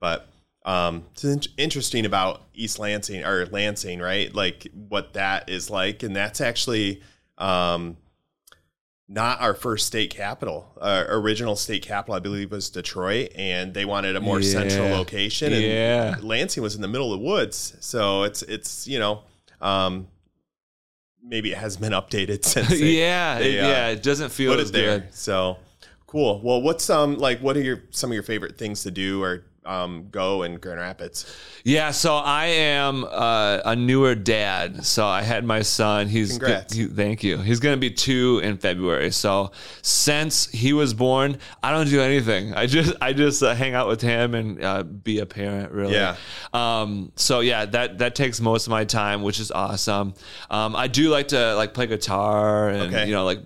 But 0.00 0.28
um, 0.64 1.04
it's 1.12 1.24
in- 1.24 1.42
interesting 1.56 2.04
about 2.04 2.42
East 2.54 2.78
Lansing 2.80 3.24
or 3.24 3.46
Lansing, 3.46 4.00
right? 4.00 4.34
Like 4.34 4.66
what 4.88 5.12
that 5.14 5.48
is 5.48 5.70
like, 5.70 6.02
and 6.02 6.14
that's 6.14 6.40
actually 6.40 7.02
um, 7.38 7.96
not 9.08 9.40
our 9.40 9.54
first 9.54 9.86
state 9.86 10.10
capital. 10.10 10.72
Our 10.80 11.06
original 11.20 11.54
state 11.54 11.82
capital, 11.84 12.14
I 12.16 12.18
believe, 12.20 12.50
was 12.50 12.68
Detroit, 12.68 13.30
and 13.36 13.74
they 13.74 13.84
wanted 13.84 14.16
a 14.16 14.20
more 14.20 14.42
central 14.42 14.88
location. 14.88 15.52
And 15.52 15.62
Yeah. 15.62 16.16
Lansing 16.20 16.62
was 16.64 16.74
in 16.74 16.82
the 16.82 16.88
middle 16.88 17.12
of 17.12 17.20
the 17.20 17.26
woods, 17.26 17.76
so 17.80 18.24
it's 18.24 18.42
it's 18.42 18.88
you 18.88 18.98
know. 18.98 19.22
Um, 19.60 20.08
Maybe 21.24 21.52
it 21.52 21.58
has 21.58 21.76
been 21.76 21.92
updated 21.92 22.44
since. 22.44 22.68
they- 22.68 22.98
yeah, 22.98 23.38
they, 23.38 23.58
uh, 23.60 23.68
yeah, 23.68 23.88
it 23.88 24.02
doesn't 24.02 24.30
feel 24.30 24.52
as 24.58 24.72
there. 24.72 25.00
good. 25.00 25.14
So 25.14 25.56
cool. 26.06 26.40
Well, 26.42 26.60
what's 26.62 26.88
um 26.90 27.16
like? 27.18 27.40
What 27.40 27.56
are 27.56 27.62
your 27.62 27.82
some 27.90 28.10
of 28.10 28.14
your 28.14 28.22
favorite 28.22 28.58
things 28.58 28.82
to 28.82 28.90
do 28.90 29.22
or 29.22 29.44
um 29.64 30.08
go 30.10 30.42
in 30.42 30.56
Grand 30.56 30.80
Rapids? 30.80 31.24
Yeah, 31.64 31.92
so 31.92 32.16
I 32.16 32.46
am 32.46 33.04
uh, 33.04 33.60
a 33.64 33.76
newer 33.76 34.14
dad. 34.16 34.84
So 34.84 35.06
I 35.06 35.22
had 35.22 35.44
my 35.44 35.62
son. 35.62 36.08
He's 36.08 36.30
Congrats. 36.38 36.74
he- 36.74 36.86
thank 36.86 37.22
you. 37.22 37.38
He's 37.38 37.60
going 37.60 37.74
to 37.76 37.80
be 37.80 37.90
two 37.90 38.40
in 38.42 38.56
February. 38.58 39.12
So 39.12 39.52
since 39.82 40.46
he 40.50 40.72
was 40.72 40.94
born, 40.94 41.38
I 41.62 41.70
don't 41.70 41.88
do 41.88 42.00
anything. 42.00 42.54
I 42.54 42.66
just 42.66 42.94
I 43.00 43.12
just 43.12 43.42
uh, 43.42 43.54
hang 43.54 43.74
out 43.74 43.86
with 43.88 44.00
him 44.00 44.34
and 44.34 44.62
uh, 44.64 44.82
be 44.82 45.20
a 45.20 45.26
parent. 45.26 45.70
Really. 45.72 45.94
Yeah. 45.94 46.16
Um. 46.52 47.12
So 47.16 47.40
yeah, 47.40 47.64
that 47.66 47.98
that 47.98 48.14
takes 48.14 48.40
most 48.40 48.66
of 48.66 48.70
my 48.70 48.84
time, 48.84 49.22
which 49.22 49.38
is 49.38 49.50
awesome. 49.52 50.14
Um. 50.50 50.74
I 50.74 50.88
do 50.88 51.08
like 51.08 51.28
to 51.28 51.54
like 51.54 51.74
play 51.74 51.86
guitar 51.86 52.68
and 52.68 52.82
Okay. 52.94 53.06
you 53.06 53.12
know 53.12 53.24
like. 53.24 53.38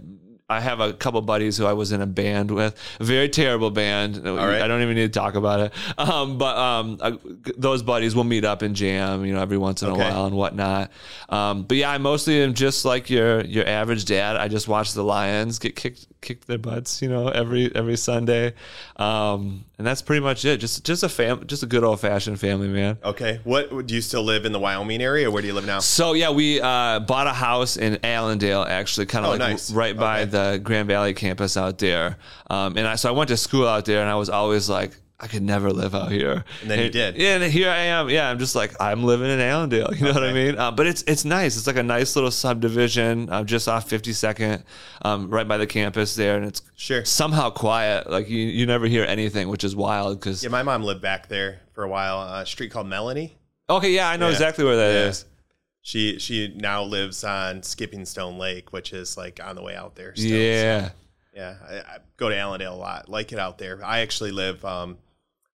I 0.49 0.61
have 0.61 0.79
a 0.79 0.93
couple 0.93 1.21
buddies 1.23 1.57
who 1.57 1.67
I 1.67 1.73
was 1.73 1.91
in 1.91 2.01
a 2.01 2.07
band 2.07 2.53
with, 2.53 2.77
a 3.01 3.05
very 3.05 3.29
terrible 3.29 3.73
band. 3.73 4.25
right. 4.25 4.63
I 4.63 4.69
don't 4.69 4.81
even 4.83 4.95
need 4.95 5.13
to 5.13 5.19
talk 5.19 5.35
about 5.35 5.59
it. 5.59 5.73
Um, 5.99 6.39
but 6.39 6.57
um, 6.57 6.99
uh, 7.01 7.13
those 7.57 7.83
buddies 7.83 8.15
will 8.15 8.23
meet 8.25 8.45
up 8.45 8.63
and 8.63 8.77
jam, 8.77 9.25
you 9.25 9.35
know, 9.35 9.41
every 9.41 9.59
once 9.59 9.83
in 9.83 9.89
Okay. 9.91 10.01
a 10.01 10.05
while 10.13 10.27
and 10.27 10.37
whatnot. 10.37 10.93
Um, 11.29 11.65
but 11.65 11.77
yeah, 11.79 11.91
I 11.91 11.99
mostly 11.99 12.41
am 12.43 12.55
just 12.55 12.85
like 12.85 13.11
your 13.11 13.41
your 13.45 13.67
average 13.67 14.05
dad. 14.05 14.37
I 14.37 14.47
just 14.47 14.69
watch 14.69 14.93
the 14.93 15.03
Lions 15.03 15.59
get 15.59 15.75
kicked 15.75 16.07
kicked 16.27 16.47
their 16.47 16.59
butts, 16.59 17.01
you 17.01 17.09
know, 17.09 17.29
every 17.29 17.75
every 17.75 17.97
Sunday, 17.97 18.53
um, 18.97 19.65
and 19.79 19.87
that's 19.87 20.03
pretty 20.03 20.21
much 20.21 20.45
it. 20.45 20.59
Just 20.59 20.85
just 20.85 21.03
a 21.03 21.09
fam, 21.09 21.47
just 21.47 21.63
a 21.63 21.67
good 21.67 21.85
old 21.85 22.01
fashioned 22.01 22.39
family 22.41 22.69
man. 22.69 22.99
Okay. 23.05 23.41
What 23.45 23.87
do 23.87 23.95
you 23.95 24.01
still 24.01 24.23
live 24.23 24.45
in 24.45 24.53
the 24.53 24.59
Wyoming 24.61 25.01
area? 25.03 25.29
Or 25.29 25.31
where 25.31 25.41
do 25.43 25.49
you 25.49 25.55
live 25.55 25.67
now? 25.67 25.79
So 25.79 26.13
yeah, 26.13 26.31
we 26.31 26.61
uh, 26.61 27.01
bought 27.01 27.27
a 27.27 27.33
house 27.33 27.77
in 27.77 27.99
Allendale, 28.05 28.63
actually, 28.69 29.07
kind 29.07 29.25
of 29.25 29.29
Oh, 29.31 29.33
like 29.33 29.39
nice. 29.53 29.71
right 29.71 29.97
by 29.97 30.23
Okay. 30.23 30.31
the 30.31 30.61
Grand 30.63 30.89
Valley 30.89 31.15
campus 31.15 31.57
out 31.57 31.79
there. 31.79 32.19
Um, 32.51 32.77
and 32.77 32.87
I, 32.87 32.97
so 32.97 33.09
I 33.09 33.13
went 33.13 33.29
to 33.29 33.37
school 33.37 33.67
out 33.67 33.85
there, 33.87 34.01
and 34.01 34.11
I 34.11 34.17
was 34.17 34.29
always 34.29 34.69
like, 34.69 34.93
I 35.19 35.29
could 35.29 35.43
never 35.43 35.73
live 35.73 35.95
out 35.95 36.13
here. 36.13 36.45
And 36.61 36.71
then 36.71 36.79
you 36.81 36.91
did. 36.91 37.17
Yeah, 37.17 37.37
and 37.37 37.45
here 37.51 37.71
I 37.71 37.79
am. 37.79 38.11
Yeah, 38.11 38.29
I'm 38.29 38.39
just 38.39 38.55
like 38.55 38.75
I'm 38.79 39.03
living 39.03 39.31
in 39.31 39.41
Allendale. 39.41 39.89
You 39.97 40.05
know 40.05 40.13
what 40.13 40.23
I 40.25 40.33
mean? 40.33 40.59
Uh, 40.59 40.71
but 40.71 40.87
it's 40.87 41.03
it's 41.07 41.25
nice. 41.25 41.57
It's 41.57 41.67
like 41.67 41.77
a 41.77 41.83
nice 41.83 42.17
little 42.17 42.31
subdivision, 42.31 43.31
uh, 43.31 43.43
just 43.43 43.67
off 43.67 43.89
52nd, 43.89 44.63
um, 45.03 45.31
right 45.31 45.49
by 45.49 45.57
the 45.57 45.67
campus 45.67 46.15
there, 46.17 46.37
and 46.37 46.45
it's 46.45 46.61
Sure. 46.77 47.03
somehow 47.05 47.49
quiet. 47.49 48.11
Like 48.11 48.29
you, 48.29 48.39
you 48.39 48.67
never 48.67 48.87
hear 48.87 49.05
anything, 49.05 49.49
which 49.49 49.65
is 49.65 49.75
wild. 49.75 50.21
Because 50.21 50.43
Yeah, 50.43 50.51
my 50.51 50.63
mom 50.63 50.83
lived 50.83 51.01
back 51.01 51.29
there 51.29 51.61
for 51.73 51.83
a 51.85 51.89
while. 51.89 52.19
Uh, 52.19 52.43
a 52.43 52.47
street 52.47 52.71
called 52.71 52.87
Melanie. 52.87 53.37
okay, 53.71 53.93
yeah, 53.93 54.11
I 54.11 54.17
know 54.19 54.27
Yeah. 54.27 54.33
exactly 54.33 54.65
where 54.67 54.77
that 54.77 54.91
is. 55.09 55.25
Yeah. 55.27 55.33
She 55.83 56.19
she 56.19 56.53
now 56.57 56.83
lives 56.83 57.25
on 57.25 57.63
Skipping 57.63 58.05
Stone 58.05 58.39
Lake, 58.39 58.73
which 58.73 58.93
is 58.93 59.17
like 59.17 59.41
on 59.43 59.55
the 59.57 59.63
way 59.63 59.75
out 59.77 59.95
there. 59.95 60.15
Still. 60.15 60.29
Yeah. 60.39 60.89
So, 60.89 60.93
yeah. 61.35 61.55
I, 61.69 61.75
I 61.77 61.99
go 62.17 62.29
to 62.29 62.37
Allendale 62.37 62.75
a 62.75 62.77
lot. 62.77 63.09
Like 63.09 63.33
it 63.33 63.39
out 63.39 63.57
there. 63.59 63.81
I 63.85 64.01
actually 64.01 64.33
live 64.33 64.65
um, 64.65 64.99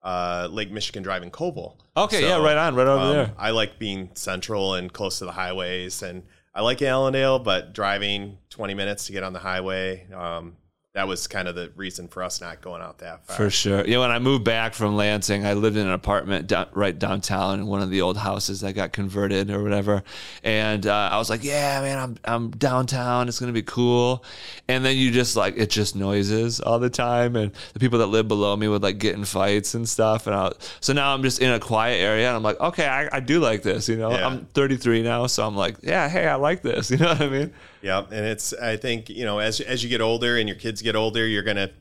uh, 0.04 0.48
Lake 0.52 0.72
Michigan 0.72 1.04
Drive 1.04 1.24
in 1.24 1.32
Coval. 1.32 1.76
Okay, 1.96 2.22
So, 2.22 2.28
yeah, 2.28 2.44
right 2.44 2.58
on, 2.58 2.76
right 2.76 2.88
over 2.88 3.04
um, 3.04 3.12
there. 3.14 3.34
I 3.38 3.52
like 3.52 3.80
being 3.80 4.10
central 4.14 4.76
and 4.76 4.92
close 4.92 5.20
to 5.20 5.26
the 5.26 5.32
highways, 5.32 6.02
and 6.02 6.24
I 6.54 6.62
like 6.62 6.82
Allendale, 6.82 7.40
but 7.40 7.74
driving 7.74 8.38
20 8.50 8.74
minutes 8.74 9.08
to 9.08 9.14
get 9.14 9.24
on 9.24 9.34
the 9.34 9.40
highway. 9.40 10.12
Um, 10.12 10.58
that 10.94 11.08
was 11.08 11.26
kind 11.26 11.48
of 11.48 11.56
the 11.56 11.72
reason 11.78 12.10
for 12.10 12.22
us 12.22 12.42
not 12.42 12.60
going 12.60 12.82
out 12.82 12.98
that 12.98 13.26
far. 13.26 13.38
For 13.38 13.50
sure. 13.50 13.86
Yeah, 13.86 14.00
when 14.00 14.12
I 14.12 14.20
moved 14.20 14.44
back 14.44 14.74
from 14.74 14.98
Lansing, 14.98 15.46
I 15.46 15.54
lived 15.54 15.78
in 15.78 15.88
an 15.88 15.94
apartment 15.94 16.48
down, 16.48 16.68
right 16.74 16.98
downtown 16.98 17.62
in 17.62 17.68
one 17.68 17.82
of 17.82 17.90
the 17.90 18.02
old 18.02 18.18
houses 18.18 18.60
that 18.60 18.74
got 18.74 18.92
converted 18.92 19.50
or 19.50 19.64
whatever. 19.64 20.04
And 20.44 20.86
uh, 20.86 21.10
I 21.14 21.18
was 21.18 21.30
like, 21.30 21.46
"Yeah, 21.46 21.80
man, 21.82 21.98
I'm 21.98 22.18
I'm 22.26 22.52
downtown. 22.52 23.30
It's 23.30 23.40
gonna 23.40 23.54
be 23.54 23.62
cool." 23.62 24.26
And 24.68 24.84
then 24.84 24.98
you 24.98 25.12
just 25.12 25.38
like 25.38 25.54
it's 25.56 25.74
just 25.74 25.96
noises 25.96 26.60
all 26.60 26.78
the 26.80 26.90
time, 26.90 27.38
and 27.38 27.54
the 27.72 27.80
people 27.80 28.00
that 28.00 28.08
live 28.08 28.28
below 28.28 28.58
me 28.58 28.68
would 28.68 28.84
like 28.84 28.98
get 28.98 29.16
in 29.16 29.24
fights 29.24 29.74
and 29.74 29.88
stuff. 29.88 30.28
And 30.28 30.36
I, 30.36 30.52
so 30.82 30.92
now 30.92 31.14
I'm 31.14 31.24
just 31.24 31.40
in 31.42 31.52
a 31.52 31.60
quiet 31.60 32.02
area, 32.02 32.28
and 32.28 32.36
I'm 32.36 32.44
like, 32.44 32.60
"Okay, 32.60 32.86
I, 32.86 33.08
I 33.16 33.20
do 33.22 33.40
like 33.40 33.64
this." 33.64 33.88
You 33.88 33.96
know, 33.96 34.12
Yeah. 34.12 34.28
I'm 34.28 34.46
33 34.48 35.04
now, 35.04 35.28
so 35.28 35.48
I'm 35.48 35.56
like, 35.56 35.78
"Yeah, 35.82 36.10
hey, 36.10 36.28
I 36.28 36.36
like 36.36 36.62
this." 36.64 36.92
You 36.92 36.98
know 36.98 37.08
what 37.08 37.22
I 37.22 37.30
mean? 37.30 37.54
Yeah, 37.82 38.00
and 38.00 38.26
it's 38.26 38.54
I 38.54 38.78
think 38.78 39.10
you 39.10 39.26
know 39.26 39.40
as 39.40 39.60
as 39.62 39.84
you 39.84 39.90
get 39.90 40.02
older 40.02 40.38
and 40.38 40.48
your 40.48 40.58
kids 40.58 40.82
get 40.82 40.96
older, 40.96 41.26
you're 41.28 41.44
gonna 41.44 41.72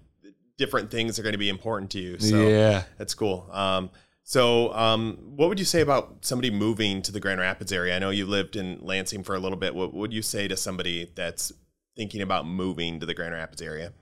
different 0.57 0.91
things 0.91 1.19
are 1.19 1.23
going 1.23 1.33
to 1.33 1.39
be 1.39 1.49
important 1.49 1.91
to 1.91 1.99
you. 1.99 2.19
So 2.19 2.47
Yeah. 2.47 2.83
that's 2.99 3.15
cool. 3.15 3.49
Um, 3.51 3.89
so 4.25 4.73
um, 4.75 5.17
what 5.35 5.49
would 5.49 5.59
you 5.59 5.65
say 5.65 5.81
about 5.81 6.19
somebody 6.21 6.51
moving 6.51 7.01
to 7.03 7.11
the 7.13 7.19
Grand 7.19 7.41
Rapids 7.41 7.73
area? 7.73 7.97
I 7.97 7.99
know 7.99 8.11
you 8.11 8.27
lived 8.27 8.57
in 8.57 8.79
Lansing 8.83 9.23
for 9.25 9.35
a 9.35 9.39
little 9.39 9.57
bit. 9.57 9.75
What 9.75 9.95
would 9.95 10.13
you 10.13 10.21
say 10.21 10.49
to 10.49 10.57
somebody 10.59 11.11
that's 11.15 11.51
thinking 11.97 12.21
about 12.21 12.47
moving 12.47 13.01
to 13.01 13.07
the 13.07 13.15
Grand 13.15 13.33
Rapids 13.33 13.63
area? 13.63 13.93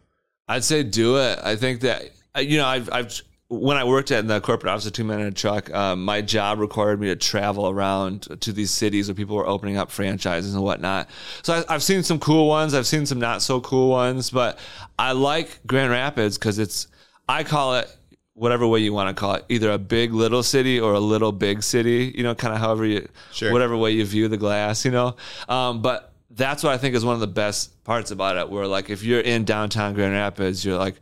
I'd 0.49 0.65
say 0.65 0.83
do 0.83 1.17
it. 1.19 1.39
I 1.43 1.55
think 1.55 1.81
that 1.83 2.11
uh, 2.37 2.41
you 2.41 2.59
know 2.59 2.67
I've 2.67 2.93
I've 2.93 3.21
when 3.51 3.79
I 3.79 3.85
worked 3.85 4.11
at 4.11 4.29
the 4.29 4.41
corporate 4.43 4.71
office 4.71 4.87
of 4.87 4.93
Two 4.93 5.05
Men 5.05 5.21
and 5.21 5.29
a 5.29 5.33
Truck, 5.33 5.73
um, 5.73 6.05
my 6.05 6.21
job 6.21 6.59
required 6.59 7.01
me 7.01 7.07
to 7.09 7.17
travel 7.17 7.69
around 7.69 8.23
to 8.41 8.53
these 8.53 8.71
cities 8.71 9.09
where 9.09 9.15
people 9.15 9.37
were 9.37 9.47
opening 9.47 9.79
up 9.79 9.91
franchises 9.91 10.55
and 10.55 10.63
whatnot. 10.63 11.09
So 11.43 11.55
I, 11.55 11.75
I've 11.75 11.83
seen 11.83 12.03
some 12.03 12.19
cool 12.19 12.47
ones. 12.47 12.75
I've 12.75 12.87
seen 12.87 13.07
some 13.07 13.19
not 13.19 13.41
so 13.41 13.61
cool 13.61 13.89
ones, 13.89 14.31
but 14.31 14.59
I 14.99 15.13
like 15.13 15.61
Grand 15.67 15.91
Rapids 15.91 16.37
because 16.37 16.59
it's 16.59 16.89
I 17.27 17.43
call 17.43 17.77
it 17.77 17.95
whatever 18.35 18.67
way 18.67 18.81
you 18.81 18.93
want 18.93 19.15
to 19.15 19.19
call 19.19 19.35
it, 19.35 19.45
either 19.49 19.71
a 19.73 19.79
big 19.79 20.13
little 20.13 20.43
city 20.43 20.79
or 20.79 20.93
a 20.93 21.01
little 21.01 21.33
big 21.33 21.63
city. 21.63 22.13
You 22.15 22.25
know, 22.25 22.35
kind 22.35 22.53
of 22.53 22.61
however 22.61 22.85
you 22.85 23.09
Sure. 23.33 23.51
whatever 23.51 23.79
way 23.79 23.93
you 23.93 24.05
view 24.05 24.29
the 24.29 24.37
glass. 24.37 24.85
You 24.85 24.91
know, 24.91 25.17
um, 25.49 25.81
but 25.81 26.13
that's 26.31 26.63
what 26.63 26.75
I 26.75 26.79
think 26.79 26.95
is 26.95 27.03
one 27.05 27.15
of 27.15 27.21
the 27.21 27.27
best 27.27 27.83
parts 27.85 28.11
about 28.11 28.37
it. 28.37 28.51
Where 28.51 28.67
like 28.67 28.91
if 28.91 29.03
you're 29.03 29.21
in 29.21 29.47
downtown 29.47 29.95
Grand 29.95 30.13
Rapids, 30.13 30.67
you're 30.67 30.77
like 30.79 30.97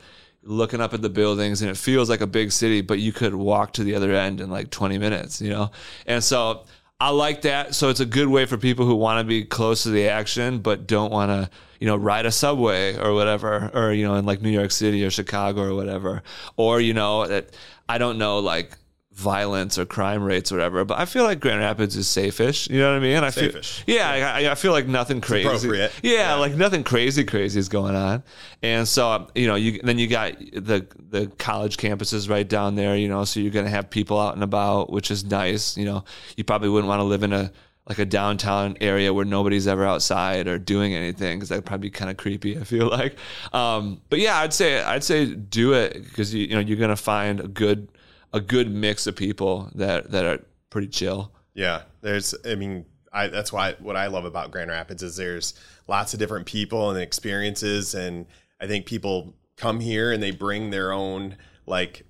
looking 0.47 0.81
up 0.81 0.95
at 0.95 1.03
the 1.03 1.11
buildings 1.11 1.63
and 1.63 1.71
it 1.71 1.77
feels 1.77 2.09
like 2.09 2.21
a 2.21 2.27
big 2.27 2.53
city, 2.53 2.81
but 2.81 2.99
you 2.99 3.13
could 3.13 3.35
walk 3.35 3.73
to 3.75 3.85
the 3.85 3.95
other 3.95 4.13
end 4.13 4.41
in 4.41 4.51
like 4.51 4.71
20 4.71 4.99
minutes, 4.99 5.41
you 5.41 5.51
know? 5.51 5.71
And 6.07 6.23
so 6.23 6.65
I 7.01 7.11
like 7.11 7.43
that. 7.43 7.75
So 7.75 7.89
it's 7.91 8.01
a 8.01 8.07
good 8.07 8.29
way 8.29 8.47
for 8.47 8.57
people 8.57 8.87
who 8.87 8.95
want 8.95 9.21
to 9.21 9.25
be 9.25 9.45
close 9.45 9.83
to 9.83 9.91
the 9.91 10.09
action, 10.09 10.61
but 10.61 10.87
don't 10.87 11.13
want 11.13 11.31
to, 11.31 11.51
you 11.81 11.87
know, 11.87 11.97
ride 11.97 12.25
a 12.25 12.33
subway 12.33 12.97
or 12.97 13.13
whatever, 13.13 13.71
or, 13.75 13.93
you 13.93 14.07
know, 14.07 14.15
in 14.15 14.25
like 14.25 14.41
New 14.41 14.51
York 14.51 14.71
City 14.71 15.05
or 15.05 15.11
Chicago 15.11 15.63
or 15.63 15.75
whatever. 15.75 16.23
Or, 16.57 16.81
you 16.81 16.95
know, 16.95 17.27
that 17.27 17.51
I 17.89 17.99
don't 17.99 18.17
know, 18.17 18.39
like, 18.39 18.77
violence 19.17 19.79
or 19.79 19.87
crime 19.87 20.23
rates 20.23 20.53
or 20.53 20.57
whatever. 20.57 20.85
But 20.85 20.99
I 20.99 21.07
feel 21.07 21.25
like 21.25 21.41
Grand 21.41 21.61
Rapids 21.61 21.97
is 21.97 22.07
safe-ish. 22.07 22.69
You 22.69 22.81
know 22.81 22.91
what 22.91 22.99
I 22.99 23.01
mean? 23.01 23.17
I 23.17 23.31
Safe-ish. 23.31 23.83
feel 23.85 23.97
yeah. 23.97 24.33
I, 24.35 24.51
I 24.51 24.55
feel 24.55 24.73
like 24.73 24.87
nothing 24.87 25.23
crazy. 25.23 25.49
appropriate. 25.49 25.93
Yeah, 26.03 26.35
like 26.35 26.55
nothing 26.55 26.85
crazy 26.85 27.25
crazy 27.25 27.59
is 27.59 27.71
going 27.71 27.97
on. 27.97 28.23
And 28.63 28.87
so 28.87 29.27
you 29.35 29.47
know, 29.47 29.55
you 29.55 29.81
then 29.83 29.99
you 29.99 30.07
got 30.07 30.39
the 30.39 30.87
the 31.11 31.29
college 31.39 31.79
campuses 31.79 32.29
right 32.29 32.47
down 32.47 32.75
there. 32.75 32.95
You 32.95 33.09
know, 33.09 33.25
so 33.25 33.41
you're 33.41 33.53
gonna 33.53 33.71
have 33.71 33.89
people 33.89 34.21
out 34.21 34.35
and 34.35 34.45
about, 34.45 34.93
which 34.93 35.11
is 35.11 35.25
nice. 35.25 35.79
You 35.79 35.87
know, 35.87 36.05
you 36.37 36.45
probably 36.45 36.69
wouldn't 36.69 36.89
want 36.89 37.01
to 37.01 37.05
live 37.05 37.23
in 37.23 37.33
a 37.33 37.51
like 37.89 37.99
a 37.99 38.05
downtown 38.05 38.77
area 38.83 39.15
where 39.15 39.25
nobody's 39.25 39.67
ever 39.67 39.87
outside 39.87 40.47
or 40.49 40.59
doing 40.59 40.93
anything 40.93 41.39
because 41.39 41.49
that'd 41.49 41.65
probably 41.65 41.87
be 41.89 41.91
kind 41.91 42.11
of 42.11 42.17
creepy. 42.19 42.59
I 42.59 42.65
feel 42.65 42.89
like, 42.89 43.17
um, 43.55 44.01
but 44.11 44.19
yeah, 44.19 44.39
I'd 44.41 44.53
say 44.53 44.83
I'd 44.83 45.05
say 45.05 45.27
do 45.35 45.73
it 45.73 45.95
because 46.05 46.35
you, 46.35 46.47
you 46.49 46.55
know 46.55 46.61
you're 46.61 46.77
gonna 46.77 46.97
find 46.97 47.41
a 47.41 47.49
good 47.49 47.89
a 48.33 48.41
good 48.41 48.71
mix 48.71 49.07
of 49.07 49.17
people 49.17 49.71
that 49.75 50.11
that 50.11 50.25
are 50.25 50.45
pretty 50.71 50.89
chill. 50.89 51.33
Yeah, 51.55 51.83
there's. 52.03 52.35
I 52.45 52.55
mean, 52.55 52.85
I 53.13 53.29
that's 53.29 53.53
why 53.53 53.75
what 53.79 53.97
I 53.97 54.09
love 54.09 54.25
about 54.25 54.51
Grand 54.51 54.71
Rapids 54.71 55.03
is 55.03 55.17
there's 55.17 55.55
lots 55.89 56.13
of 56.13 56.21
different 56.21 56.47
people 56.47 56.91
and 56.91 57.01
experiences, 57.01 57.95
and 57.95 58.27
I 58.61 58.67
think 58.67 58.87
people 58.87 59.35
come 59.57 59.81
here 59.81 60.13
and 60.13 60.23
they 60.23 60.33
bring 60.33 60.71
their 60.71 60.93
own 60.93 61.37
like 61.67 62.05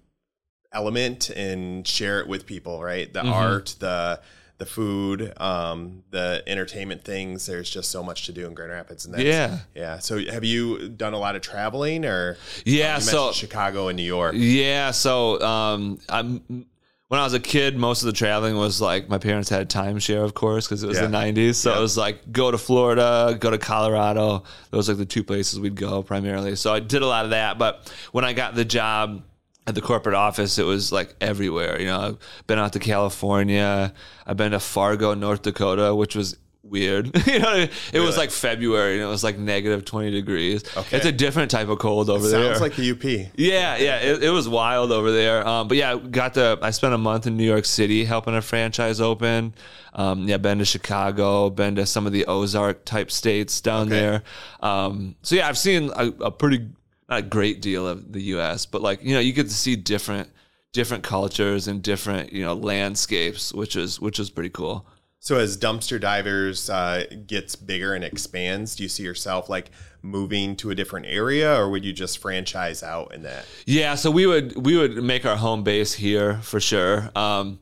element 0.73 1.31
and 1.31 1.87
share 1.87 2.21
it 2.21 2.29
with 2.29 2.47
people. 2.47 2.83
Right, 2.83 3.13
the 3.13 3.21
mm-hmm. 3.21 3.33
art, 3.33 3.77
the 3.79 4.21
the 4.59 4.67
food, 4.67 5.33
um, 5.41 6.03
the 6.11 6.43
entertainment 6.47 7.05
things. 7.05 7.47
There's 7.47 7.69
just 7.69 7.91
so 7.91 8.03
much 8.03 8.27
to 8.27 8.33
do 8.33 8.47
in 8.47 8.55
Grand 8.55 8.73
Rapids, 8.73 9.05
and 9.05 9.13
that's, 9.15 9.25
Yeah. 9.25 9.59
yeah. 9.75 9.99
So, 9.99 10.19
have 10.31 10.45
you 10.45 10.89
done 10.89 11.13
a 11.13 11.19
lot 11.19 11.37
of 11.37 11.43
traveling, 11.43 12.05
or 12.05 12.39
Yeah, 12.65 12.97
you 12.97 13.03
so- 13.03 13.33
Chicago 13.33 13.89
and 13.89 13.97
New 13.97 14.03
York? 14.03 14.35
Yeah, 14.37 14.91
so 14.93 15.41
um, 15.43 15.99
I'm. 16.09 16.67
When 17.09 17.21
I 17.21 17.23
was 17.23 17.35
a 17.35 17.39
kid, 17.41 17.77
most 17.77 18.03
of 18.03 18.07
the 18.07 18.13
traveling 18.13 18.57
was 18.57 18.81
like 18.81 19.09
my 19.09 19.19
parents 19.19 19.49
had 19.49 19.63
a 19.63 19.65
timeshare, 19.65 20.25
of 20.25 20.35
course, 20.35 20.67
because 20.67 20.83
it 20.83 20.89
was 20.89 20.97
Yeah. 20.99 21.07
the 21.07 21.13
'90s. 21.17 21.55
So 21.55 21.71
Yeah. 21.71 21.79
it 21.79 21.81
was 21.81 21.97
like 21.97 22.33
go 22.33 22.51
to 22.51 22.59
Florida, 22.59 23.37
go 23.39 23.49
to 23.49 23.59
Colorado. 23.59 24.43
Those 24.73 24.89
like 24.89 24.99
the 24.99 25.05
two 25.07 25.23
places 25.23 25.61
we'd 25.61 25.77
go 25.77 26.03
primarily. 26.03 26.57
So 26.57 26.75
I 26.75 26.81
did 26.81 27.03
a 27.03 27.07
lot 27.07 27.25
of 27.25 27.31
that. 27.31 27.59
But 27.59 27.93
when 28.11 28.25
I 28.25 28.33
got 28.33 28.57
the 28.57 28.65
job 28.65 29.23
at 29.67 29.75
the 29.75 29.81
corporate 29.81 30.15
office, 30.15 30.59
it 30.59 30.65
was 30.65 30.93
like 30.93 31.15
everywhere. 31.21 31.81
You 31.81 31.87
know, 31.87 32.01
I've 32.01 32.47
been 32.47 32.59
out 32.59 32.73
to 32.75 32.79
California. 32.79 33.93
I've 34.27 34.37
been 34.37 34.53
to 34.53 34.61
Fargo, 34.61 35.15
North 35.15 35.43
Dakota, 35.43 35.95
which 35.95 36.15
was 36.15 36.37
weird. 36.63 37.07
you 37.27 37.39
know, 37.39 37.67
it 37.93 38.01
was 38.01 38.17
like 38.17 38.31
February 38.31 38.95
and 38.95 39.03
it 39.03 39.07
was 39.07 39.23
like 39.25 39.39
negative 39.39 39.85
20 39.85 40.11
degrees. 40.11 40.65
Okay. 40.77 40.97
It's 40.97 41.07
a 41.07 41.13
different 41.13 41.51
type 41.51 41.69
of 41.69 41.79
cold 41.79 42.11
over 42.11 42.29
there. 42.29 42.49
Sounds 42.55 42.61
like 42.61 42.77
the 42.77 42.91
UP. 42.91 43.05
Yeah, 43.37 43.77
yeah, 43.77 43.99
it, 44.01 44.25
it 44.25 44.31
was 44.31 44.49
wild 44.49 44.93
over 44.93 45.11
there. 45.13 45.47
Um, 45.47 45.69
but 45.69 45.77
yeah, 45.77 45.97
got 45.97 46.35
to. 46.35 46.59
I 46.63 46.71
spent 46.71 46.95
a 46.95 46.99
month 46.99 47.27
in 47.27 47.37
New 47.37 47.45
York 47.45 47.65
City 47.65 48.05
helping 48.05 48.35
a 48.35 48.43
franchise 48.43 49.01
open. 49.01 49.55
Um, 49.95 50.29
yeah, 50.29 50.37
been 50.37 50.59
to 50.59 50.65
Chicago, 50.65 51.49
been 51.51 51.77
to 51.77 51.87
some 51.87 52.07
of 52.07 52.13
the 52.13 52.27
Ozark 52.27 52.85
type 52.85 53.11
states 53.11 53.61
down 53.61 53.87
Okay. 53.87 53.91
there. 54.01 54.23
Um, 54.61 55.17
so 55.23 55.37
yeah, 55.37 55.49
I've 55.49 55.59
seen 55.59 55.91
a, 55.97 56.09
a 56.21 56.31
pretty 56.31 56.69
not 57.09 57.19
a 57.21 57.23
great 57.23 57.63
deal 57.63 57.87
of 57.87 58.13
the 58.13 58.23
U.S., 58.23 58.67
but 58.67 58.83
like 58.83 59.03
you 59.03 59.15
know, 59.15 59.21
you 59.21 59.33
get 59.33 59.45
to 59.45 59.55
see 59.55 59.77
different 59.77 60.31
different 60.73 61.03
cultures 61.03 61.69
and 61.69 61.83
different 61.83 62.33
you 62.33 62.45
know 62.45 62.55
landscapes, 62.55 63.53
which 63.53 63.77
is 63.77 64.01
which 64.01 64.19
is 64.19 64.31
pretty 64.31 64.51
cool. 64.51 64.87
So 65.19 65.39
as 65.39 65.59
dumpster 65.59 66.01
divers 66.01 66.71
uh, 66.71 67.05
gets 67.27 67.57
bigger 67.57 67.95
and 67.95 68.05
expands, 68.05 68.77
do 68.77 68.85
you 68.85 68.89
see 68.89 69.03
yourself 69.03 69.49
like 69.49 69.71
moving 70.03 70.55
to 70.57 70.71
a 70.71 70.75
different 70.75 71.07
area, 71.07 71.53
or 71.59 71.69
would 71.71 71.85
you 71.85 71.93
just 71.93 72.19
franchise 72.19 72.83
out 72.83 73.13
in 73.13 73.23
that? 73.23 73.45
Yeah, 73.65 73.97
so 73.97 74.11
we 74.11 74.27
would 74.27 74.65
we 74.65 74.77
would 74.77 75.03
make 75.03 75.27
our 75.27 75.37
home 75.37 75.65
base 75.65 75.95
here 75.95 76.39
for 76.43 76.61
sure. 76.61 77.11
Um, 77.17 77.59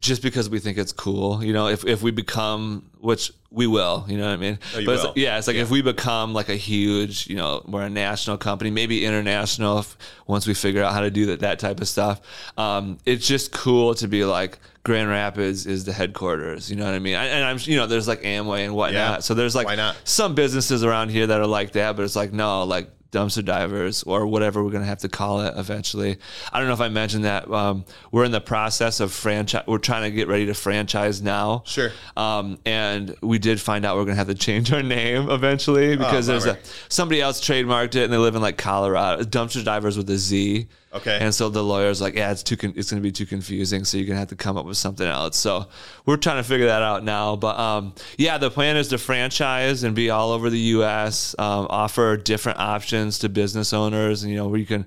just 0.00 0.22
because 0.22 0.48
we 0.50 0.58
think 0.58 0.78
it's 0.78 0.92
cool, 0.92 1.42
you 1.42 1.52
know, 1.52 1.68
if, 1.68 1.84
if 1.86 2.02
we 2.02 2.10
become, 2.10 2.90
which 3.00 3.32
we 3.50 3.66
will, 3.66 4.04
you 4.08 4.18
know 4.18 4.24
what 4.26 4.32
I 4.34 4.36
mean? 4.36 4.58
Oh, 4.74 4.84
but 4.84 4.94
it's- 4.98 5.12
yeah, 5.16 5.38
it's 5.38 5.46
like 5.46 5.56
if 5.56 5.70
we 5.70 5.80
become 5.80 6.34
like 6.34 6.48
a 6.50 6.54
huge, 6.56 7.26
you 7.28 7.36
know, 7.36 7.62
we're 7.66 7.82
a 7.84 7.90
national 7.90 8.36
company, 8.36 8.70
maybe 8.70 9.04
international 9.06 9.78
if, 9.78 9.96
once 10.26 10.46
we 10.46 10.52
figure 10.54 10.82
out 10.82 10.92
how 10.92 11.00
to 11.00 11.10
do 11.10 11.26
that, 11.26 11.40
that 11.40 11.58
type 11.58 11.80
of 11.80 11.88
stuff. 11.88 12.20
Um, 12.58 12.98
it's 13.06 13.26
just 13.26 13.52
cool 13.52 13.94
to 13.94 14.06
be 14.06 14.24
like 14.24 14.58
Grand 14.84 15.08
Rapids 15.08 15.66
is 15.66 15.84
the 15.84 15.92
headquarters, 15.94 16.70
you 16.70 16.76
know 16.76 16.84
what 16.84 16.94
I 16.94 16.98
mean? 16.98 17.16
I, 17.16 17.24
and 17.26 17.44
I'm, 17.44 17.58
you 17.62 17.76
know, 17.76 17.86
there's 17.86 18.06
like 18.06 18.22
Amway 18.22 18.64
and 18.66 18.74
whatnot. 18.74 18.92
Yeah. 18.94 19.18
So 19.20 19.32
there's 19.34 19.54
like 19.56 19.66
some 20.04 20.34
businesses 20.34 20.84
around 20.84 21.08
here 21.10 21.26
that 21.26 21.40
are 21.40 21.46
like 21.46 21.72
that, 21.72 21.96
but 21.96 22.02
it's 22.04 22.16
like 22.16 22.32
no, 22.32 22.64
like 22.64 22.90
dumpster 23.16 23.44
divers 23.44 24.02
or 24.02 24.26
whatever 24.26 24.62
we're 24.62 24.70
gonna 24.70 24.84
have 24.84 24.98
to 24.98 25.08
call 25.08 25.40
it 25.40 25.54
eventually. 25.56 26.18
I 26.52 26.58
don't 26.58 26.68
know 26.68 26.74
if 26.74 26.80
I 26.80 26.88
mentioned 26.88 27.24
that. 27.24 27.50
Um, 27.50 27.84
we're 28.12 28.24
in 28.24 28.32
the 28.32 28.40
process 28.40 29.00
of 29.00 29.12
franchise. 29.12 29.64
We're 29.66 29.78
trying 29.78 30.02
to 30.02 30.10
get 30.10 30.28
ready 30.28 30.46
to 30.46 30.54
franchise 30.54 31.22
now. 31.22 31.62
Sure. 31.64 31.90
Um, 32.16 32.58
and 32.66 33.16
we 33.22 33.38
did 33.38 33.60
find 33.60 33.84
out 33.86 33.96
we're 33.96 34.04
gonna 34.04 34.16
have 34.16 34.26
to 34.26 34.34
change 34.34 34.72
our 34.72 34.82
name 34.82 35.30
eventually 35.30 35.96
because 35.96 36.26
there's 36.26 36.46
a 36.46 36.58
somebody 36.88 37.20
else 37.20 37.40
trademarked 37.40 37.94
it 37.94 38.04
and 38.04 38.12
they 38.12 38.18
live 38.18 38.34
in 38.34 38.42
like 38.42 38.58
Colorado. 38.58 39.22
Dumpster 39.24 39.64
divers 39.64 39.96
with 39.96 40.10
a 40.10 40.16
Z. 40.16 40.68
Okay. 40.96 41.18
And 41.20 41.34
so 41.34 41.48
the 41.48 41.62
lawyer's 41.62 42.00
like, 42.00 42.14
yeah, 42.14 42.32
it's 42.32 42.42
too 42.42 42.56
con- 42.56 42.74
it's 42.76 42.90
going 42.90 43.02
to 43.02 43.06
be 43.06 43.12
too 43.12 43.26
confusing, 43.26 43.84
so 43.84 43.96
you're 43.96 44.06
going 44.06 44.16
to 44.16 44.20
have 44.20 44.28
to 44.28 44.36
come 44.36 44.56
up 44.56 44.66
with 44.66 44.76
something 44.76 45.06
else. 45.06 45.36
So 45.36 45.66
we're 46.04 46.16
trying 46.16 46.38
to 46.38 46.48
figure 46.48 46.66
that 46.66 46.82
out 46.82 47.04
now. 47.04 47.36
But 47.36 47.58
um, 47.58 47.94
yeah, 48.16 48.38
the 48.38 48.50
plan 48.50 48.76
is 48.76 48.88
to 48.88 48.98
franchise 48.98 49.82
and 49.82 49.94
be 49.94 50.10
all 50.10 50.30
over 50.30 50.50
the 50.50 50.58
U.S. 50.58 51.34
Um, 51.38 51.66
offer 51.70 52.16
different 52.16 52.58
options 52.58 53.18
to 53.20 53.28
business 53.28 53.72
owners, 53.72 54.22
and 54.22 54.32
you 54.32 54.38
know 54.38 54.48
where 54.48 54.58
you 54.58 54.66
can 54.66 54.86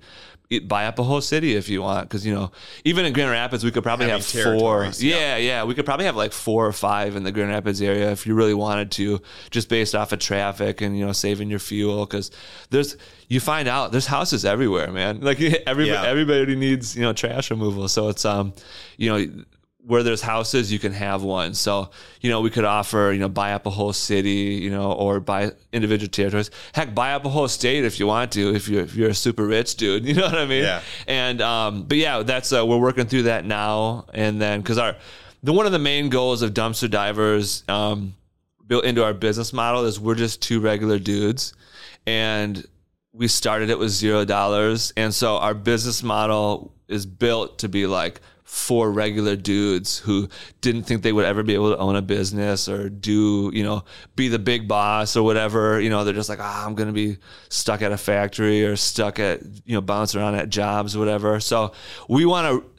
buy 0.64 0.88
up 0.88 0.98
a 0.98 1.04
whole 1.04 1.22
city 1.22 1.56
if 1.56 1.70
you 1.70 1.84
want. 1.84 2.10
Because 2.10 2.26
you 2.26 2.34
know, 2.34 2.52
even 2.84 3.06
in 3.06 3.14
Grand 3.14 3.30
Rapids, 3.30 3.64
we 3.64 3.70
could 3.70 3.84
probably 3.84 4.08
Having 4.08 4.44
have 4.44 4.60
four. 4.60 4.86
yeah. 4.98 5.16
Yeah, 5.20 5.38
yeah, 5.38 5.64
we 5.64 5.76
could 5.76 5.86
probably 5.86 6.06
have 6.06 6.16
like 6.16 6.32
four 6.34 6.66
or 6.66 6.74
five 6.74 7.16
in 7.16 7.24
the 7.24 7.32
Grand 7.32 7.52
Rapids 7.52 7.82
area 7.82 8.12
if 8.12 8.26
you 8.26 8.34
really 8.34 8.56
wanted 8.56 8.90
to, 8.94 9.22
just 9.52 9.70
based 9.70 9.94
off 9.94 10.12
of 10.12 10.18
traffic 10.20 10.82
and 10.82 10.98
you 10.98 11.06
know 11.06 11.12
saving 11.12 11.50
your 11.52 11.60
fuel. 11.60 12.06
Because 12.08 12.32
there's 12.72 12.98
you 13.28 13.40
find 13.40 13.68
out 13.68 13.92
there's 13.92 14.08
houses 14.08 14.44
everywhere, 14.44 14.92
man. 14.92 15.22
Like 15.22 15.40
every 15.68 15.88
Yeah. 15.90 16.04
everybody 16.04 16.56
needs 16.56 16.96
you 16.96 17.04
know 17.04 17.14
trash 17.14 17.52
removal, 17.52 17.88
so 17.88 18.10
it's 18.10 18.26
um 18.26 18.54
you 18.98 19.10
know 19.12 19.44
where 19.86 20.04
there's 20.04 20.22
houses 20.22 20.72
you 20.72 20.80
can 20.80 20.92
have 20.92 21.24
one. 21.24 21.54
So 21.54 21.89
you 22.22 22.30
know 22.30 22.42
we 22.42 22.50
could 22.50 22.65
offer 22.65 23.12
you 23.13 23.20
know 23.20 23.30
buy 23.30 23.54
up 23.54 23.65
a 23.65 23.70
whole 23.70 23.94
city, 23.94 24.60
you 24.62 24.70
know, 24.70 24.92
or 24.92 25.20
buy 25.20 25.52
individual 25.72 26.10
territories. 26.10 26.52
Heck, 26.74 26.94
buy 26.94 27.13
up 27.13 27.26
a 27.26 27.30
whole 27.30 27.48
state 27.48 27.86
if 27.86 28.00
you 28.00 28.08
want 28.08 28.32
to, 28.34 28.54
if 28.54 28.68
you're 28.68 28.84
if 28.84 28.96
you're 28.96 29.10
a 29.10 29.15
super 29.15 29.46
rich 29.46 29.76
dude. 29.76 30.06
You 30.10 30.15
know 30.15 30.24
what 30.24 30.39
I 30.39 30.46
mean? 30.48 30.63
Yeah. 30.63 30.82
And 31.08 31.39
um, 31.42 31.84
but 31.84 31.98
yeah, 31.98 32.24
that's 32.24 32.52
uh, 32.52 32.65
we're 32.65 32.80
working 32.80 33.06
through 33.06 33.24
that 33.24 33.46
now, 33.46 34.06
and 34.13 34.42
then 34.42 34.62
because 34.62 34.78
our 34.78 34.96
the 35.44 35.54
one 35.54 35.65
of 35.65 35.72
the 35.72 35.80
main 35.80 36.10
goals 36.10 36.42
of 36.42 36.54
dumpster 36.54 36.89
divers 36.89 37.63
um, 37.70 38.15
built 38.65 38.86
into 38.86 39.04
our 39.04 39.13
business 39.13 39.54
model 39.54 39.86
is 39.86 40.00
we're 40.00 40.15
just 40.15 40.42
two 40.42 40.60
regular 40.60 41.00
dudes, 41.00 41.54
and 42.08 42.65
we 43.13 43.28
started 43.28 43.70
it 43.70 43.78
with 43.78 43.92
zero 43.92 44.26
dollars, 44.26 44.94
and 44.98 45.13
so 45.13 45.38
our 45.38 45.54
business 45.54 46.04
model 46.04 46.74
is 46.88 47.06
built 47.06 47.60
to 47.60 47.70
be 47.70 47.86
like 47.86 48.20
four 48.50 48.92
regular 48.92 49.36
dudes 49.36 50.00
who 50.00 50.28
didn't 50.62 50.82
think 50.82 51.04
they 51.04 51.14
would 51.14 51.24
ever 51.24 51.44
be 51.44 51.54
able 51.54 51.72
to 51.72 51.78
own 51.78 51.96
a 51.96 52.02
business 52.02 52.68
or 52.68 52.90
do 52.90 53.52
you 53.54 53.64
know 53.64 53.84
be 54.16 54.28
the 54.28 54.40
big 54.40 54.68
boss 54.68 55.16
or 55.16 55.22
whatever. 55.22 55.80
You 55.80 55.92
know 55.92 56.04
they're 56.04 56.16
just 56.16 56.30
like 56.30 56.40
ah 56.42 56.66
i'm 56.66 56.74
gonna 56.74 56.92
be 56.92 57.18
stuck 57.50 57.84
at 57.84 57.92
a 57.92 57.98
factory 57.98 58.66
or 58.66 58.76
stuck 58.76 59.20
at 59.20 59.44
you 59.66 59.76
know 59.76 59.82
bouncing 59.82 60.20
around 60.20 60.34
at 60.34 60.50
jobs 60.50 60.96
or 60.96 61.00
whatever. 61.00 61.40
So 61.40 61.74
we 62.08 62.26
want 62.26 62.48
to 62.48 62.79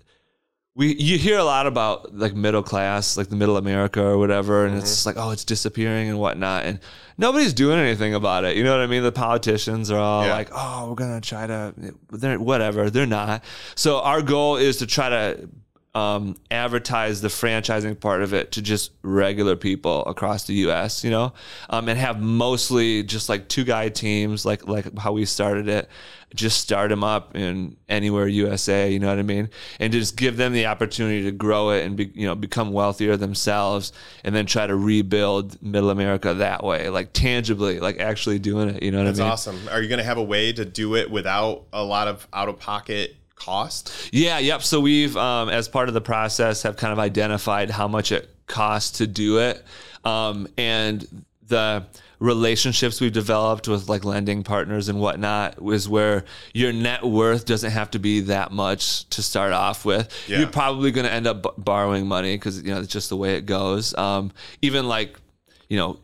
we 0.77 0.95
you 0.95 1.19
hear 1.19 1.39
a 1.39 1.45
lot 1.45 1.67
about 1.67 2.15
like 2.15 2.35
middle 2.35 2.63
class, 2.63 3.17
like 3.17 3.29
the 3.29 3.37
middle 3.37 3.57
America 3.57 4.03
or 4.03 4.19
whatever, 4.19 4.67
and 4.67 4.77
it's 4.79 5.05
like 5.05 5.17
oh, 5.19 5.31
it's 5.31 5.45
disappearing 5.45 6.09
and 6.09 6.19
whatnot, 6.19 6.65
and 6.65 6.79
nobody's 7.19 7.53
doing 7.53 7.79
anything 7.79 8.15
about 8.15 8.45
it. 8.45 8.57
You 8.57 8.63
know 8.65 8.71
what 8.71 8.81
I 8.81 8.87
mean? 8.87 9.03
The 9.03 9.13
politicians 9.13 9.91
are 9.91 9.99
all 9.99 10.25
Yeah. 10.25 10.33
like, 10.33 10.49
oh, 10.53 10.89
we're 10.89 10.95
gonna 10.95 11.21
try 11.21 11.47
to, 11.47 11.75
they're 12.11 12.39
whatever. 12.39 12.89
They're 12.89 13.05
not. 13.07 13.43
So 13.75 14.01
our 14.01 14.23
goal 14.23 14.57
is 14.57 14.77
to 14.79 14.87
try 14.87 15.09
to 15.09 15.49
um, 15.93 16.37
advertise 16.53 17.21
the 17.21 17.27
franchising 17.27 17.99
part 17.99 18.23
of 18.23 18.33
it 18.33 18.53
to 18.53 18.63
just 18.63 18.93
regular 19.03 19.57
people 19.57 20.05
across 20.05 20.45
the 20.45 20.55
U.S. 20.55 21.03
You 21.03 21.11
know, 21.11 21.33
um, 21.69 21.89
and 21.89 21.99
have 21.99 22.21
mostly 22.21 23.03
just 23.03 23.29
like 23.29 23.49
two 23.49 23.65
guy 23.65 23.89
teams, 23.89 24.47
like 24.47 24.69
like 24.69 24.97
how 24.97 25.13
we 25.13 25.25
started 25.25 25.67
it. 25.67 25.89
Just 26.35 26.61
start 26.61 26.91
them 26.91 27.03
up 27.03 27.35
in 27.35 27.77
anywhere 27.89 28.29
USA. 28.29 28.91
You 28.91 28.99
know 28.99 29.09
what 29.09 29.19
I 29.19 29.23
mean? 29.23 29.51
And 29.79 29.93
just 29.93 30.17
give 30.17 30.37
them 30.37 30.53
the 30.53 30.67
opportunity 30.67 31.25
to 31.25 31.33
grow 31.33 31.71
it 31.71 31.85
and 31.85 31.97
be, 31.97 32.11
you 32.15 32.27
know 32.27 32.35
become 32.35 32.73
wealthier 32.73 33.17
themselves, 33.17 33.93
and 34.25 34.35
then 34.35 34.47
try 34.47 34.67
to 34.67 34.77
rebuild 34.77 35.61
Middle 35.63 35.91
America 35.91 36.35
that 36.35 36.63
way, 36.63 36.89
like 36.89 37.13
tangibly, 37.13 37.81
like 37.81 37.99
actually 37.99 38.39
doing 38.39 38.69
it. 38.71 38.83
You 38.83 38.91
know 38.91 38.99
what 38.99 39.05
That's 39.05 39.19
I 39.19 39.23
mean? 39.23 39.31
That's 39.31 39.47
awesome. 39.49 39.69
Are 39.71 39.83
you 39.83 39.89
going 39.89 39.99
to 39.99 40.05
have 40.05 40.19
a 40.19 40.23
way 40.23 40.53
to 40.53 40.65
do 40.65 40.97
it 40.97 41.11
without 41.11 41.65
a 41.73 41.83
lot 41.83 42.09
of 42.09 42.27
out 42.33 42.49
of 42.49 42.59
pocket 42.59 43.17
cost? 43.35 44.11
Yeah, 44.13 44.39
yep. 44.39 44.63
So 44.63 44.81
we've, 44.81 45.17
um, 45.17 45.49
as 45.49 45.69
part 45.69 45.89
of 45.89 45.95
the 45.95 46.01
process, 46.01 46.63
have 46.63 46.77
kind 46.77 46.93
of 46.93 46.99
identified 46.99 47.71
how 47.71 47.89
much 47.89 48.13
it 48.13 48.29
costs 48.47 48.99
to 48.99 49.07
do 49.07 49.39
it, 49.39 49.65
um, 50.05 50.49
and 50.57 51.25
the 51.51 51.87
relationships 52.19 53.01
we've 53.01 53.13
developed 53.13 53.69
with 53.69 53.89
like 53.89 54.05
lending 54.05 54.43
partners 54.43 54.89
and 54.89 55.01
whatnot 55.01 55.57
is 55.63 55.89
where 55.89 56.25
your 56.55 56.73
net 56.73 57.03
worth 57.03 57.45
doesn't 57.47 57.71
have 57.71 57.91
to 57.91 57.99
be 57.99 58.21
that 58.21 58.53
much 58.53 59.09
to 59.11 59.23
start 59.23 59.53
off 59.53 59.85
with. 59.85 60.11
Yeah. 60.27 60.39
You're 60.39 60.49
probably 60.49 60.91
going 60.91 61.07
to 61.07 61.13
end 61.13 61.27
up 61.27 61.43
b- 61.43 61.51
borrowing 61.59 62.07
money 62.07 62.37
because 62.37 62.63
you 62.63 62.73
know 62.73 62.81
it's 62.81 62.93
just 62.93 63.11
the 63.11 63.17
way 63.17 63.37
it 63.37 63.47
goes. 63.47 63.95
Um, 63.97 64.33
even 64.63 64.89
like 64.89 65.19
you 65.69 65.77
know 65.77 65.99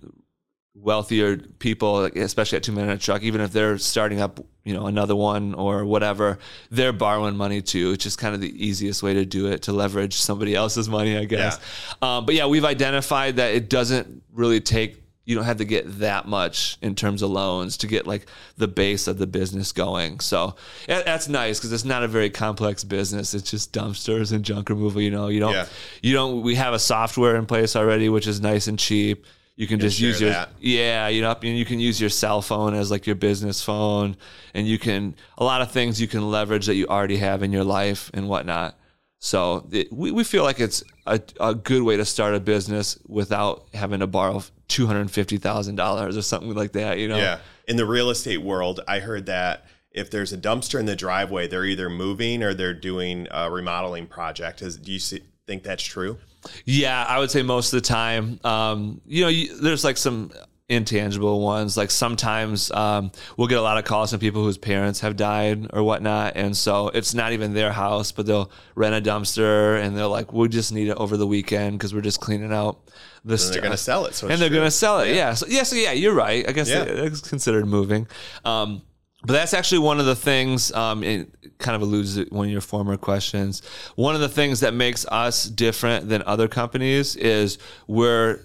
wealthier 0.74 1.36
people, 1.36 2.03
like, 2.03 2.16
especially 2.16 2.57
at 2.57 2.62
Two 2.62 2.72
Men 2.72 2.84
in 2.84 2.90
a 2.90 2.99
Truck, 2.99 3.22
even 3.22 3.40
if 3.40 3.53
they're 3.53 3.78
starting 3.78 4.20
up, 4.20 4.40
you 4.64 4.74
know, 4.74 4.86
another 4.86 5.16
one 5.16 5.55
or 5.55 5.84
whatever, 5.84 6.38
they're 6.70 6.92
borrowing 6.92 7.36
money 7.36 7.61
too, 7.62 7.92
It's 7.92 8.05
just 8.05 8.18
kind 8.18 8.34
of 8.34 8.40
the 8.40 8.64
easiest 8.64 9.03
way 9.03 9.14
to 9.14 9.24
do 9.24 9.47
it 9.49 9.62
to 9.62 9.72
leverage 9.72 10.14
somebody 10.14 10.55
else's 10.55 10.88
money, 10.88 11.16
I 11.16 11.24
guess. 11.24 11.59
Um, 12.03 12.26
but 12.26 12.34
yeah, 12.34 12.47
we've 12.47 12.64
identified 12.64 13.36
that 13.36 13.55
it 13.55 13.68
doesn't 13.68 14.22
really 14.32 14.61
take. 14.61 15.03
You 15.27 15.35
don't 15.35 15.45
have 15.45 15.59
to 15.59 15.64
get 15.64 15.99
that 15.99 16.27
much 16.27 16.79
in 16.81 16.95
terms 16.95 17.20
of 17.20 17.31
loans 17.31 17.77
to 17.79 17.87
get 17.87 18.07
like 18.07 18.27
the 18.57 18.68
base 18.68 19.07
of 19.09 19.18
the 19.18 19.27
business 19.27 19.72
going. 19.72 20.20
So 20.20 20.55
that's 20.87 21.29
nice 21.29 21.59
because 21.59 21.72
it's 21.72 21.85
not 21.85 22.03
a 22.03 22.09
very 22.09 22.31
complex 22.31 22.85
business. 22.85 23.35
It's 23.35 23.51
just 23.51 23.72
dumpsters 23.72 24.33
and 24.33 24.45
junk 24.45 24.70
removal. 24.70 25.03
You 25.03 25.11
know, 25.11 25.27
you 25.29 25.41
don't, 25.41 25.53
Yeah. 25.53 25.66
you 26.01 26.14
don't. 26.14 26.43
We 26.43 26.55
have 26.55 26.72
a 26.72 26.79
software 26.79 27.37
in 27.37 27.45
place 27.45 27.77
already, 27.77 28.09
which 28.09 28.27
is 28.27 28.41
nice 28.41 28.68
and 28.68 28.79
cheap. 28.79 29.27
You 29.57 29.66
can 29.66 29.81
just 29.81 29.99
use 29.99 30.20
your 30.20 30.31
that. 30.31 30.51
yeah, 30.61 31.09
you 31.09 31.22
know, 31.22 31.35
you 31.43 31.64
can 31.64 31.81
use 31.81 31.99
your 31.99 32.11
cell 32.11 32.43
phone 32.43 32.74
as 32.74 32.91
like 32.91 33.07
your 33.07 33.16
business 33.16 33.62
phone, 33.64 34.16
and 34.53 34.66
you 34.68 34.79
can 34.79 35.14
a 35.39 35.45
lot 35.45 35.62
of 35.62 35.72
things 35.72 35.99
you 36.01 36.07
can 36.07 36.31
leverage 36.31 36.66
that 36.66 36.74
you 36.74 36.87
already 36.89 37.16
have 37.16 37.43
in 37.43 37.53
your 37.53 37.64
life 37.64 38.11
and 38.14 38.29
whatnot. 38.29 38.79
So 39.27 39.66
it, 39.72 39.93
we 39.93 40.12
we 40.12 40.22
feel 40.22 40.45
like 40.45 40.61
it's 40.61 40.85
a, 41.05 41.20
a 41.41 41.53
good 41.53 41.83
way 41.83 41.97
to 41.97 42.05
start 42.05 42.37
a 42.37 42.39
business 42.41 42.97
without 43.09 43.66
having 43.74 43.99
to 43.99 44.07
borrow 44.07 44.41
two 44.68 44.87
hundred 44.87 45.11
fifty 45.11 45.37
thousand 45.37 45.74
dollars 45.74 46.16
or 46.16 46.22
something 46.22 46.55
like 46.55 46.70
that. 46.72 47.01
You 47.01 47.09
know, 47.09 47.16
Yeah. 47.16 47.39
In 47.66 47.77
the 47.77 47.87
real 47.87 48.11
estate 48.11 48.43
world, 48.43 48.79
I 48.87 49.01
heard 49.01 49.27
that 49.27 49.66
if 49.91 50.12
there's 50.12 50.33
a 50.33 50.39
dumpster 50.39 50.79
in 50.79 50.87
the 50.87 50.95
driveway, 50.95 51.49
they're 51.49 51.64
either 51.64 51.91
moving 51.91 52.45
or 52.45 52.55
they're 52.55 52.72
doing 52.72 53.27
a 53.33 53.51
remodeling 53.51 54.07
project. 54.07 54.62
Is, 54.62 54.77
do 54.77 54.93
you 54.93 55.01
see, 55.01 55.22
think 55.45 55.64
that's 55.64 55.83
true? 55.83 56.18
Yeah, 56.64 57.05
I 57.05 57.18
would 57.18 57.33
say 57.33 57.43
most 57.43 57.72
of 57.72 57.83
the 57.83 57.89
time. 57.89 58.39
Um, 58.45 59.01
you 59.07 59.22
know, 59.22 59.29
you, 59.29 59.61
there's 59.61 59.83
like 59.83 59.97
some 59.97 60.31
intangible 60.69 61.41
ones. 61.41 61.77
Like 61.77 61.91
sometimes 61.91 62.71
um, 62.73 63.12
we'll 63.37 63.49
get 63.49 63.59
a 63.59 63.62
lot 63.62 63.79
of 63.79 63.85
calls 63.85 64.11
from 64.11 64.21
people 64.21 64.43
whose 64.43 64.59
parents 64.59 65.01
have 65.01 65.17
died 65.17 65.69
or 65.73 65.83
whatnot, 65.83 66.33
and 66.37 66.57
so 66.57 66.89
it's 66.89 67.14
not 67.14 67.33
even 67.33 67.55
their 67.55 67.73
house, 67.73 68.12
but 68.12 68.27
they'll 68.27 68.51
rent 68.75 68.95
a 68.95 69.11
dumpster 69.11 69.81
and 69.81 69.97
they're 69.97 70.07
like, 70.07 70.33
"We 70.33 70.49
just 70.49 70.73
need 70.73 70.89
it 70.89 70.97
over 70.97 71.17
the 71.17 71.27
weekend 71.27 71.79
because 71.79 71.95
we're 71.95 72.01
just 72.01 72.21
cleaning 72.21 72.53
out 72.53 72.79
the 73.25 73.33
And 73.35 73.41
stuff." 73.41 73.53
they're 73.53 73.62
going 73.62 73.73
to 73.73 73.77
sell 73.79 74.07
it. 74.07 74.14
So 74.14 74.29
and 74.29 74.41
they're 74.41 74.49
true. 74.49 74.61
to 74.61 74.71
sell 74.71 75.01
it. 75.01 75.14
Yeah. 75.14 75.35
So, 75.35 75.47
yeah. 75.49 75.62
So 75.62 75.77
yeah, 75.77 75.93
you're 75.93 76.14
right. 76.14 76.49
I 76.49 76.53
guess 76.53 76.69
Yeah. 76.69 76.83
it's 76.85 77.21
considered 77.29 77.67
moving. 77.67 78.09
Um, 78.45 78.83
but 79.25 79.33
that's 79.33 79.55
actually 79.55 79.81
one 79.81 79.99
of 79.99 80.07
the 80.07 80.14
things. 80.14 80.73
Um, 80.73 81.03
it 81.03 81.29
kind 81.59 81.75
of 81.75 81.83
alludes 81.83 82.14
to 82.17 82.27
one 82.31 82.47
of 82.47 82.53
your 82.53 82.61
former 82.61 82.97
questions. 82.97 83.62
One 83.97 84.14
of 84.14 84.21
the 84.21 84.29
things 84.29 84.61
that 84.61 84.73
makes 84.75 85.05
us 85.07 85.45
different 85.47 86.09
than 86.09 86.23
other 86.27 86.47
companies 86.49 87.17
is 87.17 87.59
we're 87.89 88.41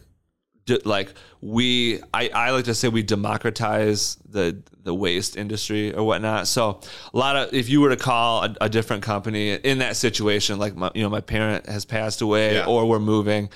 like 0.85 1.13
we. 1.41 2.01
I, 2.13 2.29
I 2.29 2.51
like 2.51 2.65
to 2.65 2.73
say 2.75 2.87
we 2.87 3.03
democratize 3.03 4.17
the 4.29 4.61
the 4.83 4.93
waste 4.93 5.35
industry 5.37 5.93
or 5.93 6.03
whatnot. 6.03 6.47
So 6.47 6.79
a 7.13 7.17
lot 7.17 7.35
of 7.35 7.53
if 7.53 7.69
you 7.69 7.81
were 7.81 7.89
to 7.89 7.97
call 7.97 8.43
a, 8.43 8.55
a 8.61 8.69
different 8.69 9.03
company 9.03 9.53
in 9.53 9.79
that 9.79 9.95
situation, 9.95 10.59
like 10.59 10.75
my 10.75 10.91
you 10.95 11.01
know 11.03 11.09
my 11.09 11.21
parent 11.21 11.67
has 11.67 11.85
passed 11.85 12.21
away 12.21 12.55
Yeah. 12.55 12.65
or 12.65 12.85
we're 12.87 12.99
moving 12.99 13.49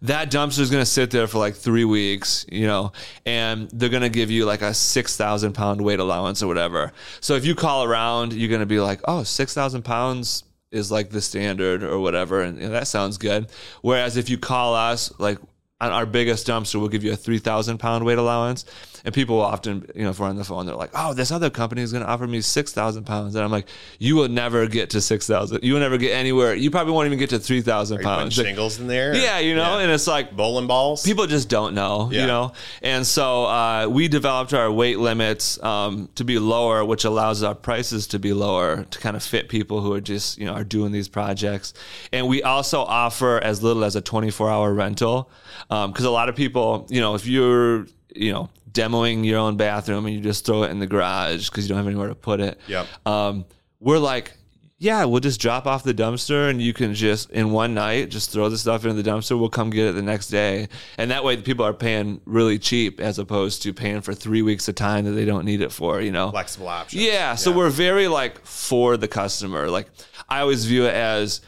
that 0.00 0.30
dumpster 0.30 0.60
is 0.60 0.70
going 0.70 0.80
to 0.80 0.86
sit 0.86 1.10
there 1.10 1.26
for 1.26 1.38
like 1.38 1.56
three 1.56 1.84
weeks, 1.84 2.46
you 2.52 2.68
know, 2.68 2.92
and 3.26 3.68
they're 3.72 3.88
going 3.88 4.00
to 4.04 4.08
give 4.08 4.30
you 4.30 4.44
like 4.44 4.62
a 4.62 4.72
6,000 4.72 5.54
pound 5.54 5.80
weight 5.80 5.98
allowance 5.98 6.40
or 6.40 6.46
whatever. 6.46 6.92
So 7.20 7.34
if 7.34 7.44
you 7.44 7.56
call 7.56 7.82
around, 7.82 8.32
you're 8.32 8.48
going 8.48 8.60
to 8.60 8.66
be 8.66 8.78
like, 8.78 9.00
oh, 9.08 9.24
6,000 9.24 9.82
pounds 9.82 10.44
is 10.70 10.92
like 10.92 11.10
the 11.10 11.20
standard 11.20 11.82
or 11.82 11.98
whatever. 11.98 12.42
And, 12.42 12.58
you 12.58 12.66
know, 12.66 12.70
that 12.74 12.86
sounds 12.86 13.18
good. 13.18 13.48
Whereas 13.82 14.16
if 14.16 14.30
you 14.30 14.38
call 14.38 14.76
us, 14.76 15.12
like 15.18 15.38
on 15.80 15.92
our 15.92 16.06
biggest 16.06 16.46
dumpster, 16.46 16.80
we'll 16.80 16.88
give 16.88 17.04
you 17.04 17.12
a 17.12 17.16
3,000 17.16 17.78
pound 17.78 18.04
weight 18.04 18.18
allowance. 18.18 18.64
And 19.04 19.14
people 19.14 19.36
will 19.36 19.44
often, 19.44 19.88
you 19.94 20.02
know, 20.04 20.10
if 20.10 20.18
we're 20.18 20.26
on 20.26 20.36
the 20.36 20.44
phone, 20.44 20.66
they're 20.66 20.74
like, 20.74 20.90
oh, 20.94 21.14
this 21.14 21.30
other 21.30 21.50
company 21.50 21.82
is 21.82 21.92
going 21.92 22.04
to 22.04 22.10
offer 22.10 22.26
me 22.26 22.40
6,000 22.40 23.04
pounds. 23.04 23.34
And 23.34 23.44
I'm 23.44 23.50
like, 23.50 23.68
you 23.98 24.16
will 24.16 24.28
never 24.28 24.66
get 24.66 24.90
to 24.90 25.00
6,000. 25.00 25.62
You 25.62 25.72
will 25.74 25.80
never 25.80 25.98
get 25.98 26.12
anywhere. 26.12 26.54
You 26.54 26.70
probably 26.70 26.92
won't 26.92 27.06
even 27.06 27.18
get 27.18 27.30
to 27.30 27.38
3,000 27.38 27.96
Are 27.96 28.00
you 28.00 28.04
putting 28.06 28.18
pounds. 28.20 28.34
shingles 28.34 28.80
in 28.80 28.86
there? 28.86 29.14
Yeah, 29.14 29.38
you 29.38 29.54
know, 29.54 29.78
and 29.78 29.90
it's 29.90 30.06
like 30.06 30.34
bowling 30.36 30.66
balls. 30.66 31.02
people 31.02 31.26
just 31.26 31.48
don't 31.48 31.74
know, 31.74 32.08
Yeah. 32.12 32.20
you 32.22 32.26
know, 32.26 32.52
and 32.82 33.06
so 33.06 33.44
uh, 33.44 33.86
we 33.88 34.08
developed 34.08 34.52
our 34.54 34.70
weight 34.70 34.98
limits 34.98 35.62
um, 35.62 36.08
to 36.16 36.24
be 36.24 36.38
lower, 36.38 36.84
which 36.84 37.04
allows 37.04 37.42
our 37.42 37.54
prices 37.54 38.06
to 38.08 38.18
be 38.18 38.32
lower 38.32 38.84
to 38.84 38.98
kind 38.98 39.16
of 39.16 39.22
fit 39.22 39.48
people 39.48 39.80
who 39.80 39.92
are 39.92 40.00
just 40.00 40.38
you 40.38 40.46
know 40.46 40.52
are 40.54 40.64
doing 40.64 40.92
these 40.92 41.08
projects, 41.08 41.74
and 42.12 42.26
we 42.28 42.42
also 42.42 42.80
offer 42.80 43.38
as 43.38 43.62
little 43.62 43.84
as 43.84 43.96
a 43.96 44.00
24 44.00 44.50
hour 44.50 44.72
rental 44.74 45.30
because 45.68 46.04
a 46.04 46.10
lot 46.10 46.28
of 46.28 46.36
people, 46.36 46.86
you 46.90 47.00
know, 47.00 47.14
if 47.14 47.26
you're 47.26 47.86
you 48.14 48.32
know 48.32 48.48
demoing 48.78 49.24
your 49.24 49.38
own 49.38 49.56
bathroom 49.56 50.06
and 50.06 50.14
you 50.14 50.20
just 50.20 50.46
throw 50.46 50.62
it 50.62 50.70
in 50.70 50.78
the 50.78 50.86
garage 50.86 51.48
because 51.50 51.64
you 51.64 51.68
don't 51.68 51.78
have 51.78 51.86
anywhere 51.86 52.08
to 52.08 52.14
put 52.14 52.40
it, 52.40 52.60
Yep. 52.68 52.86
um, 53.06 53.44
we're 53.80 53.98
like, 53.98 54.32
yeah, 54.80 55.04
we'll 55.06 55.18
just 55.20 55.40
drop 55.40 55.66
off 55.66 55.82
the 55.82 55.92
dumpster 55.92 56.48
and 56.50 56.62
you 56.62 56.72
can 56.72 56.94
just 56.94 57.30
in 57.30 57.50
one 57.50 57.74
night 57.74 58.10
just 58.10 58.30
throw 58.30 58.48
the 58.48 58.56
stuff 58.56 58.84
into 58.84 59.02
the 59.02 59.10
dumpster. 59.10 59.36
We'll 59.36 59.48
come 59.48 59.70
get 59.70 59.88
it 59.88 59.92
the 59.96 60.02
next 60.02 60.28
day, 60.28 60.68
and 60.96 61.10
that 61.10 61.24
way 61.24 61.34
the 61.34 61.42
people 61.42 61.64
are 61.64 61.74
paying 61.74 62.20
really 62.26 62.60
cheap 62.60 63.00
as 63.00 63.18
opposed 63.18 63.62
to 63.64 63.72
paying 63.74 64.00
for 64.02 64.14
three 64.14 64.42
weeks 64.42 64.68
of 64.68 64.76
time 64.76 65.04
that 65.06 65.12
they 65.12 65.24
don't 65.24 65.44
need 65.44 65.62
it 65.62 65.72
for. 65.72 66.00
You 66.00 66.12
know, 66.12 66.30
Flexible 66.30 66.68
options. 66.68 67.02
yeah. 67.02 67.34
So 67.34 67.50
we're 67.50 67.70
very 67.70 68.06
like 68.06 68.44
for 68.46 68.96
the 68.96 69.08
customer. 69.08 69.68
Like 69.68 69.88
I 70.28 70.40
always 70.42 70.64
view 70.64 70.84
it 70.86 70.94
as 70.94 71.40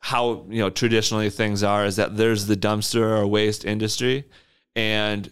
how 0.00 0.44
you 0.50 0.58
know 0.58 0.68
traditionally 0.68 1.30
things 1.30 1.62
are 1.62 1.86
is 1.86 1.96
that 1.96 2.18
there's 2.18 2.44
the 2.46 2.56
dumpster 2.56 3.18
or 3.18 3.26
waste 3.26 3.64
industry, 3.64 4.24
and 4.76 5.30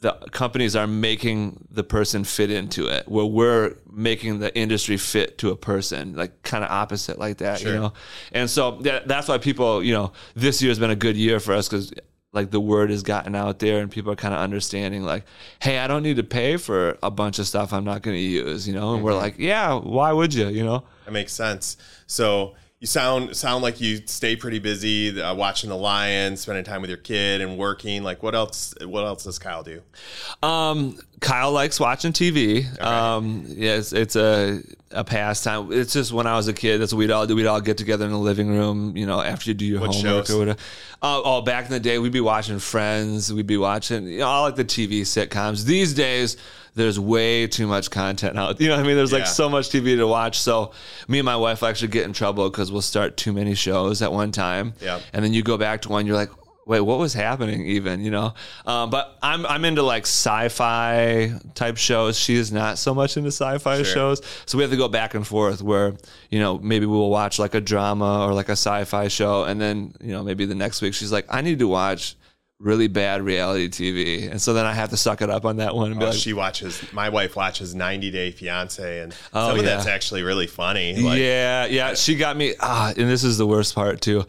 the 0.00 0.12
companies 0.30 0.76
are 0.76 0.86
making 0.86 1.66
the 1.70 1.82
person 1.82 2.22
fit 2.24 2.50
into 2.50 2.86
it 2.86 3.08
where 3.08 3.26
we're 3.26 3.74
making 3.90 4.38
the 4.38 4.56
industry 4.56 4.96
fit 4.96 5.38
to 5.38 5.50
a 5.50 5.56
person 5.56 6.14
like 6.14 6.42
kind 6.44 6.62
of 6.62 6.70
opposite 6.70 7.18
like 7.18 7.38
that 7.38 7.58
Sure. 7.60 7.72
you 7.74 7.80
know 7.80 7.92
and 8.32 8.48
so 8.48 8.72
that, 8.82 9.08
that's 9.08 9.26
why 9.28 9.38
people 9.38 9.82
you 9.82 9.92
know 9.92 10.12
this 10.34 10.62
year 10.62 10.70
has 10.70 10.78
been 10.78 10.90
a 10.90 10.96
good 10.96 11.16
year 11.16 11.40
for 11.40 11.52
us 11.52 11.68
because 11.68 11.92
like 12.32 12.50
the 12.52 12.60
word 12.60 12.90
has 12.90 13.02
gotten 13.02 13.34
out 13.34 13.58
there 13.58 13.80
and 13.80 13.90
people 13.90 14.12
are 14.12 14.16
kind 14.16 14.34
of 14.34 14.38
understanding 14.40 15.02
like 15.02 15.24
hey 15.60 15.78
i 15.78 15.86
don't 15.88 16.02
need 16.04 16.16
to 16.16 16.22
pay 16.22 16.56
for 16.56 16.96
a 17.02 17.10
bunch 17.10 17.38
of 17.40 17.46
stuff 17.48 17.72
i'm 17.72 17.84
not 17.84 18.02
going 18.02 18.14
to 18.16 18.22
use 18.22 18.68
you 18.68 18.74
know 18.74 18.94
and 18.94 19.02
we're 19.02 19.10
Mm-hmm. 19.12 19.20
like 19.20 19.34
yeah 19.38 19.74
why 19.74 20.12
would 20.12 20.32
you 20.32 20.46
you 20.48 20.62
know 20.64 20.84
That 21.06 21.12
makes 21.12 21.32
sense. 21.32 21.76
So 22.06 22.54
you 22.80 22.86
sound 22.86 23.36
sound 23.36 23.62
like 23.62 23.80
you 23.80 24.00
stay 24.06 24.36
pretty 24.36 24.60
busy 24.60 25.20
uh, 25.20 25.34
watching 25.34 25.70
the 25.70 25.76
Lions, 25.76 26.42
spending 26.42 26.64
time 26.64 26.80
with 26.80 26.90
your 26.90 26.98
kid, 26.98 27.40
and 27.40 27.58
working. 27.58 28.02
Like 28.04 28.22
what 28.22 28.34
else? 28.34 28.74
What 28.82 29.04
else 29.04 29.24
does 29.24 29.38
Kyle 29.38 29.62
do? 29.64 29.82
Um, 30.42 30.98
Kyle 31.20 31.50
likes 31.50 31.80
watching 31.80 32.12
TV. 32.12 32.80
Um, 32.80 33.44
yes, 33.48 33.92
it's 33.92 34.14
a 34.14 34.62
a 34.90 35.04
pastime. 35.04 35.70
It's 35.72 35.92
just 35.92 36.12
when 36.12 36.26
I 36.26 36.34
was 36.36 36.48
a 36.48 36.52
kid, 36.52 36.78
that's 36.78 36.92
what 36.92 36.98
we'd 36.98 37.10
all 37.10 37.26
do. 37.26 37.36
We'd 37.36 37.46
all 37.46 37.60
get 37.60 37.76
together 37.78 38.04
in 38.06 38.10
the 38.12 38.18
living 38.18 38.48
room, 38.48 38.96
you 38.96 39.06
know, 39.06 39.20
after 39.20 39.50
you 39.50 39.54
do 39.54 39.64
your 39.66 39.80
What 39.80 39.94
homework 39.94 40.26
shows? 40.26 40.34
or 40.34 40.38
whatever. 40.38 40.58
Uh, 41.02 41.20
oh, 41.24 41.42
back 41.42 41.66
in 41.66 41.70
the 41.72 41.80
day, 41.80 41.98
we'd 41.98 42.12
be 42.12 42.20
watching 42.20 42.58
Friends. 42.58 43.32
We'd 43.32 43.46
be 43.46 43.56
watching, 43.58 44.06
you 44.06 44.18
know, 44.20 44.26
all 44.26 44.42
like 44.44 44.56
the 44.56 44.64
TV 44.64 45.02
sitcoms. 45.02 45.64
These 45.64 45.94
days, 45.94 46.36
there's 46.74 46.98
way 46.98 47.46
too 47.46 47.66
much 47.66 47.90
content 47.90 48.38
out. 48.38 48.60
You 48.60 48.68
know 48.68 48.76
what 48.76 48.84
I 48.84 48.86
mean? 48.86 48.96
There's 48.96 49.12
like 49.12 49.20
Yeah. 49.22 49.26
so 49.26 49.48
much 49.48 49.68
TV 49.68 49.96
to 49.96 50.06
watch. 50.06 50.38
So 50.40 50.72
me 51.08 51.18
and 51.18 51.26
my 51.26 51.36
wife 51.36 51.62
actually 51.62 51.88
get 51.88 52.04
in 52.04 52.12
trouble 52.12 52.48
because 52.48 52.70
we'll 52.72 52.82
start 52.82 53.16
too 53.16 53.32
many 53.32 53.54
shows 53.54 54.00
at 54.00 54.12
one 54.12 54.32
time. 54.32 54.74
Yeah. 54.80 55.00
And 55.12 55.24
then 55.24 55.32
you 55.32 55.42
go 55.42 55.56
back 55.58 55.82
to 55.82 55.88
one, 55.88 56.06
you're 56.06 56.16
like, 56.16 56.30
wait, 56.68 56.80
what 56.80 56.98
was 56.98 57.14
happening 57.14 57.64
even, 57.66 58.04
you 58.04 58.10
know? 58.10 58.34
Um, 58.66 58.90
but 58.90 59.16
I'm, 59.22 59.44
I'm 59.46 59.64
into 59.64 59.82
like 59.82 60.02
sci-fi 60.04 61.32
type 61.54 61.76
shows. 61.78 62.18
She 62.18 62.34
is 62.36 62.52
not 62.52 62.78
so 62.78 62.94
much 62.94 63.16
into 63.16 63.28
sci-fi 63.32 63.76
Sure. 63.76 63.84
shows. 63.84 64.22
So 64.46 64.58
we 64.58 64.62
have 64.62 64.70
to 64.70 64.76
go 64.76 64.86
back 64.88 65.14
and 65.14 65.26
forth 65.26 65.62
where, 65.62 65.94
you 66.30 66.38
know, 66.38 66.58
maybe 66.58 66.86
we'll 66.86 67.10
watch 67.10 67.38
like 67.38 67.54
a 67.54 67.60
drama 67.60 68.26
or 68.26 68.34
like 68.34 68.48
a 68.48 68.52
sci-fi 68.52 69.08
show. 69.08 69.44
And 69.44 69.60
then, 69.60 69.94
you 70.00 70.12
know, 70.12 70.22
maybe 70.22 70.44
the 70.44 70.54
next 70.54 70.82
week 70.82 70.94
she's 70.94 71.10
like, 71.10 71.26
I 71.30 71.40
need 71.40 71.58
to 71.60 71.68
watch 71.68 72.16
really 72.60 72.88
bad 72.88 73.22
reality 73.22 73.68
TV. 73.68 74.30
And 74.30 74.42
so 74.42 74.52
then 74.52 74.66
I 74.66 74.72
have 74.74 74.90
to 74.90 74.96
suck 74.96 75.22
it 75.22 75.30
up 75.30 75.44
on 75.44 75.56
that 75.58 75.74
one 75.74 75.92
and 75.92 75.98
be 76.00 76.04
Oh, 76.04 76.08
like, 76.10 76.18
she 76.18 76.32
watches. 76.32 76.82
My 76.92 77.08
wife 77.08 77.36
watches 77.36 77.74
90 77.74 78.10
Day 78.10 78.30
Fiance, 78.32 79.00
and 79.00 79.14
Oh, 79.32 79.50
some 79.50 79.58
of 79.60 79.64
yeah. 79.64 79.76
that's 79.76 79.86
actually 79.86 80.22
really 80.24 80.48
funny. 80.48 80.96
Like, 81.00 81.18
yeah, 81.20 81.66
yeah. 81.66 81.94
She 81.94 82.16
got 82.16 82.36
me. 82.36 82.54
Ah, 82.60 82.88
and 82.88 83.08
this 83.08 83.22
is 83.24 83.38
the 83.38 83.46
worst 83.46 83.74
part 83.76 84.00
too. 84.00 84.26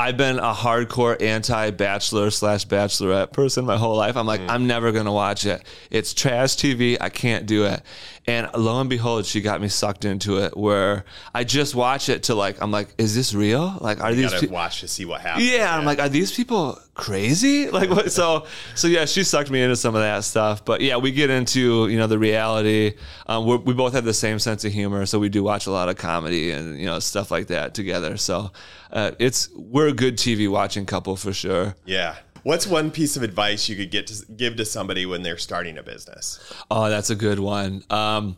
I've 0.00 0.16
been 0.16 0.38
a 0.38 0.54
hardcore 0.54 1.20
anti-bachelor 1.20 2.30
slash 2.30 2.66
bachelorette 2.66 3.32
person 3.32 3.66
my 3.66 3.76
whole 3.76 3.96
life. 3.96 4.16
I'm 4.16 4.26
like, 4.26 4.40
mm. 4.40 4.48
I'm 4.48 4.66
never 4.66 4.92
gonna 4.92 5.12
watch 5.12 5.44
it. 5.44 5.62
It's 5.90 6.14
trash 6.14 6.56
TV. 6.56 6.96
I 7.00 7.10
can't 7.10 7.44
do 7.44 7.66
it. 7.66 7.82
And 8.26 8.48
lo 8.56 8.80
and 8.80 8.88
behold, 8.88 9.26
she 9.26 9.40
got 9.42 9.60
me 9.60 9.68
sucked 9.68 10.04
into 10.06 10.38
it. 10.38 10.56
Where 10.56 11.04
I 11.34 11.44
just 11.44 11.74
watch 11.74 12.08
it 12.08 12.24
to 12.24 12.34
like, 12.34 12.62
I'm 12.62 12.70
like, 12.70 12.88
is 12.96 13.14
this 13.14 13.34
real? 13.34 13.76
Like, 13.80 14.00
are 14.00 14.10
You 14.10 14.22
these? 14.22 14.30
gotta 14.32 14.46
pe- 14.46 14.52
watch 14.52 14.80
to 14.80 14.88
see 14.88 15.04
what 15.04 15.20
happens. 15.20 15.50
yeah, 15.50 15.76
I'm 15.76 15.84
like, 15.84 15.98
are 15.98 16.08
these 16.08 16.32
people 16.34 16.78
crazy? 16.94 17.68
Like, 17.70 17.88
what? 17.90 18.12
So, 18.12 18.46
so 18.74 18.88
yeah, 18.88 19.04
she 19.04 19.22
sucked 19.24 19.50
me 19.50 19.62
into 19.62 19.76
some 19.76 19.94
of 19.94 20.00
that 20.02 20.24
stuff. 20.24 20.64
But 20.64 20.80
yeah, 20.80 20.96
we 20.96 21.12
get 21.12 21.30
into 21.30 21.88
you 21.88 21.96
know 21.98 22.06
the 22.06 22.18
reality. 22.18 22.94
Um, 23.26 23.46
we're, 23.46 23.58
we 23.58 23.74
both 23.74 23.92
have 23.92 24.04
the 24.04 24.14
same 24.14 24.38
sense 24.38 24.64
of 24.64 24.72
humor, 24.72 25.06
so 25.06 25.18
we 25.18 25.28
do 25.28 25.42
watch 25.42 25.66
a 25.66 25.70
lot 25.70 25.88
of 25.88 25.96
comedy 25.96 26.50
and 26.50 26.78
you 26.78 26.86
know 26.86 26.98
stuff 26.98 27.30
like 27.30 27.46
that 27.48 27.74
together. 27.74 28.16
So, 28.16 28.50
uh, 28.92 29.12
it's 29.18 29.48
we're 29.54 29.88
a 29.88 29.92
good 29.92 30.16
TV 30.16 30.50
watching 30.50 30.84
couple 30.86 31.16
for 31.16 31.32
sure. 31.32 31.74
yeah. 31.84 32.16
What's 32.42 32.66
one 32.66 32.90
piece 32.90 33.18
of 33.18 33.22
advice 33.22 33.68
you 33.68 33.76
could 33.76 33.90
get 33.90 34.06
to 34.06 34.24
give 34.32 34.56
to 34.56 34.64
somebody 34.64 35.04
when 35.04 35.22
they're 35.22 35.36
starting 35.36 35.76
a 35.76 35.82
business? 35.82 36.40
Oh, 36.70 36.88
that's 36.88 37.10
a 37.10 37.14
good 37.14 37.38
one. 37.38 37.84
Um, 37.90 38.34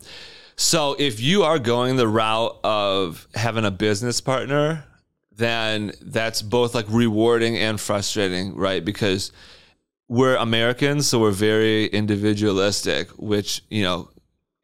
so 0.57 0.95
if 0.99 1.21
you 1.21 1.43
are 1.43 1.57
going 1.57 1.95
the 1.95 2.07
route 2.09 2.59
of 2.65 3.25
having 3.33 3.63
a 3.63 3.71
business 3.71 4.19
partner, 4.19 4.83
then 5.35 5.93
that's 6.01 6.41
both 6.41 6.75
like 6.75 6.85
rewarding 6.89 7.57
and 7.57 7.79
frustrating, 7.79 8.55
right? 8.55 8.83
Because 8.83 9.31
we're 10.07 10.35
Americans, 10.35 11.07
so 11.07 11.19
we're 11.19 11.31
very 11.31 11.87
individualistic, 11.87 13.09
which, 13.11 13.63
you 13.69 13.83
know, 13.83 14.09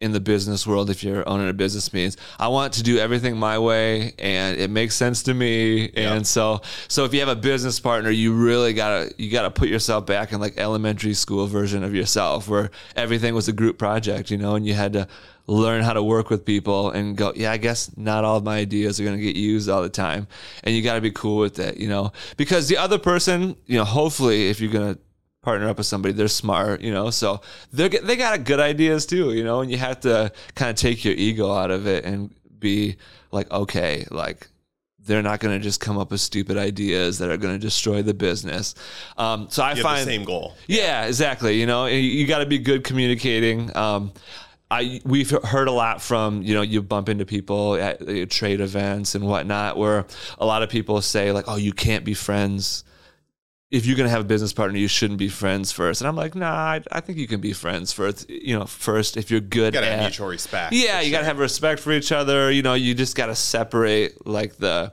in 0.01 0.13
the 0.13 0.19
business 0.19 0.65
world, 0.65 0.89
if 0.89 1.03
you're 1.03 1.27
owning 1.27 1.49
a 1.49 1.53
business 1.53 1.91
means 1.91 2.15
I 2.39 2.47
want 2.47 2.73
to 2.73 2.83
do 2.83 2.99
everything 2.99 3.35
my 3.35 3.59
way 3.59 4.13
and 4.17 4.57
it 4.57 4.69
makes 4.69 4.95
sense 4.95 5.23
to 5.23 5.33
me. 5.33 5.89
And 5.89 6.25
so, 6.25 6.61
so 6.87 7.03
if 7.03 7.13
you 7.13 7.19
have 7.19 7.29
a 7.29 7.35
business 7.35 7.81
partner, 7.81 8.09
you 8.09 8.33
really 8.33 8.73
gotta, 8.73 9.13
you 9.17 9.29
gotta 9.29 9.51
put 9.51 9.67
yourself 9.67 10.05
back 10.05 10.31
in 10.31 10.39
like 10.39 10.57
elementary 10.57 11.13
school 11.13 11.47
version 11.47 11.83
of 11.83 11.93
yourself 11.93 12.47
where 12.47 12.71
everything 12.95 13.35
was 13.35 13.49
a 13.49 13.53
group 13.53 13.77
project, 13.77 14.31
you 14.31 14.37
know, 14.37 14.55
and 14.55 14.65
you 14.65 14.73
had 14.73 14.93
to 14.93 15.07
learn 15.49 15.81
how 15.81 15.93
to 15.93 16.03
work 16.03 16.29
with 16.29 16.45
people 16.45 16.91
and 16.91 17.17
go, 17.17 17.33
yeah, 17.35 17.51
I 17.51 17.57
guess 17.57 17.95
not 17.97 18.23
all 18.23 18.37
of 18.37 18.43
my 18.43 18.57
ideas 18.59 18.99
are 18.99 19.03
going 19.03 19.17
to 19.17 19.23
get 19.23 19.35
used 19.35 19.67
all 19.67 19.81
the 19.81 19.89
time. 19.89 20.27
And 20.63 20.75
you 20.75 20.83
got 20.83 20.95
to 20.95 21.01
be 21.01 21.11
cool 21.11 21.37
with 21.39 21.57
it, 21.59 21.77
you 21.77 21.87
know, 21.89 22.11
because 22.37 22.67
the 22.67 22.77
other 22.77 22.99
person, 22.99 23.55
you 23.65 23.77
know, 23.77 23.83
hopefully 23.83 24.49
if 24.49 24.61
you're 24.61 24.71
going 24.71 24.93
to 24.93 24.99
partner 25.41 25.67
up 25.67 25.77
with 25.77 25.87
somebody, 25.87 26.13
they're 26.13 26.27
smart, 26.27 26.81
you 26.81 26.91
know, 26.91 27.09
so 27.09 27.41
they're, 27.73 27.89
they 27.89 28.15
got 28.15 28.43
good 28.43 28.59
ideas 28.59 29.05
too, 29.05 29.33
you 29.33 29.43
know, 29.43 29.61
and 29.61 29.71
you 29.71 29.77
have 29.77 29.99
to 30.01 30.31
kind 30.53 30.69
of 30.69 30.75
take 30.75 31.03
your 31.03 31.15
ego 31.15 31.51
out 31.51 31.71
of 31.71 31.87
it 31.87 32.05
and 32.05 32.33
be 32.59 32.97
like, 33.31 33.49
okay, 33.51 34.05
like, 34.11 34.47
they're 34.99 35.23
not 35.23 35.39
going 35.39 35.57
to 35.57 35.63
just 35.63 35.79
come 35.79 35.97
up 35.97 36.11
with 36.11 36.21
stupid 36.21 36.57
ideas 36.57 37.17
that 37.17 37.31
are 37.31 37.37
going 37.37 37.55
to 37.55 37.59
destroy 37.59 38.03
the 38.03 38.13
business. 38.13 38.75
Um, 39.17 39.47
so 39.49 39.63
I 39.63 39.73
You 39.73 39.81
find 39.81 40.01
the 40.01 40.11
same 40.11 40.23
goal. 40.23 40.53
yeah, 40.67 41.05
exactly. 41.05 41.59
You 41.59 41.65
know, 41.65 41.87
you, 41.87 41.97
you 41.97 42.27
got 42.27 42.39
to 42.39 42.45
be 42.45 42.59
good 42.59 42.83
communicating. 42.83 43.75
Um, 43.75 44.11
I 44.71 45.01
we've 45.03 45.31
heard 45.31 45.67
a 45.67 45.71
lot 45.71 46.01
from 46.01 46.43
you 46.43 46.53
know 46.53 46.61
you 46.61 46.81
bump 46.81 47.09
into 47.09 47.25
people 47.25 47.75
at 47.75 48.29
trade 48.29 48.61
events 48.61 49.15
and 49.15 49.25
whatnot 49.25 49.77
where 49.77 50.05
a 50.37 50.45
lot 50.45 50.61
of 50.61 50.69
people 50.69 51.01
say 51.01 51.31
like, 51.31 51.45
oh, 51.47 51.55
you 51.55 51.73
can't 51.73 52.05
be 52.05 52.13
friends. 52.13 52.83
If 53.71 53.85
you're 53.85 53.97
gonna 53.97 54.09
have 54.09 54.21
a 54.21 54.25
business 54.25 54.53
partner, 54.53 54.77
you 54.77 54.87
shouldn't 54.87 55.19
be 55.19 55.29
friends 55.29 55.71
first. 55.71 56.01
And 56.01 56.07
I'm 56.07 56.15
like, 56.15 56.35
nah, 56.35 56.51
I, 56.51 56.81
I 56.91 57.01
think 57.01 57.17
you 57.19 57.27
can 57.27 57.39
be 57.39 57.53
friends 57.53 57.93
first. 57.93 58.29
You 58.29 58.57
know, 58.57 58.65
first 58.65 59.17
if 59.17 59.29
you're 59.31 59.41
good 59.41 59.73
You 59.73 59.79
gotta 59.79 59.91
have 59.91 59.99
at 59.99 60.03
mutual 60.03 60.27
respect. 60.27 60.73
yeah, 60.73 61.01
you 61.01 61.11
got 61.11 61.19
to 61.19 61.25
have 61.25 61.37
respect 61.39 61.79
for 61.79 61.91
each 61.91 62.11
other. 62.11 62.51
You 62.51 62.61
know, 62.63 62.73
you 62.73 62.95
just 62.95 63.15
got 63.15 63.27
to 63.27 63.35
separate 63.35 64.25
like 64.25 64.57
the, 64.57 64.91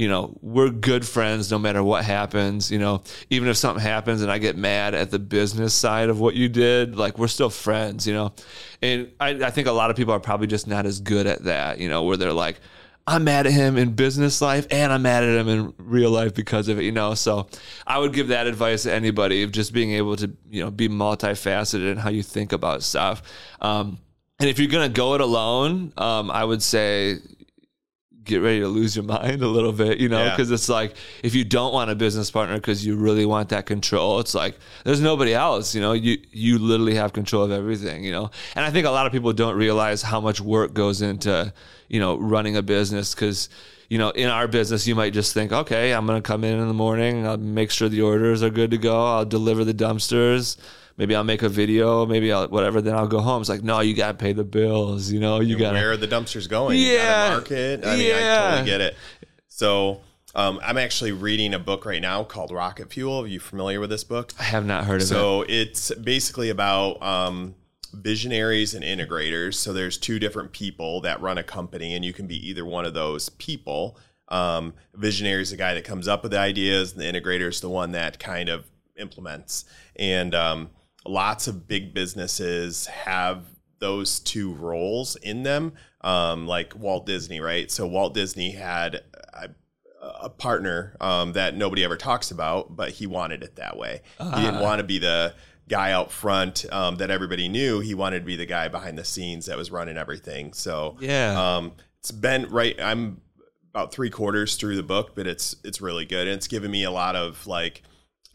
you 0.00 0.08
know, 0.08 0.34
we're 0.40 0.70
good 0.70 1.06
friends 1.06 1.50
no 1.50 1.58
matter 1.58 1.84
what 1.84 2.06
happens. 2.06 2.70
You 2.70 2.78
know, 2.78 3.02
even 3.28 3.48
if 3.48 3.58
something 3.58 3.82
happens 3.82 4.22
and 4.22 4.32
I 4.32 4.38
get 4.38 4.56
mad 4.56 4.94
at 4.94 5.10
the 5.10 5.18
business 5.18 5.74
side 5.74 6.08
of 6.08 6.18
what 6.18 6.34
you 6.34 6.48
did, 6.48 6.96
like 6.96 7.18
we're 7.18 7.28
still 7.28 7.50
friends, 7.50 8.06
you 8.06 8.14
know? 8.14 8.32
And 8.80 9.12
I, 9.20 9.28
I 9.32 9.50
think 9.50 9.68
a 9.68 9.72
lot 9.72 9.90
of 9.90 9.96
people 9.96 10.14
are 10.14 10.20
probably 10.20 10.46
just 10.46 10.66
not 10.66 10.86
as 10.86 11.00
good 11.00 11.26
at 11.26 11.44
that, 11.44 11.80
you 11.80 11.90
know, 11.90 12.04
where 12.04 12.16
they're 12.16 12.32
like, 12.32 12.60
I'm 13.06 13.24
mad 13.24 13.46
at 13.46 13.52
him 13.52 13.76
in 13.76 13.92
business 13.92 14.40
life 14.40 14.66
and 14.70 14.90
I'm 14.90 15.02
mad 15.02 15.22
at 15.22 15.38
him 15.38 15.48
in 15.48 15.74
real 15.76 16.10
life 16.10 16.34
because 16.34 16.68
of 16.68 16.78
it, 16.78 16.84
you 16.84 16.92
know. 16.92 17.12
So 17.12 17.48
I 17.86 17.98
would 17.98 18.14
give 18.14 18.28
that 18.28 18.46
advice 18.46 18.84
to 18.84 18.94
anybody 18.94 19.42
of 19.42 19.52
just 19.52 19.74
being 19.74 19.92
able 19.92 20.16
to, 20.16 20.34
you 20.48 20.64
know, 20.64 20.70
be 20.70 20.88
multifaceted 20.88 21.92
in 21.92 21.98
how 21.98 22.08
you 22.08 22.22
think 22.22 22.52
about 22.52 22.82
stuff. 22.82 23.22
Um, 23.60 23.98
and 24.38 24.48
if 24.48 24.58
you're 24.58 24.70
gonna 24.70 24.88
go 24.88 25.12
it 25.12 25.20
alone, 25.20 25.92
um, 25.98 26.30
I 26.30 26.42
would 26.42 26.62
say 26.62 27.18
get 28.30 28.40
ready 28.42 28.60
to 28.60 28.68
lose 28.68 28.96
your 28.96 29.04
mind 29.16 29.42
a 29.42 29.46
little 29.48 29.72
bit, 29.72 29.98
you 30.00 30.08
know, 30.08 30.24
Yeah. 30.24 30.30
because 30.30 30.50
it's 30.50 30.68
like 30.68 30.94
if 31.22 31.34
you 31.34 31.44
don't 31.44 31.72
want 31.72 31.90
a 31.90 31.94
business 31.94 32.30
partner 32.30 32.54
because 32.56 32.84
you 32.86 32.96
really 32.96 33.26
want 33.26 33.50
that 33.50 33.66
control, 33.66 34.20
it's 34.20 34.34
like 34.34 34.58
there's 34.84 35.00
nobody 35.00 35.34
else, 35.34 35.74
you 35.74 35.80
know. 35.80 35.92
You 35.92 36.16
you 36.32 36.58
literally 36.58 36.94
have 36.94 37.12
control 37.12 37.42
of 37.44 37.50
everything, 37.52 38.04
you 38.04 38.12
know. 38.12 38.30
And 38.54 38.64
I 38.64 38.70
think 38.70 38.86
a 38.86 38.90
lot 38.90 39.06
of 39.06 39.12
people 39.12 39.32
don't 39.32 39.56
realize 39.56 40.00
how 40.02 40.20
much 40.20 40.40
work 40.40 40.72
goes 40.72 41.02
into 41.02 41.52
you 41.88 42.00
know 42.00 42.16
running 42.18 42.56
a 42.56 42.62
business 42.62 43.14
because 43.14 43.48
you 43.88 43.98
know 43.98 44.10
in 44.10 44.28
our 44.28 44.46
business 44.48 44.86
you 44.86 44.94
might 44.94 45.12
just 45.12 45.34
think, 45.34 45.52
okay, 45.52 45.92
I'm 45.92 46.06
gonna 46.06 46.22
come 46.22 46.44
in 46.44 46.58
in 46.58 46.68
the 46.68 46.74
morning, 46.74 47.26
I'll 47.26 47.36
make 47.36 47.70
sure 47.70 47.88
the 47.88 48.02
orders 48.02 48.42
are 48.42 48.50
good 48.50 48.70
to 48.70 48.78
go, 48.78 48.94
I'll 49.16 49.24
deliver 49.26 49.64
the 49.64 49.74
dumpsters. 49.74 50.56
Maybe 50.96 51.14
I'll 51.14 51.24
make 51.24 51.42
a 51.42 51.48
video, 51.48 52.04
maybe 52.06 52.32
I'll 52.32 52.48
whatever. 52.48 52.80
Then 52.80 52.94
I'll 52.94 53.08
go 53.08 53.20
home. 53.20 53.40
It's 53.40 53.48
like, 53.48 53.62
no, 53.62 53.80
you 53.80 53.94
gotta 53.94 54.14
pay 54.14 54.32
the 54.32 54.44
bills. 54.44 55.10
You 55.10 55.20
know, 55.20 55.40
you 55.40 55.56
gotta. 55.58 55.74
where 55.74 55.92
are 55.92 55.96
the 55.96 56.08
dumpsters 56.08 56.48
going? 56.48 56.78
Yeah. 56.78 57.30
market. 57.30 57.86
I 57.86 57.96
mean, 57.96 58.14
I 58.14 58.20
totally 58.20 58.66
get 58.66 58.80
it. 58.80 58.96
So 59.48 60.00
um, 60.34 60.60
I'm 60.62 60.78
actually 60.78 61.12
reading 61.12 61.54
a 61.54 61.58
book 61.58 61.84
right 61.84 62.00
now 62.00 62.24
called 62.24 62.50
Rocket 62.50 62.92
Fuel. 62.92 63.22
Are 63.22 63.26
you 63.26 63.40
familiar 63.40 63.80
with 63.80 63.90
this 63.90 64.04
book? 64.04 64.32
I 64.38 64.44
have 64.44 64.64
not 64.64 64.84
heard 64.84 64.96
of 64.96 65.02
it. 65.02 65.06
So 65.06 65.44
it's 65.48 65.92
basically 65.94 66.50
about 66.50 67.02
um, 67.02 67.54
visionaries 67.92 68.74
and 68.74 68.84
integrators. 68.84 69.54
So 69.54 69.72
there's 69.72 69.98
two 69.98 70.18
different 70.18 70.52
people 70.52 71.00
that 71.02 71.20
run 71.20 71.38
a 71.38 71.42
company, 71.42 71.94
and 71.94 72.04
you 72.04 72.12
can 72.12 72.26
be 72.26 72.36
either 72.48 72.64
one 72.64 72.84
of 72.84 72.94
those 72.94 73.28
people. 73.30 73.98
Um, 74.28 74.74
visionary 74.94 75.42
is 75.42 75.50
the 75.50 75.56
guy 75.56 75.74
that 75.74 75.84
comes 75.84 76.06
up 76.06 76.22
with 76.22 76.32
the 76.32 76.38
ideas, 76.38 76.92
and 76.92 77.00
the 77.00 77.06
integrator 77.06 77.48
is 77.48 77.60
the 77.60 77.68
one 77.68 77.92
that 77.92 78.18
kind 78.20 78.48
of 78.48 78.66
implements. 78.96 79.64
And 79.96 80.34
um, 80.34 80.70
lots 81.06 81.46
of 81.48 81.66
big 81.68 81.94
businesses 81.94 82.86
have 82.86 83.44
those 83.78 84.20
two 84.20 84.52
roles 84.54 85.16
in 85.16 85.42
them, 85.42 85.72
um, 86.02 86.46
like 86.46 86.74
Walt 86.76 87.06
Disney, 87.06 87.40
right? 87.40 87.70
So 87.70 87.86
Walt 87.86 88.12
Disney 88.14 88.50
had 88.50 89.02
a, 89.32 89.48
a 90.22 90.28
partner 90.28 90.96
um, 91.00 91.32
that 91.32 91.56
nobody 91.56 91.82
ever 91.84 91.96
talks 91.96 92.30
about, 92.30 92.76
but 92.76 92.90
he 92.90 93.06
wanted 93.06 93.42
it 93.42 93.56
that 93.56 93.76
way. 93.78 94.02
He 94.18 94.42
didn't 94.42 94.60
want 94.60 94.80
to 94.80 94.84
be 94.84 94.98
the 94.98 95.34
guy 95.68 95.92
out 95.92 96.10
front 96.10 96.66
um, 96.72 96.96
that 96.96 97.10
everybody 97.10 97.48
knew. 97.48 97.80
He 97.80 97.94
wanted 97.94 98.20
to 98.20 98.24
be 98.26 98.36
the 98.36 98.44
guy 98.46 98.68
behind 98.68 98.98
the 98.98 99.04
scenes 99.04 99.46
that 99.46 99.56
was 99.56 99.70
running 99.70 99.96
everything. 99.96 100.52
So 100.52 100.96
Yeah. 101.00 101.56
um, 101.56 101.72
it's 102.00 102.10
been 102.10 102.46
right. 102.50 102.78
I'm 102.80 103.20
about 103.72 103.92
three 103.92 104.10
quarters 104.10 104.56
through 104.56 104.76
the 104.76 104.82
book, 104.82 105.14
but 105.14 105.26
it's 105.26 105.54
it's 105.64 105.80
really 105.80 106.04
good, 106.04 106.26
and 106.26 106.36
it's 106.36 106.48
given 106.48 106.70
me 106.70 106.82
a 106.84 106.90
lot 106.90 107.14
of 107.14 107.46
like 107.46 107.82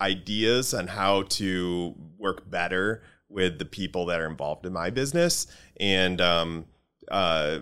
ideas 0.01 0.73
on 0.73 0.87
how 0.87 1.23
to 1.23 1.95
work 2.17 2.49
better 2.49 3.03
with 3.29 3.59
the 3.59 3.65
people 3.65 4.05
that 4.07 4.19
are 4.19 4.27
involved 4.27 4.65
in 4.65 4.73
my 4.73 4.89
business, 4.89 5.47
and 5.79 6.21
um, 6.21 6.65
uh, 7.09 7.59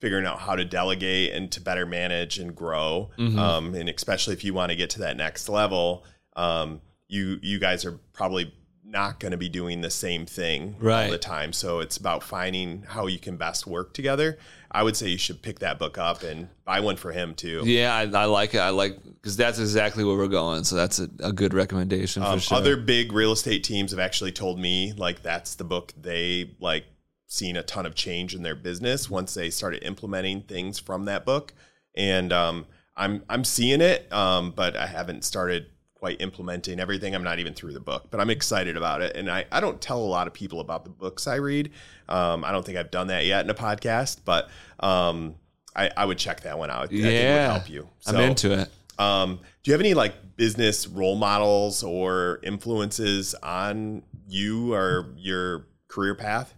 figuring 0.00 0.26
out 0.26 0.38
how 0.38 0.54
to 0.54 0.64
delegate 0.64 1.32
and 1.32 1.50
to 1.52 1.60
better 1.60 1.86
manage 1.86 2.38
and 2.38 2.54
grow. 2.54 3.10
Mm-hmm. 3.18 3.38
Um, 3.38 3.74
and 3.74 3.88
especially 3.88 4.34
if 4.34 4.44
you 4.44 4.54
want 4.54 4.70
to 4.70 4.76
get 4.76 4.90
to 4.90 5.00
that 5.00 5.16
next 5.16 5.48
level, 5.48 6.04
um, 6.36 6.80
you 7.08 7.38
you 7.42 7.58
guys 7.58 7.84
are 7.84 7.98
probably 8.12 8.52
not 8.84 9.20
going 9.20 9.32
to 9.32 9.38
be 9.38 9.48
doing 9.48 9.80
the 9.80 9.90
same 9.90 10.24
thing 10.24 10.76
all 11.06 11.10
the 11.10 11.18
time. 11.18 11.52
So 11.52 11.80
it's 11.80 11.96
about 11.96 12.22
finding 12.22 12.82
how 12.82 13.06
you 13.06 13.18
can 13.18 13.36
best 13.36 13.66
work 13.66 13.92
together. 13.92 14.38
I 14.70 14.82
would 14.82 14.96
say 14.96 15.08
you 15.08 15.18
should 15.18 15.40
pick 15.42 15.60
that 15.60 15.78
book 15.78 15.96
up 15.96 16.22
and 16.22 16.48
buy 16.64 16.80
one 16.80 16.96
for 16.96 17.10
him 17.12 17.34
too. 17.34 17.62
Yeah, 17.64 17.94
I, 17.94 18.02
I 18.02 18.24
like 18.26 18.54
it. 18.54 18.58
I 18.58 18.70
like 18.70 19.02
because 19.02 19.36
that's 19.36 19.58
exactly 19.58 20.04
where 20.04 20.16
we're 20.16 20.28
going. 20.28 20.64
So 20.64 20.76
that's 20.76 20.98
a, 20.98 21.08
a 21.20 21.32
good 21.32 21.54
recommendation 21.54 22.22
for 22.22 22.28
Um, 22.28 22.38
sure. 22.38 22.58
Other 22.58 22.76
big 22.76 23.12
real 23.12 23.32
estate 23.32 23.64
teams 23.64 23.90
have 23.92 24.00
actually 24.00 24.32
told 24.32 24.58
me 24.58 24.92
like 24.92 25.22
that's 25.22 25.54
the 25.54 25.64
book 25.64 25.94
they 26.00 26.54
like 26.60 26.84
seen 27.26 27.56
a 27.56 27.62
ton 27.62 27.86
of 27.86 27.94
change 27.94 28.34
in 28.34 28.42
their 28.42 28.54
business 28.54 29.10
once 29.10 29.34
they 29.34 29.50
started 29.50 29.82
implementing 29.84 30.42
things 30.42 30.78
from 30.78 31.06
that 31.06 31.24
book. 31.24 31.54
And 31.94 32.32
um, 32.32 32.66
I'm 32.96 33.24
I'm 33.28 33.44
seeing 33.44 33.80
it, 33.80 34.12
um, 34.12 34.52
but 34.54 34.76
I 34.76 34.86
haven't 34.86 35.24
started 35.24 35.66
quite 35.94 36.20
implementing 36.20 36.78
everything. 36.78 37.14
I'm 37.14 37.24
not 37.24 37.40
even 37.40 37.54
through 37.54 37.72
the 37.72 37.80
book, 37.80 38.06
but 38.10 38.20
I'm 38.20 38.30
excited 38.30 38.76
about 38.76 39.02
it. 39.02 39.16
And 39.16 39.28
I, 39.28 39.46
I 39.50 39.58
don't 39.58 39.80
tell 39.80 39.98
a 39.98 40.06
lot 40.06 40.28
of 40.28 40.32
people 40.32 40.60
about 40.60 40.84
the 40.84 40.90
books 40.90 41.26
I 41.26 41.36
read. 41.36 41.72
Um, 42.08 42.44
I 42.44 42.52
don't 42.52 42.64
think 42.64 42.78
I've 42.78 42.90
done 42.90 43.08
that 43.08 43.24
yet 43.26 43.44
in 43.44 43.50
a 43.50 43.54
podcast, 43.54 44.18
but 44.24 44.48
um, 44.80 45.34
I, 45.74 45.90
I 45.96 46.04
would 46.04 46.18
check 46.18 46.42
that 46.42 46.58
one 46.58 46.70
out. 46.70 46.84
I 46.84 46.86
think 46.86 47.00
it 47.00 47.04
would 47.04 47.12
yeah, 47.12 47.52
help 47.52 47.70
you. 47.70 47.88
I'm 48.06 48.16
into 48.16 48.52
it. 48.52 48.70
um, 48.98 49.36
do 49.62 49.70
you 49.70 49.72
have 49.72 49.80
any 49.80 49.94
like 49.94 50.36
business 50.36 50.86
role 50.86 51.16
models 51.16 51.82
or 51.82 52.40
influences 52.42 53.34
on 53.42 54.02
you 54.28 54.74
or 54.74 55.12
your 55.16 55.66
career 55.88 56.14
path? 56.14 56.54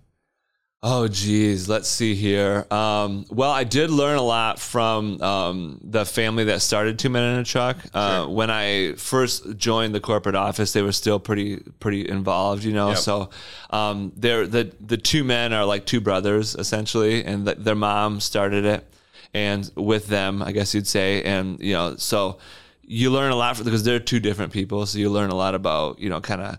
Oh, 0.82 1.08
geez. 1.08 1.68
Let's 1.68 1.90
see 1.90 2.14
here. 2.14 2.66
Um, 2.70 3.26
well, 3.28 3.50
I 3.50 3.64
did 3.64 3.90
learn 3.90 4.16
a 4.16 4.22
lot 4.22 4.58
from 4.58 5.20
um, 5.20 5.78
the 5.84 6.06
family 6.06 6.44
that 6.44 6.62
started 6.62 6.98
Two 6.98 7.10
Men 7.10 7.34
in 7.34 7.40
a 7.40 7.44
Truck. 7.44 7.76
Uh, 7.92 8.20
Sure. 8.22 8.28
When 8.30 8.50
I 8.50 8.94
first 8.94 9.58
joined 9.58 9.94
the 9.94 10.00
corporate 10.00 10.36
office, 10.36 10.72
they 10.72 10.80
were 10.80 10.92
still 10.92 11.18
pretty 11.20 11.58
pretty 11.80 12.08
involved, 12.08 12.64
you 12.64 12.72
know. 12.72 12.88
Yep. 12.88 12.96
So 12.98 13.28
um, 13.68 14.12
they're 14.16 14.46
the 14.46 14.72
the 14.80 14.96
two 14.96 15.22
men 15.22 15.52
are 15.52 15.66
like 15.66 15.84
two 15.84 16.00
brothers 16.00 16.54
essentially, 16.54 17.24
and 17.26 17.44
th- 17.44 17.58
their 17.58 17.74
mom 17.74 18.18
started 18.18 18.64
it, 18.64 18.86
and 19.34 19.70
with 19.76 20.06
them, 20.06 20.42
I 20.42 20.52
guess 20.52 20.74
you'd 20.74 20.86
say, 20.86 21.22
and 21.24 21.60
you 21.60 21.74
know, 21.74 21.96
so 21.96 22.38
you 22.82 23.10
learn 23.10 23.32
a 23.32 23.36
lot 23.36 23.56
from, 23.56 23.66
because 23.66 23.84
they're 23.84 24.00
two 24.00 24.18
different 24.18 24.50
people, 24.52 24.86
so 24.86 24.98
you 24.98 25.10
learn 25.10 25.28
a 25.28 25.36
lot 25.36 25.54
about 25.54 25.98
you 25.98 26.08
know 26.08 26.22
kind 26.22 26.40
of 26.40 26.56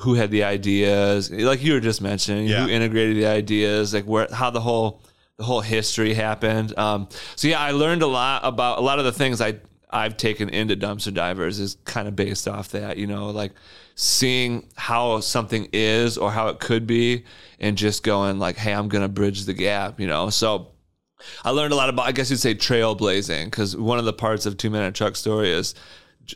who 0.00 0.14
had 0.14 0.30
the 0.30 0.44
ideas, 0.44 1.30
like 1.30 1.62
you 1.62 1.72
were 1.74 1.80
just 1.80 2.00
mentioning, 2.00 2.46
Yeah. 2.46 2.64
who 2.64 2.68
integrated 2.70 3.16
the 3.16 3.26
ideas, 3.26 3.92
like 3.94 4.04
where 4.04 4.28
how 4.32 4.50
the 4.50 4.60
whole 4.60 5.02
the 5.36 5.44
whole 5.44 5.60
history 5.62 6.12
happened. 6.14 6.78
Um, 6.78 7.08
so 7.36 7.48
yeah, 7.48 7.60
I 7.60 7.70
learned 7.70 8.02
a 8.02 8.06
lot 8.06 8.42
about 8.44 8.78
a 8.78 8.82
lot 8.82 8.98
of 8.98 9.04
the 9.04 9.12
things 9.12 9.40
I 9.40 9.56
I've 9.92 10.16
taken 10.16 10.48
into 10.50 10.76
dumpster 10.76 11.12
divers 11.12 11.58
is 11.58 11.76
kind 11.84 12.06
of 12.06 12.14
based 12.14 12.46
off 12.46 12.68
that, 12.70 12.96
you 12.96 13.06
know, 13.06 13.30
like 13.30 13.52
seeing 13.96 14.68
how 14.76 15.20
something 15.20 15.68
is 15.72 16.16
or 16.16 16.30
how 16.30 16.48
it 16.48 16.60
could 16.60 16.86
be, 16.86 17.24
and 17.58 17.76
just 17.76 18.02
going 18.02 18.38
like, 18.38 18.56
hey, 18.56 18.72
I'm 18.72 18.88
gonna 18.88 19.08
bridge 19.08 19.44
the 19.44 19.52
gap, 19.54 19.98
you 20.00 20.06
know. 20.06 20.30
So 20.30 20.68
I 21.44 21.50
learned 21.50 21.72
a 21.72 21.76
lot 21.76 21.88
about, 21.90 22.06
I 22.06 22.12
guess 22.12 22.30
you'd 22.30 22.38
say, 22.40 22.54
trailblazing, 22.54 23.46
because 23.46 23.76
one 23.76 23.98
of 23.98 24.04
the 24.04 24.12
parts 24.12 24.46
of 24.46 24.56
Two 24.56 24.70
Men 24.70 24.82
in 24.82 24.88
a 24.88 24.92
Truck 24.92 25.16
Story 25.16 25.50
is 25.50 25.74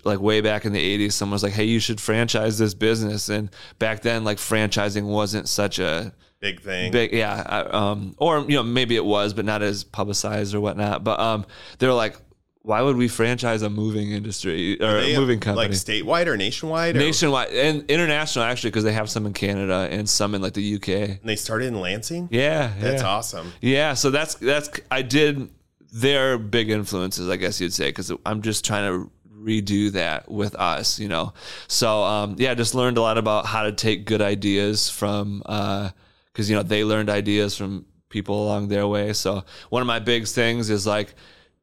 like 0.05 0.21
way 0.21 0.41
back 0.41 0.65
in 0.65 0.73
the 0.73 0.99
80s, 0.99 1.13
someone 1.13 1.35
was 1.35 1.43
like, 1.43 1.53
hey, 1.53 1.65
you 1.65 1.79
should 1.81 2.01
franchise 2.01 2.59
this 2.59 2.75
business. 2.75 3.29
And 3.29 3.51
back 3.79 4.03
then, 4.03 4.25
like 4.25 4.39
franchising 4.39 5.05
wasn't 5.07 5.49
such 5.49 5.79
a 5.79 6.13
Big 6.41 6.61
thing. 6.61 6.93
big, 6.93 7.13
yeah, 7.13 7.41
um, 7.71 8.15
or, 8.19 8.41
you 8.41 8.57
know, 8.57 8.63
maybe 8.63 8.97
it 8.97 9.05
was, 9.05 9.33
but 9.33 9.45
not 9.45 9.63
as 9.63 9.83
publicized 9.85 10.55
or 10.55 10.61
whatnot. 10.61 11.03
But 11.03 11.19
um, 11.19 11.47
they're 11.79 11.93
like, 11.95 12.17
why 12.61 12.81
would 12.81 12.97
we 12.97 13.09
franchise 13.09 13.61
a 13.61 13.69
moving 13.69 14.11
industry 14.13 14.81
or 14.81 14.99
a 14.99 15.17
moving 15.17 15.39
company? 15.39 15.69
Like 15.69 15.77
statewide 15.77 16.27
or 16.27 16.37
nationwide? 16.37 16.97
Or, 16.97 16.99
Nationwide 16.99 17.49
and 17.51 17.85
international, 17.91 18.45
actually, 18.45 18.71
because 18.71 18.85
they 18.85 18.93
have 18.93 19.11
some 19.11 19.27
in 19.27 19.35
Canada 19.35 19.87
and 19.91 20.09
some 20.09 20.35
in 20.35 20.41
like 20.41 20.55
the 20.55 20.77
UK. 20.77 20.89
and 20.89 21.19
they 21.25 21.37
started 21.37 21.67
in 21.67 21.81
Lansing? 21.81 22.29
Yeah, 22.31 22.73
That's 22.79 23.03
yeah. 23.03 23.09
awesome. 23.09 23.53
Yeah, 23.61 23.93
so 23.93 24.11
that's 24.11 24.37
that's 24.37 24.71
I 24.91 25.03
did 25.03 25.51
their 25.93 26.39
big 26.39 26.71
influences, 26.71 27.29
I 27.29 27.37
guess 27.37 27.61
you'd 27.61 27.73
say, 27.73 27.89
because 27.89 28.11
I'm 28.27 28.41
just 28.43 28.65
trying 28.65 28.91
to 28.91 29.11
redo 29.45 29.93
that 29.93 30.31
with 30.31 30.55
us, 30.55 30.99
you 30.99 31.09
know. 31.09 31.33
So 31.69 32.03
um, 32.03 32.37
yeah, 32.39 32.55
just 32.55 32.75
learned 32.75 32.99
a 32.99 33.03
lot 33.03 33.19
about 33.19 33.47
how 33.47 33.65
to 33.65 33.73
take 33.73 34.07
good 34.07 34.23
ideas 34.23 34.89
from 34.89 35.39
because 35.39 36.49
you 36.49 36.57
know 36.57 36.63
they 36.63 36.85
learned 36.85 37.11
ideas 37.11 37.57
from 37.57 37.87
people 38.09 38.45
along 38.45 38.69
their 38.69 38.87
way. 38.87 39.13
So 39.13 39.45
one 39.71 39.83
of 39.83 39.87
my 39.87 39.99
big 39.99 40.27
things 40.27 40.71
is 40.71 40.87
like 40.87 41.15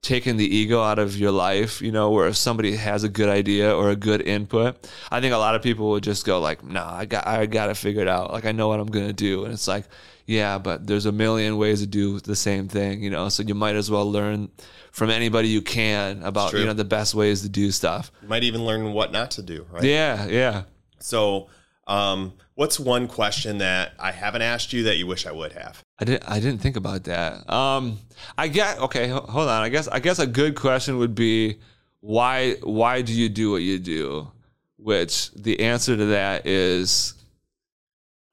taking 0.02 0.36
the 0.38 0.56
ego 0.56 0.82
out 0.82 0.98
of 0.98 1.16
your 1.16 1.32
life, 1.32 1.82
you 1.82 1.92
know, 1.92 2.10
where 2.10 2.28
if 2.28 2.36
somebody 2.36 2.76
has 2.76 3.04
a 3.04 3.10
good 3.10 3.30
idea 3.30 3.76
or 3.76 3.92
a 3.92 3.96
good 3.96 4.22
input, 4.22 4.90
I 5.12 5.22
think 5.22 5.34
a 5.34 5.38
lot 5.38 5.56
of 5.56 5.62
people 5.62 5.92
would 5.92 6.04
just 6.04 6.26
go 6.26 6.40
like, 6.40 6.64
"No, 6.64 6.84
I 6.84 7.06
got 7.06 7.28
I 7.28 7.46
got 7.46 7.68
to 7.68 7.76
figure 7.76 8.02
it 8.02 8.08
out. 8.08 8.32
Like 8.32 8.46
I 8.46 8.52
know 8.52 8.68
what 8.68 8.80
I'm 8.80 8.88
going 8.88 9.08
to 9.08 9.14
do." 9.14 9.44
And 9.46 9.54
it's 9.54 9.68
like, 9.68 9.86
"Yeah, 10.26 10.58
but 10.58 10.88
there's 10.88 11.06
a 11.06 11.12
million 11.12 11.58
ways 11.58 11.82
to 11.82 11.88
do 11.88 12.20
the 12.20 12.36
same 12.36 12.68
thing, 12.68 13.04
you 13.04 13.10
know. 13.10 13.30
So 13.30 13.44
you 13.44 13.54
might 13.54 13.76
as 13.76 13.92
well 13.92 14.10
learn 14.12 14.50
from 14.92 15.10
anybody 15.10 15.50
you 15.50 15.62
can 15.62 16.24
about, 16.24 16.54
you 16.54 16.66
know, 16.66 16.74
the 16.74 16.84
best 16.84 17.14
ways 17.14 17.42
to 17.44 17.50
do 17.50 17.72
stuff." 17.72 18.12
You 18.24 18.28
might 18.28 18.44
even 18.44 18.66
learn 18.66 18.94
what 18.94 19.12
not 19.12 19.32
to 19.32 19.44
do, 19.44 19.68
right? 19.70 19.84
Yeah, 19.84 20.26
yeah. 20.26 20.64
So, 21.00 21.48
um, 21.86 22.34
what's 22.56 22.80
one 22.80 23.08
question 23.08 23.60
that 23.60 23.94
I 24.00 24.12
haven't 24.12 24.42
asked 24.42 24.74
you 24.74 24.84
that 24.84 24.98
you 24.98 25.06
wish 25.06 25.28
I 25.28 25.32
would 25.32 25.54
have? 25.54 25.84
I 26.02 26.04
didn't. 26.04 26.24
I 26.28 26.40
didn't 26.40 26.62
think 26.62 26.78
about 26.78 27.04
that. 27.04 27.48
Um, 27.48 28.00
I 28.36 28.48
get. 28.48 28.80
Okay, 28.80 29.08
hold 29.08 29.28
on. 29.48 29.62
I 29.62 29.70
guess. 29.70 29.88
I 29.88 30.00
guess 30.00 30.18
a 30.18 30.26
good 30.26 30.56
question 30.56 30.98
would 30.98 31.14
be, 31.14 31.60
why? 32.00 32.56
Why 32.64 33.04
do 33.04 33.14
you 33.14 33.30
do 33.30 33.52
what 33.52 33.62
you 33.62 33.78
do? 33.78 34.28
Which 34.78 35.32
the 35.34 35.60
answer 35.60 35.96
to 35.96 36.06
that 36.06 36.48
is, 36.48 37.14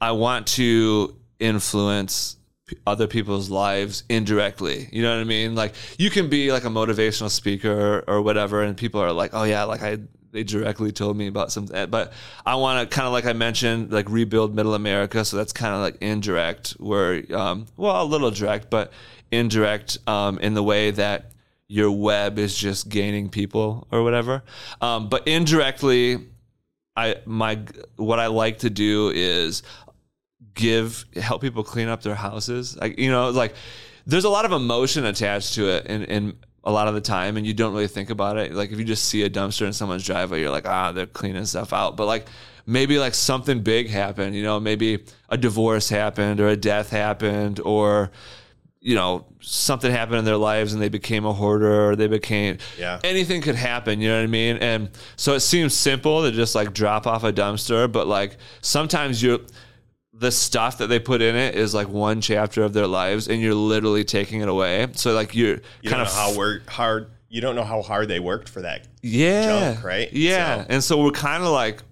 I 0.00 0.12
want 0.12 0.46
to 0.48 1.14
influence 1.38 2.37
other 2.86 3.06
people's 3.06 3.50
lives 3.50 4.04
indirectly. 4.08 4.88
You 4.92 5.02
know 5.02 5.14
what 5.14 5.20
I 5.20 5.24
mean? 5.24 5.54
Like 5.54 5.74
you 5.98 6.10
can 6.10 6.28
be 6.28 6.52
like 6.52 6.64
a 6.64 6.68
motivational 6.68 7.30
speaker 7.30 8.04
or 8.06 8.22
whatever, 8.22 8.62
and 8.62 8.76
people 8.76 9.00
are 9.00 9.12
like, 9.12 9.30
"Oh 9.34 9.44
yeah, 9.44 9.64
like 9.64 9.82
I." 9.82 9.98
They 10.30 10.44
directly 10.44 10.92
told 10.92 11.16
me 11.16 11.26
about 11.26 11.50
something, 11.50 11.88
but 11.88 12.12
I 12.44 12.56
want 12.56 12.88
to 12.88 12.94
kind 12.94 13.06
of 13.06 13.14
like 13.14 13.24
I 13.24 13.32
mentioned, 13.32 13.90
like 13.90 14.10
rebuild 14.10 14.54
Middle 14.54 14.74
America. 14.74 15.24
So 15.24 15.38
that's 15.38 15.54
kind 15.54 15.74
of 15.74 15.80
like 15.80 15.96
indirect, 16.02 16.72
where 16.72 17.24
um, 17.34 17.64
well, 17.78 18.02
a 18.02 18.04
little 18.04 18.30
direct, 18.30 18.68
but 18.68 18.92
indirect 19.32 19.96
um, 20.06 20.38
in 20.40 20.52
the 20.52 20.62
way 20.62 20.90
that 20.90 21.32
your 21.66 21.90
web 21.90 22.38
is 22.38 22.56
just 22.56 22.88
gaining 22.88 23.28
people 23.28 23.86
or 23.90 24.02
whatever. 24.02 24.42
Um, 24.80 25.08
but 25.08 25.26
indirectly, 25.26 26.26
I 26.96 27.16
my 27.26 27.60
what 27.96 28.18
I 28.18 28.26
like 28.26 28.58
to 28.60 28.70
do 28.70 29.12
is 29.14 29.62
give 30.54 31.04
help 31.16 31.40
people 31.42 31.62
clean 31.64 31.88
up 31.88 32.02
their 32.02 32.14
houses. 32.14 32.76
Like 32.76 32.98
you 32.98 33.10
know, 33.10 33.30
like 33.30 33.54
there's 34.06 34.24
a 34.24 34.28
lot 34.30 34.44
of 34.44 34.52
emotion 34.52 35.04
attached 35.04 35.54
to 35.54 35.68
it, 35.68 35.86
and 35.86 36.04
and 36.08 36.36
a 36.64 36.72
lot 36.72 36.88
of 36.88 36.94
the 36.94 37.00
time, 37.00 37.36
and 37.36 37.46
you 37.46 37.54
don't 37.54 37.72
really 37.72 37.88
think 37.88 38.10
about 38.10 38.36
it. 38.36 38.52
Like 38.52 38.70
if 38.72 38.78
you 38.78 38.84
just 38.84 39.04
see 39.06 39.22
a 39.22 39.30
dumpster 39.30 39.66
in 39.66 39.72
someone's 39.72 40.04
driveway, 40.04 40.40
you're 40.40 40.50
like, 40.50 40.66
ah, 40.68 40.92
they're 40.92 41.06
cleaning 41.06 41.44
stuff 41.46 41.72
out. 41.72 41.96
But 41.96 42.06
like 42.06 42.26
maybe 42.66 42.98
like 42.98 43.14
something 43.14 43.62
big 43.62 43.88
happened. 43.88 44.34
You 44.36 44.42
know, 44.42 44.60
maybe 44.60 45.04
a 45.28 45.36
divorce 45.36 45.88
happened, 45.88 46.40
or 46.40 46.48
a 46.48 46.56
death 46.56 46.90
happened, 46.90 47.60
or 47.60 48.10
you 48.80 48.94
know 48.94 49.26
something 49.40 49.90
happened 49.90 50.18
in 50.20 50.24
their 50.24 50.36
lives 50.36 50.72
and 50.72 50.80
they 50.80 50.88
became 50.88 51.24
a 51.26 51.32
hoarder 51.32 51.88
or 51.90 51.96
they 51.96 52.06
became 52.06 52.58
Yeah. 52.78 53.00
anything 53.02 53.42
could 53.42 53.56
happen 53.56 54.00
you 54.00 54.08
know 54.08 54.16
what 54.18 54.22
i 54.22 54.26
mean 54.28 54.56
and 54.58 54.90
so 55.16 55.34
it 55.34 55.40
seems 55.40 55.74
simple 55.74 56.22
to 56.22 56.30
just 56.30 56.54
like 56.54 56.72
drop 56.74 57.04
off 57.04 57.24
a 57.24 57.32
dumpster 57.32 57.90
but 57.90 58.06
like 58.06 58.36
sometimes 58.60 59.20
you're 59.20 59.40
the 60.18 60.30
stuff 60.32 60.78
that 60.78 60.88
they 60.88 60.98
put 60.98 61.22
in 61.22 61.36
it 61.36 61.54
is 61.54 61.72
like 61.74 61.88
one 61.88 62.20
chapter 62.20 62.62
of 62.64 62.72
their 62.72 62.86
lives 62.88 63.28
and 63.28 63.40
you're 63.40 63.54
literally 63.54 64.02
taking 64.04 64.40
it 64.40 64.48
away 64.48 64.86
so 64.94 65.12
like 65.14 65.34
you're 65.34 65.60
You 65.82 65.90
kind 65.90 66.02
of 66.02 66.12
how 66.12 66.36
work 66.36 66.68
hard. 66.68 67.10
You 67.28 67.40
don't 67.40 67.54
know 67.56 67.62
how 67.64 67.82
hard 67.82 68.08
they 68.08 68.18
worked 68.20 68.48
for 68.48 68.62
that. 68.62 68.88
yeah 69.02 69.72
junk, 69.74 69.84
right? 69.84 70.12
yeah 70.12 70.62
So- 70.62 70.66
and 70.70 70.82
so 70.84 71.02
we're 71.02 71.10
kind 71.12 71.42
of 71.44 71.50
like 71.50 71.82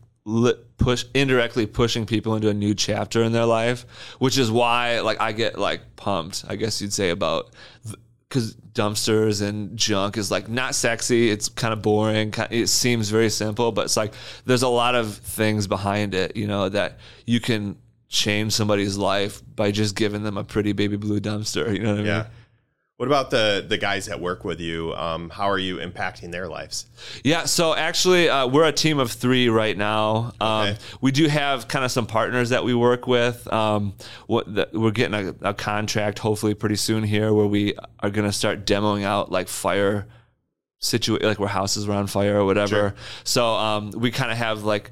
push 0.79 1.05
indirectly 1.15 1.67
pushing 1.67 2.05
people 2.05 2.35
into 2.35 2.49
a 2.49 2.55
new 2.55 2.75
chapter 2.75 3.23
in 3.23 3.33
their 3.33 3.45
life 3.47 3.87
which 4.19 4.37
is 4.39 4.51
why 4.51 5.01
like 5.01 5.21
i 5.21 5.31
get 5.33 5.57
like 5.59 5.81
pumped 5.97 6.45
i 6.49 6.57
guess 6.57 6.83
you'd 6.83 6.93
say 6.93 7.11
about 7.11 7.51
because 8.29 8.55
dumpsters 8.73 9.41
and 9.41 9.77
junk 9.77 10.17
is 10.19 10.31
like 10.31 10.49
not 10.49 10.75
sexy 10.75 11.31
it's 11.31 11.49
kind 11.49 11.73
of 11.73 11.81
boring 11.81 12.35
it 12.51 12.67
seems 12.67 13.09
very 13.09 13.31
simple 13.31 13.71
but 13.73 13.85
it's 13.87 13.97
like 13.97 14.13
there's 14.45 14.63
a 14.63 14.69
lot 14.69 14.95
of 14.97 15.15
things 15.17 15.67
behind 15.69 16.13
it 16.15 16.37
you 16.37 16.47
know 16.49 16.69
that 16.69 16.99
you 17.25 17.41
can 17.41 17.77
change 18.09 18.53
somebody's 18.53 18.97
life 18.97 19.43
by 19.57 19.71
just 19.71 19.97
giving 19.97 20.23
them 20.23 20.37
a 20.37 20.45
pretty 20.45 20.73
baby 20.73 20.97
blue 20.97 21.21
dumpster 21.21 21.73
you 21.73 21.81
know 21.81 21.91
what 21.91 21.95
i 21.95 22.03
mean 22.03 22.07
Yeah. 22.07 22.27
What 22.99 23.09
about 23.09 23.31
the 23.31 23.63
the 23.69 23.77
guys 23.77 24.07
that 24.07 24.21
work 24.23 24.43
with 24.43 24.59
you? 24.59 24.95
Um, 24.95 25.29
how 25.29 25.51
are 25.51 25.59
you 25.59 25.77
impacting 25.77 26.33
their 26.33 26.49
lives? 26.49 26.87
Yeah, 27.23 27.45
so 27.45 27.75
actually, 27.75 28.31
uh, 28.31 28.47
we're 28.47 28.65
a 28.65 28.73
team 28.73 28.99
of 28.99 29.13
three 29.13 29.51
right 29.51 29.77
now. 29.77 30.33
Um, 30.41 30.69
Okay. 30.69 30.77
We 31.03 31.13
do 31.13 31.27
have 31.29 31.69
kind 31.69 31.85
of 31.85 31.91
some 31.93 32.07
partners 32.07 32.49
that 32.49 32.65
we 32.65 32.73
work 32.73 33.07
with. 33.07 33.47
Um, 33.53 33.93
what 34.29 34.47
the, 34.55 34.71
we're 34.73 34.93
getting 34.93 35.29
a, 35.43 35.51
a 35.51 35.53
contract 35.53 36.21
hopefully 36.21 36.55
pretty 36.55 36.77
soon 36.77 37.05
here, 37.05 37.35
where 37.35 37.47
we 37.47 37.75
are 38.01 38.09
going 38.09 38.27
to 38.27 38.33
start 38.33 38.65
demoing 38.65 39.05
out 39.05 39.31
like 39.31 39.49
fire 39.49 40.07
situation 40.79 41.27
like 41.27 41.39
where 41.39 41.51
houses 41.51 41.87
were 41.87 41.95
on 41.95 42.07
fire 42.07 42.39
or 42.41 42.47
whatever. 42.47 42.69
Sure. 42.69 42.95
So 43.25 43.47
um, 43.47 43.91
we 43.91 44.11
kind 44.11 44.31
of 44.33 44.39
have 44.39 44.65
like 44.65 44.91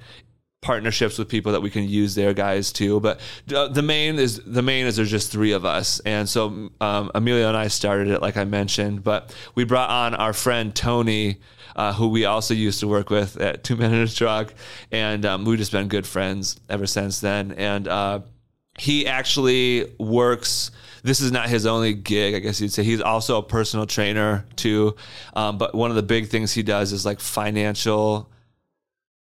partnerships 0.64 1.18
with 1.18 1.28
people 1.28 1.52
that 1.52 1.60
we 1.60 1.70
can 1.70 1.86
use 1.86 2.14
their 2.14 2.32
guys 2.32 2.72
too. 2.72 2.98
But 2.98 3.20
the 3.46 3.82
main 3.82 4.18
is 4.18 4.40
the 4.44 4.62
main 4.62 4.86
is 4.86 4.96
there's 4.96 5.10
just 5.10 5.30
three 5.30 5.52
of 5.52 5.64
us, 5.64 6.00
and 6.00 6.28
so 6.28 6.70
um, 6.80 7.10
Emilio 7.14 7.48
and 7.48 7.56
I 7.56 7.68
started 7.68 8.08
it, 8.08 8.22
like 8.22 8.36
I 8.36 8.44
mentioned. 8.44 9.04
But 9.04 9.36
we 9.54 9.64
brought 9.64 9.90
on 9.90 10.14
our 10.14 10.32
friend 10.32 10.74
Tony. 10.74 11.38
Uh, 11.76 11.92
who 11.92 12.06
we 12.06 12.24
also 12.24 12.54
used 12.54 12.78
to 12.78 12.86
work 12.86 13.10
with 13.10 13.36
at 13.40 13.64
Two 13.64 13.74
Men 13.74 13.92
in 13.92 14.02
a 14.02 14.06
Truck, 14.06 14.54
and 14.92 15.26
um, 15.26 15.44
we've 15.44 15.58
just 15.58 15.72
been 15.72 15.88
good 15.88 16.06
friends 16.06 16.60
ever 16.70 16.86
since 16.86 17.18
then. 17.18 17.50
And 17.50 17.88
uh, 17.88 18.20
he 18.78 19.08
actually 19.08 19.92
works. 19.98 20.70
This 21.02 21.20
is 21.20 21.32
not 21.32 21.48
his 21.48 21.66
only 21.66 21.92
gig, 21.92 22.36
I 22.36 22.38
guess 22.38 22.60
you'd 22.60 22.72
say. 22.72 22.84
He's 22.84 23.00
also 23.00 23.38
a 23.38 23.42
personal 23.42 23.86
trainer 23.86 24.46
too. 24.54 24.94
Um, 25.34 25.58
but 25.58 25.74
one 25.74 25.90
of 25.90 25.96
the 25.96 26.04
big 26.04 26.28
things 26.28 26.52
he 26.52 26.62
does 26.62 26.92
is 26.92 27.04
like 27.04 27.18
financial 27.18 28.30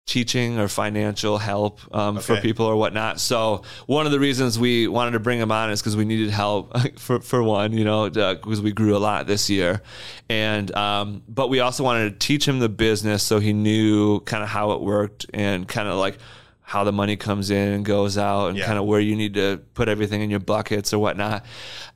teaching 0.05 0.59
or 0.59 0.67
financial 0.67 1.37
help 1.37 1.79
um, 1.95 2.19
for 2.19 2.35
people 2.37 2.65
or 2.65 2.75
whatnot. 2.75 3.19
So 3.21 3.63
one 3.87 4.05
of 4.05 4.11
the 4.11 4.19
reasons 4.19 4.59
we 4.59 4.87
wanted 4.87 5.11
to 5.11 5.19
bring 5.19 5.39
him 5.39 5.51
on 5.51 5.71
is 5.71 5.81
because 5.81 5.95
we 5.95 6.03
needed 6.03 6.29
help 6.29 6.77
for 6.99 7.21
for 7.21 7.41
one, 7.41 7.73
you 7.73 7.85
know, 7.85 8.09
because 8.09 8.61
we 8.61 8.71
grew 8.73 8.95
a 8.95 8.99
lot 8.99 9.27
this 9.27 9.49
year, 9.49 9.81
and 10.29 10.73
um, 10.75 11.23
but 11.27 11.49
we 11.49 11.61
also 11.61 11.83
wanted 11.83 12.19
to 12.19 12.27
teach 12.27 12.47
him 12.47 12.59
the 12.59 12.69
business 12.69 13.23
so 13.23 13.39
he 13.39 13.53
knew 13.53 14.19
kind 14.21 14.43
of 14.43 14.49
how 14.49 14.71
it 14.71 14.81
worked 14.81 15.25
and 15.33 15.67
kind 15.67 15.87
of 15.87 15.95
like 15.95 16.17
how 16.65 16.83
the 16.83 16.91
money 16.91 17.15
comes 17.17 17.49
in 17.51 17.73
and 17.73 17.85
goes 17.85 18.17
out 18.17 18.47
and 18.47 18.57
Yeah. 18.57 18.65
kind 18.65 18.79
of 18.79 18.85
where 18.85 18.99
you 18.99 19.15
need 19.15 19.33
to 19.35 19.59
put 19.73 19.89
everything 19.89 20.21
in 20.21 20.29
your 20.29 20.39
buckets 20.39 20.93
or 20.93 20.99
whatnot. 20.99 21.45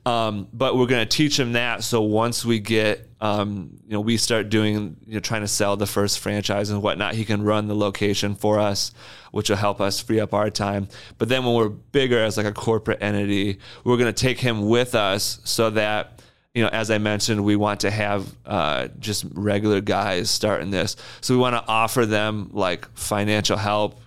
Um, 0.06 0.46
but 0.52 0.76
we're 0.76 0.86
going 0.86 1.06
to 1.06 1.16
teach 1.16 1.38
him 1.38 1.52
that. 1.54 1.82
So 1.82 2.02
once 2.02 2.44
we 2.44 2.60
get, 2.60 3.08
um, 3.20 3.70
you 3.86 3.92
know, 3.94 4.00
we 4.00 4.16
start 4.18 4.50
doing, 4.50 4.96
you 5.06 5.14
know, 5.14 5.20
trying 5.20 5.40
to 5.40 5.48
sell 5.48 5.76
the 5.76 5.86
first 5.86 6.18
franchise 6.20 6.70
and 6.70 6.82
whatnot, 6.82 7.14
he 7.14 7.24
can 7.24 7.42
run 7.42 7.66
the 7.66 7.74
location 7.74 8.34
for 8.34 8.58
us, 8.58 8.92
which 9.32 9.48
will 9.50 9.56
help 9.56 9.80
us 9.80 10.00
free 10.00 10.20
up 10.20 10.32
our 10.34 10.50
time. 10.50 10.88
But 11.16 11.28
then 11.28 11.44
when 11.44 11.54
we're 11.54 11.68
bigger 11.70 12.22
as 12.22 12.36
like 12.36 12.46
a 12.46 12.52
corporate 12.52 13.02
entity, 13.02 13.58
we're 13.84 13.96
going 13.96 14.12
to 14.12 14.18
take 14.22 14.38
him 14.38 14.68
with 14.68 14.94
us 14.94 15.40
so 15.44 15.70
that, 15.70 16.20
you 16.54 16.62
know, 16.62 16.68
as 16.70 16.90
I 16.90 16.98
mentioned, 16.98 17.42
we 17.44 17.56
want 17.56 17.80
to 17.80 17.90
have 17.90 18.26
uh, 18.46 18.88
just 18.98 19.24
regular 19.32 19.80
guys 19.80 20.30
starting 20.30 20.70
this. 20.70 20.96
So 21.20 21.34
we 21.34 21.40
want 21.40 21.56
to 21.56 21.64
offer 21.66 22.04
them 22.06 22.50
like 22.52 22.86
financial 22.96 23.56
help 23.56 24.00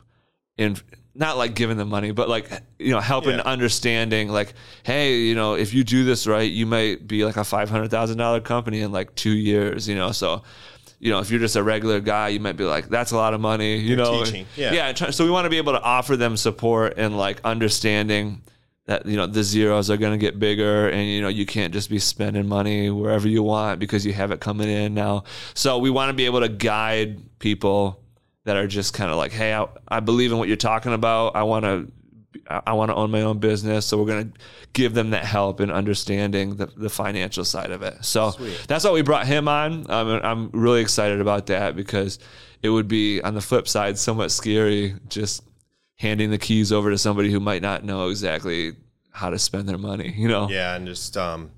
in 0.62 0.78
not 1.14 1.38
like 1.38 1.56
giving 1.56 1.76
them 1.78 1.90
money, 1.90 2.12
but 2.12 2.30
like 2.30 2.50
you 2.80 2.92
know 2.92 3.00
helping 3.02 3.36
Yeah. 3.36 3.42
understanding 3.54 4.30
like, 4.30 4.54
hey, 4.84 5.18
you 5.20 5.36
know, 5.36 5.56
if 5.56 5.74
you 5.74 5.84
do 5.84 6.04
this 6.06 6.26
right, 6.28 6.50
you 6.50 6.66
might 6.66 7.06
be 7.08 7.26
like 7.26 7.38
a 7.38 7.44
five 7.44 7.70
hundred 7.70 7.92
thousand 7.92 8.18
dollar 8.18 8.40
company 8.40 8.82
in 8.82 8.92
like 8.92 9.14
two 9.16 9.36
years. 9.36 9.88
You 9.88 9.96
know, 9.96 10.12
so. 10.12 10.44
You 11.04 11.10
know, 11.10 11.18
if 11.18 11.32
you're 11.32 11.40
just 11.40 11.56
a 11.56 11.64
regular 11.64 12.00
guy, 12.00 12.28
you 12.28 12.40
might 12.40 12.58
be 12.58 12.64
like, 12.64 12.88
"That's 12.88 13.12
a 13.12 13.16
lot 13.18 13.34
of 13.34 13.42
money." 13.42 13.78
You 13.78 13.96
know, 13.96 14.24
teaching. 14.24 14.46
Yeah. 14.56 14.72
yeah. 14.72 14.92
try- 14.94 15.10
So 15.10 15.26
we 15.26 15.32
want 15.32 15.46
to 15.46 15.50
be 15.50 15.58
able 15.58 15.74
to 15.74 15.82
offer 15.82 16.16
them 16.16 16.38
support 16.38 16.94
and 16.98 17.18
like 17.18 17.42
understanding 17.44 18.44
that 18.86 19.06
you 19.08 19.16
know 19.18 19.26
the 19.26 19.42
zeros 19.44 19.90
are 19.90 19.98
going 19.98 20.12
to 20.12 20.18
get 20.20 20.38
bigger 20.38 20.90
and 20.90 21.08
you 21.10 21.22
know 21.22 21.28
you 21.28 21.46
can't 21.48 21.74
just 21.74 21.90
be 21.90 21.98
spending 21.98 22.48
money 22.48 22.90
wherever 22.92 23.28
you 23.28 23.42
want 23.42 23.80
because 23.80 24.06
you 24.06 24.14
have 24.14 24.32
it 24.32 24.40
coming 24.42 24.70
in 24.70 24.94
now 24.94 25.24
so 25.54 25.78
we 25.78 25.90
want 25.90 26.10
to 26.10 26.14
be 26.14 26.26
able 26.26 26.40
to 26.42 26.50
guide 26.50 27.20
people 27.40 28.01
that 28.46 28.58
are 28.58 28.68
just 28.68 28.94
kind 28.94 29.12
of 29.12 29.18
like 29.18 29.32
hey 29.32 29.54
I, 29.54 29.68
I 29.88 30.00
believe 30.00 30.32
in 30.32 30.38
what 30.38 30.48
you're 30.48 30.58
talking 30.58 30.94
about 30.94 31.36
i 31.36 31.44
want 31.44 31.66
to 31.66 31.92
I 32.48 32.74
want 32.74 32.90
to 32.90 32.96
own 32.96 33.12
my 33.12 33.22
own 33.22 33.40
business, 33.40 33.86
so 33.86 33.98
we're 33.98 34.06
going 34.06 34.32
to 34.32 34.40
give 34.74 34.94
them 34.94 35.12
that 35.12 35.26
help 35.26 35.60
in 35.62 35.70
understanding 35.70 36.56
the, 36.56 36.68
the 36.78 36.90
financial 36.90 37.44
side 37.44 37.72
of 37.72 37.82
it. 37.82 38.04
So 38.04 38.32
that's 38.68 38.84
why 38.84 38.92
we 38.92 39.02
brought 39.02 39.28
him 39.28 39.48
on. 39.48 39.86
And 39.90 40.26
I'm 40.26 40.50
really 40.52 40.82
excited 40.82 41.22
about 41.22 41.48
that 41.48 41.76
because 41.76 42.20
it 42.62 42.70
would 42.70 42.88
be 42.88 43.22
on 43.22 43.34
the 43.34 43.42
flip 43.42 43.68
side 43.68 43.98
somewhat 43.98 44.32
scary 44.32 44.96
just 45.10 45.44
handing 45.98 46.32
the 46.32 46.38
keys 46.38 46.72
over 46.72 46.90
to 46.90 46.98
somebody 46.98 47.32
who 47.32 47.40
might 47.40 47.62
not 47.62 47.84
know 47.84 48.10
exactly 48.10 48.74
how 49.12 49.30
to 49.30 49.38
spend 49.38 49.68
their 49.68 49.78
money. 49.78 50.14
You 50.18 50.28
know? 50.28 50.50
Yeah, 50.50 50.76
and 50.76 50.88
just 50.88 51.18
um, 51.18 51.52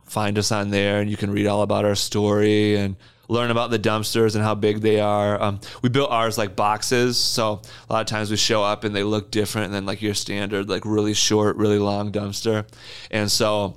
find 0.04 0.38
us 0.38 0.52
on 0.52 0.70
there 0.70 1.00
and 1.00 1.10
you 1.10 1.16
can 1.16 1.30
read 1.30 1.46
all 1.46 1.62
about 1.62 1.84
our 1.84 1.94
story 1.94 2.76
and 2.76 2.96
learn 3.28 3.50
about 3.50 3.70
the 3.70 3.78
dumpsters 3.78 4.34
and 4.34 4.44
how 4.44 4.54
big 4.54 4.80
they 4.80 5.00
are. 5.00 5.40
Um, 5.42 5.60
we 5.82 5.88
built 5.88 6.10
ours 6.10 6.38
like 6.38 6.56
boxes. 6.56 7.18
So 7.18 7.62
a 7.88 7.92
lot 7.92 8.00
of 8.00 8.06
times 8.06 8.30
we 8.30 8.36
show 8.36 8.62
up 8.62 8.84
and 8.84 8.94
they 8.94 9.02
look 9.02 9.30
different 9.30 9.72
than 9.72 9.86
like 9.86 10.02
your 10.02 10.14
standard, 10.14 10.68
like 10.68 10.84
really 10.84 11.14
short, 11.14 11.56
really 11.56 11.78
long 11.78 12.12
dumpster. 12.12 12.66
And 13.10 13.30
so 13.30 13.76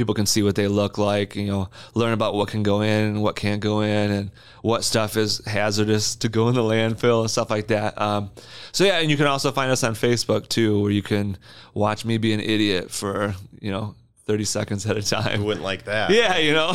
people 0.00 0.14
can 0.14 0.24
see 0.24 0.42
what 0.42 0.54
they 0.54 0.66
look 0.66 0.96
like, 0.96 1.36
you 1.36 1.46
know, 1.46 1.68
learn 1.92 2.14
about 2.14 2.32
what 2.32 2.48
can 2.48 2.62
go 2.62 2.80
in 2.80 3.04
and 3.04 3.22
what 3.22 3.36
can't 3.36 3.60
go 3.60 3.82
in 3.82 4.10
and 4.10 4.30
what 4.62 4.82
stuff 4.82 5.14
is 5.14 5.44
hazardous 5.44 6.16
to 6.16 6.30
go 6.30 6.48
in 6.48 6.54
the 6.54 6.62
landfill 6.62 7.20
and 7.20 7.30
stuff 7.30 7.50
like 7.50 7.66
that. 7.66 8.00
Um, 8.00 8.30
so 8.72 8.84
yeah, 8.84 8.98
and 9.00 9.10
you 9.10 9.18
can 9.18 9.26
also 9.26 9.52
find 9.52 9.70
us 9.70 9.84
on 9.84 9.92
Facebook 9.92 10.48
too, 10.48 10.80
where 10.80 10.90
you 10.90 11.02
can 11.02 11.36
watch 11.74 12.06
me 12.06 12.16
be 12.16 12.32
an 12.32 12.40
idiot 12.40 12.90
for, 12.90 13.34
you 13.60 13.70
know, 13.70 13.94
30 14.24 14.44
seconds 14.44 14.86
at 14.86 14.92
a 14.96 15.00
Who 15.00 15.06
time. 15.22 15.44
wouldn't 15.44 15.62
like 15.64 15.84
that? 15.84 16.10
Yeah, 16.20 16.38
you 16.38 16.54
know. 16.54 16.72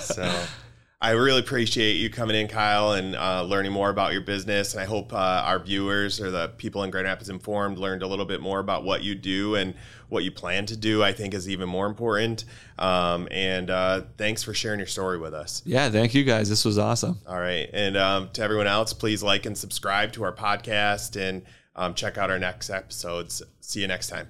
So 0.00 0.30
I 0.98 1.10
really 1.10 1.40
appreciate 1.40 1.94
you 1.94 2.08
coming 2.08 2.36
in, 2.36 2.48
Kyle, 2.48 2.92
and 2.92 3.14
uh, 3.14 3.42
learning 3.42 3.72
more 3.72 3.90
about 3.90 4.12
your 4.12 4.22
business. 4.22 4.72
And 4.72 4.82
I 4.82 4.86
hope 4.86 5.12
uh, 5.12 5.16
our 5.16 5.58
viewers 5.58 6.20
or 6.22 6.30
the 6.30 6.48
people 6.56 6.84
in 6.84 6.90
Grand 6.90 7.06
Rapids 7.06 7.28
Informed 7.28 7.76
learned 7.76 8.02
a 8.02 8.06
little 8.06 8.24
bit 8.24 8.40
more 8.40 8.60
about 8.60 8.82
what 8.82 9.02
you 9.02 9.14
do 9.14 9.56
and 9.56 9.74
what 10.08 10.24
you 10.24 10.30
plan 10.30 10.64
to 10.66 10.76
do. 10.76 11.02
I 11.02 11.12
think 11.12 11.34
is 11.34 11.50
even 11.50 11.68
more 11.68 11.86
important. 11.86 12.46
Um, 12.78 13.28
and 13.30 13.68
uh, 13.68 14.02
thanks 14.16 14.42
for 14.42 14.54
sharing 14.54 14.78
your 14.78 14.86
story 14.86 15.18
with 15.18 15.34
us. 15.34 15.62
yeah, 15.66 15.90
thank 15.90 16.14
you 16.14 16.24
guys. 16.24 16.48
This 16.48 16.64
was 16.64 16.78
awesome. 16.78 17.18
All 17.26 17.38
right. 17.38 17.68
And 17.74 17.98
um, 17.98 18.30
to 18.32 18.42
everyone 18.42 18.66
else, 18.66 18.94
please 18.94 19.22
like 19.22 19.44
and 19.44 19.56
subscribe 19.56 20.12
to 20.12 20.24
our 20.24 20.32
podcast 20.32 21.20
and 21.20 21.42
um, 21.74 21.92
check 21.92 22.16
out 22.16 22.30
our 22.30 22.38
next 22.38 22.70
episodes. 22.70 23.42
See 23.60 23.82
you 23.82 23.86
next 23.86 24.08
time. 24.08 24.28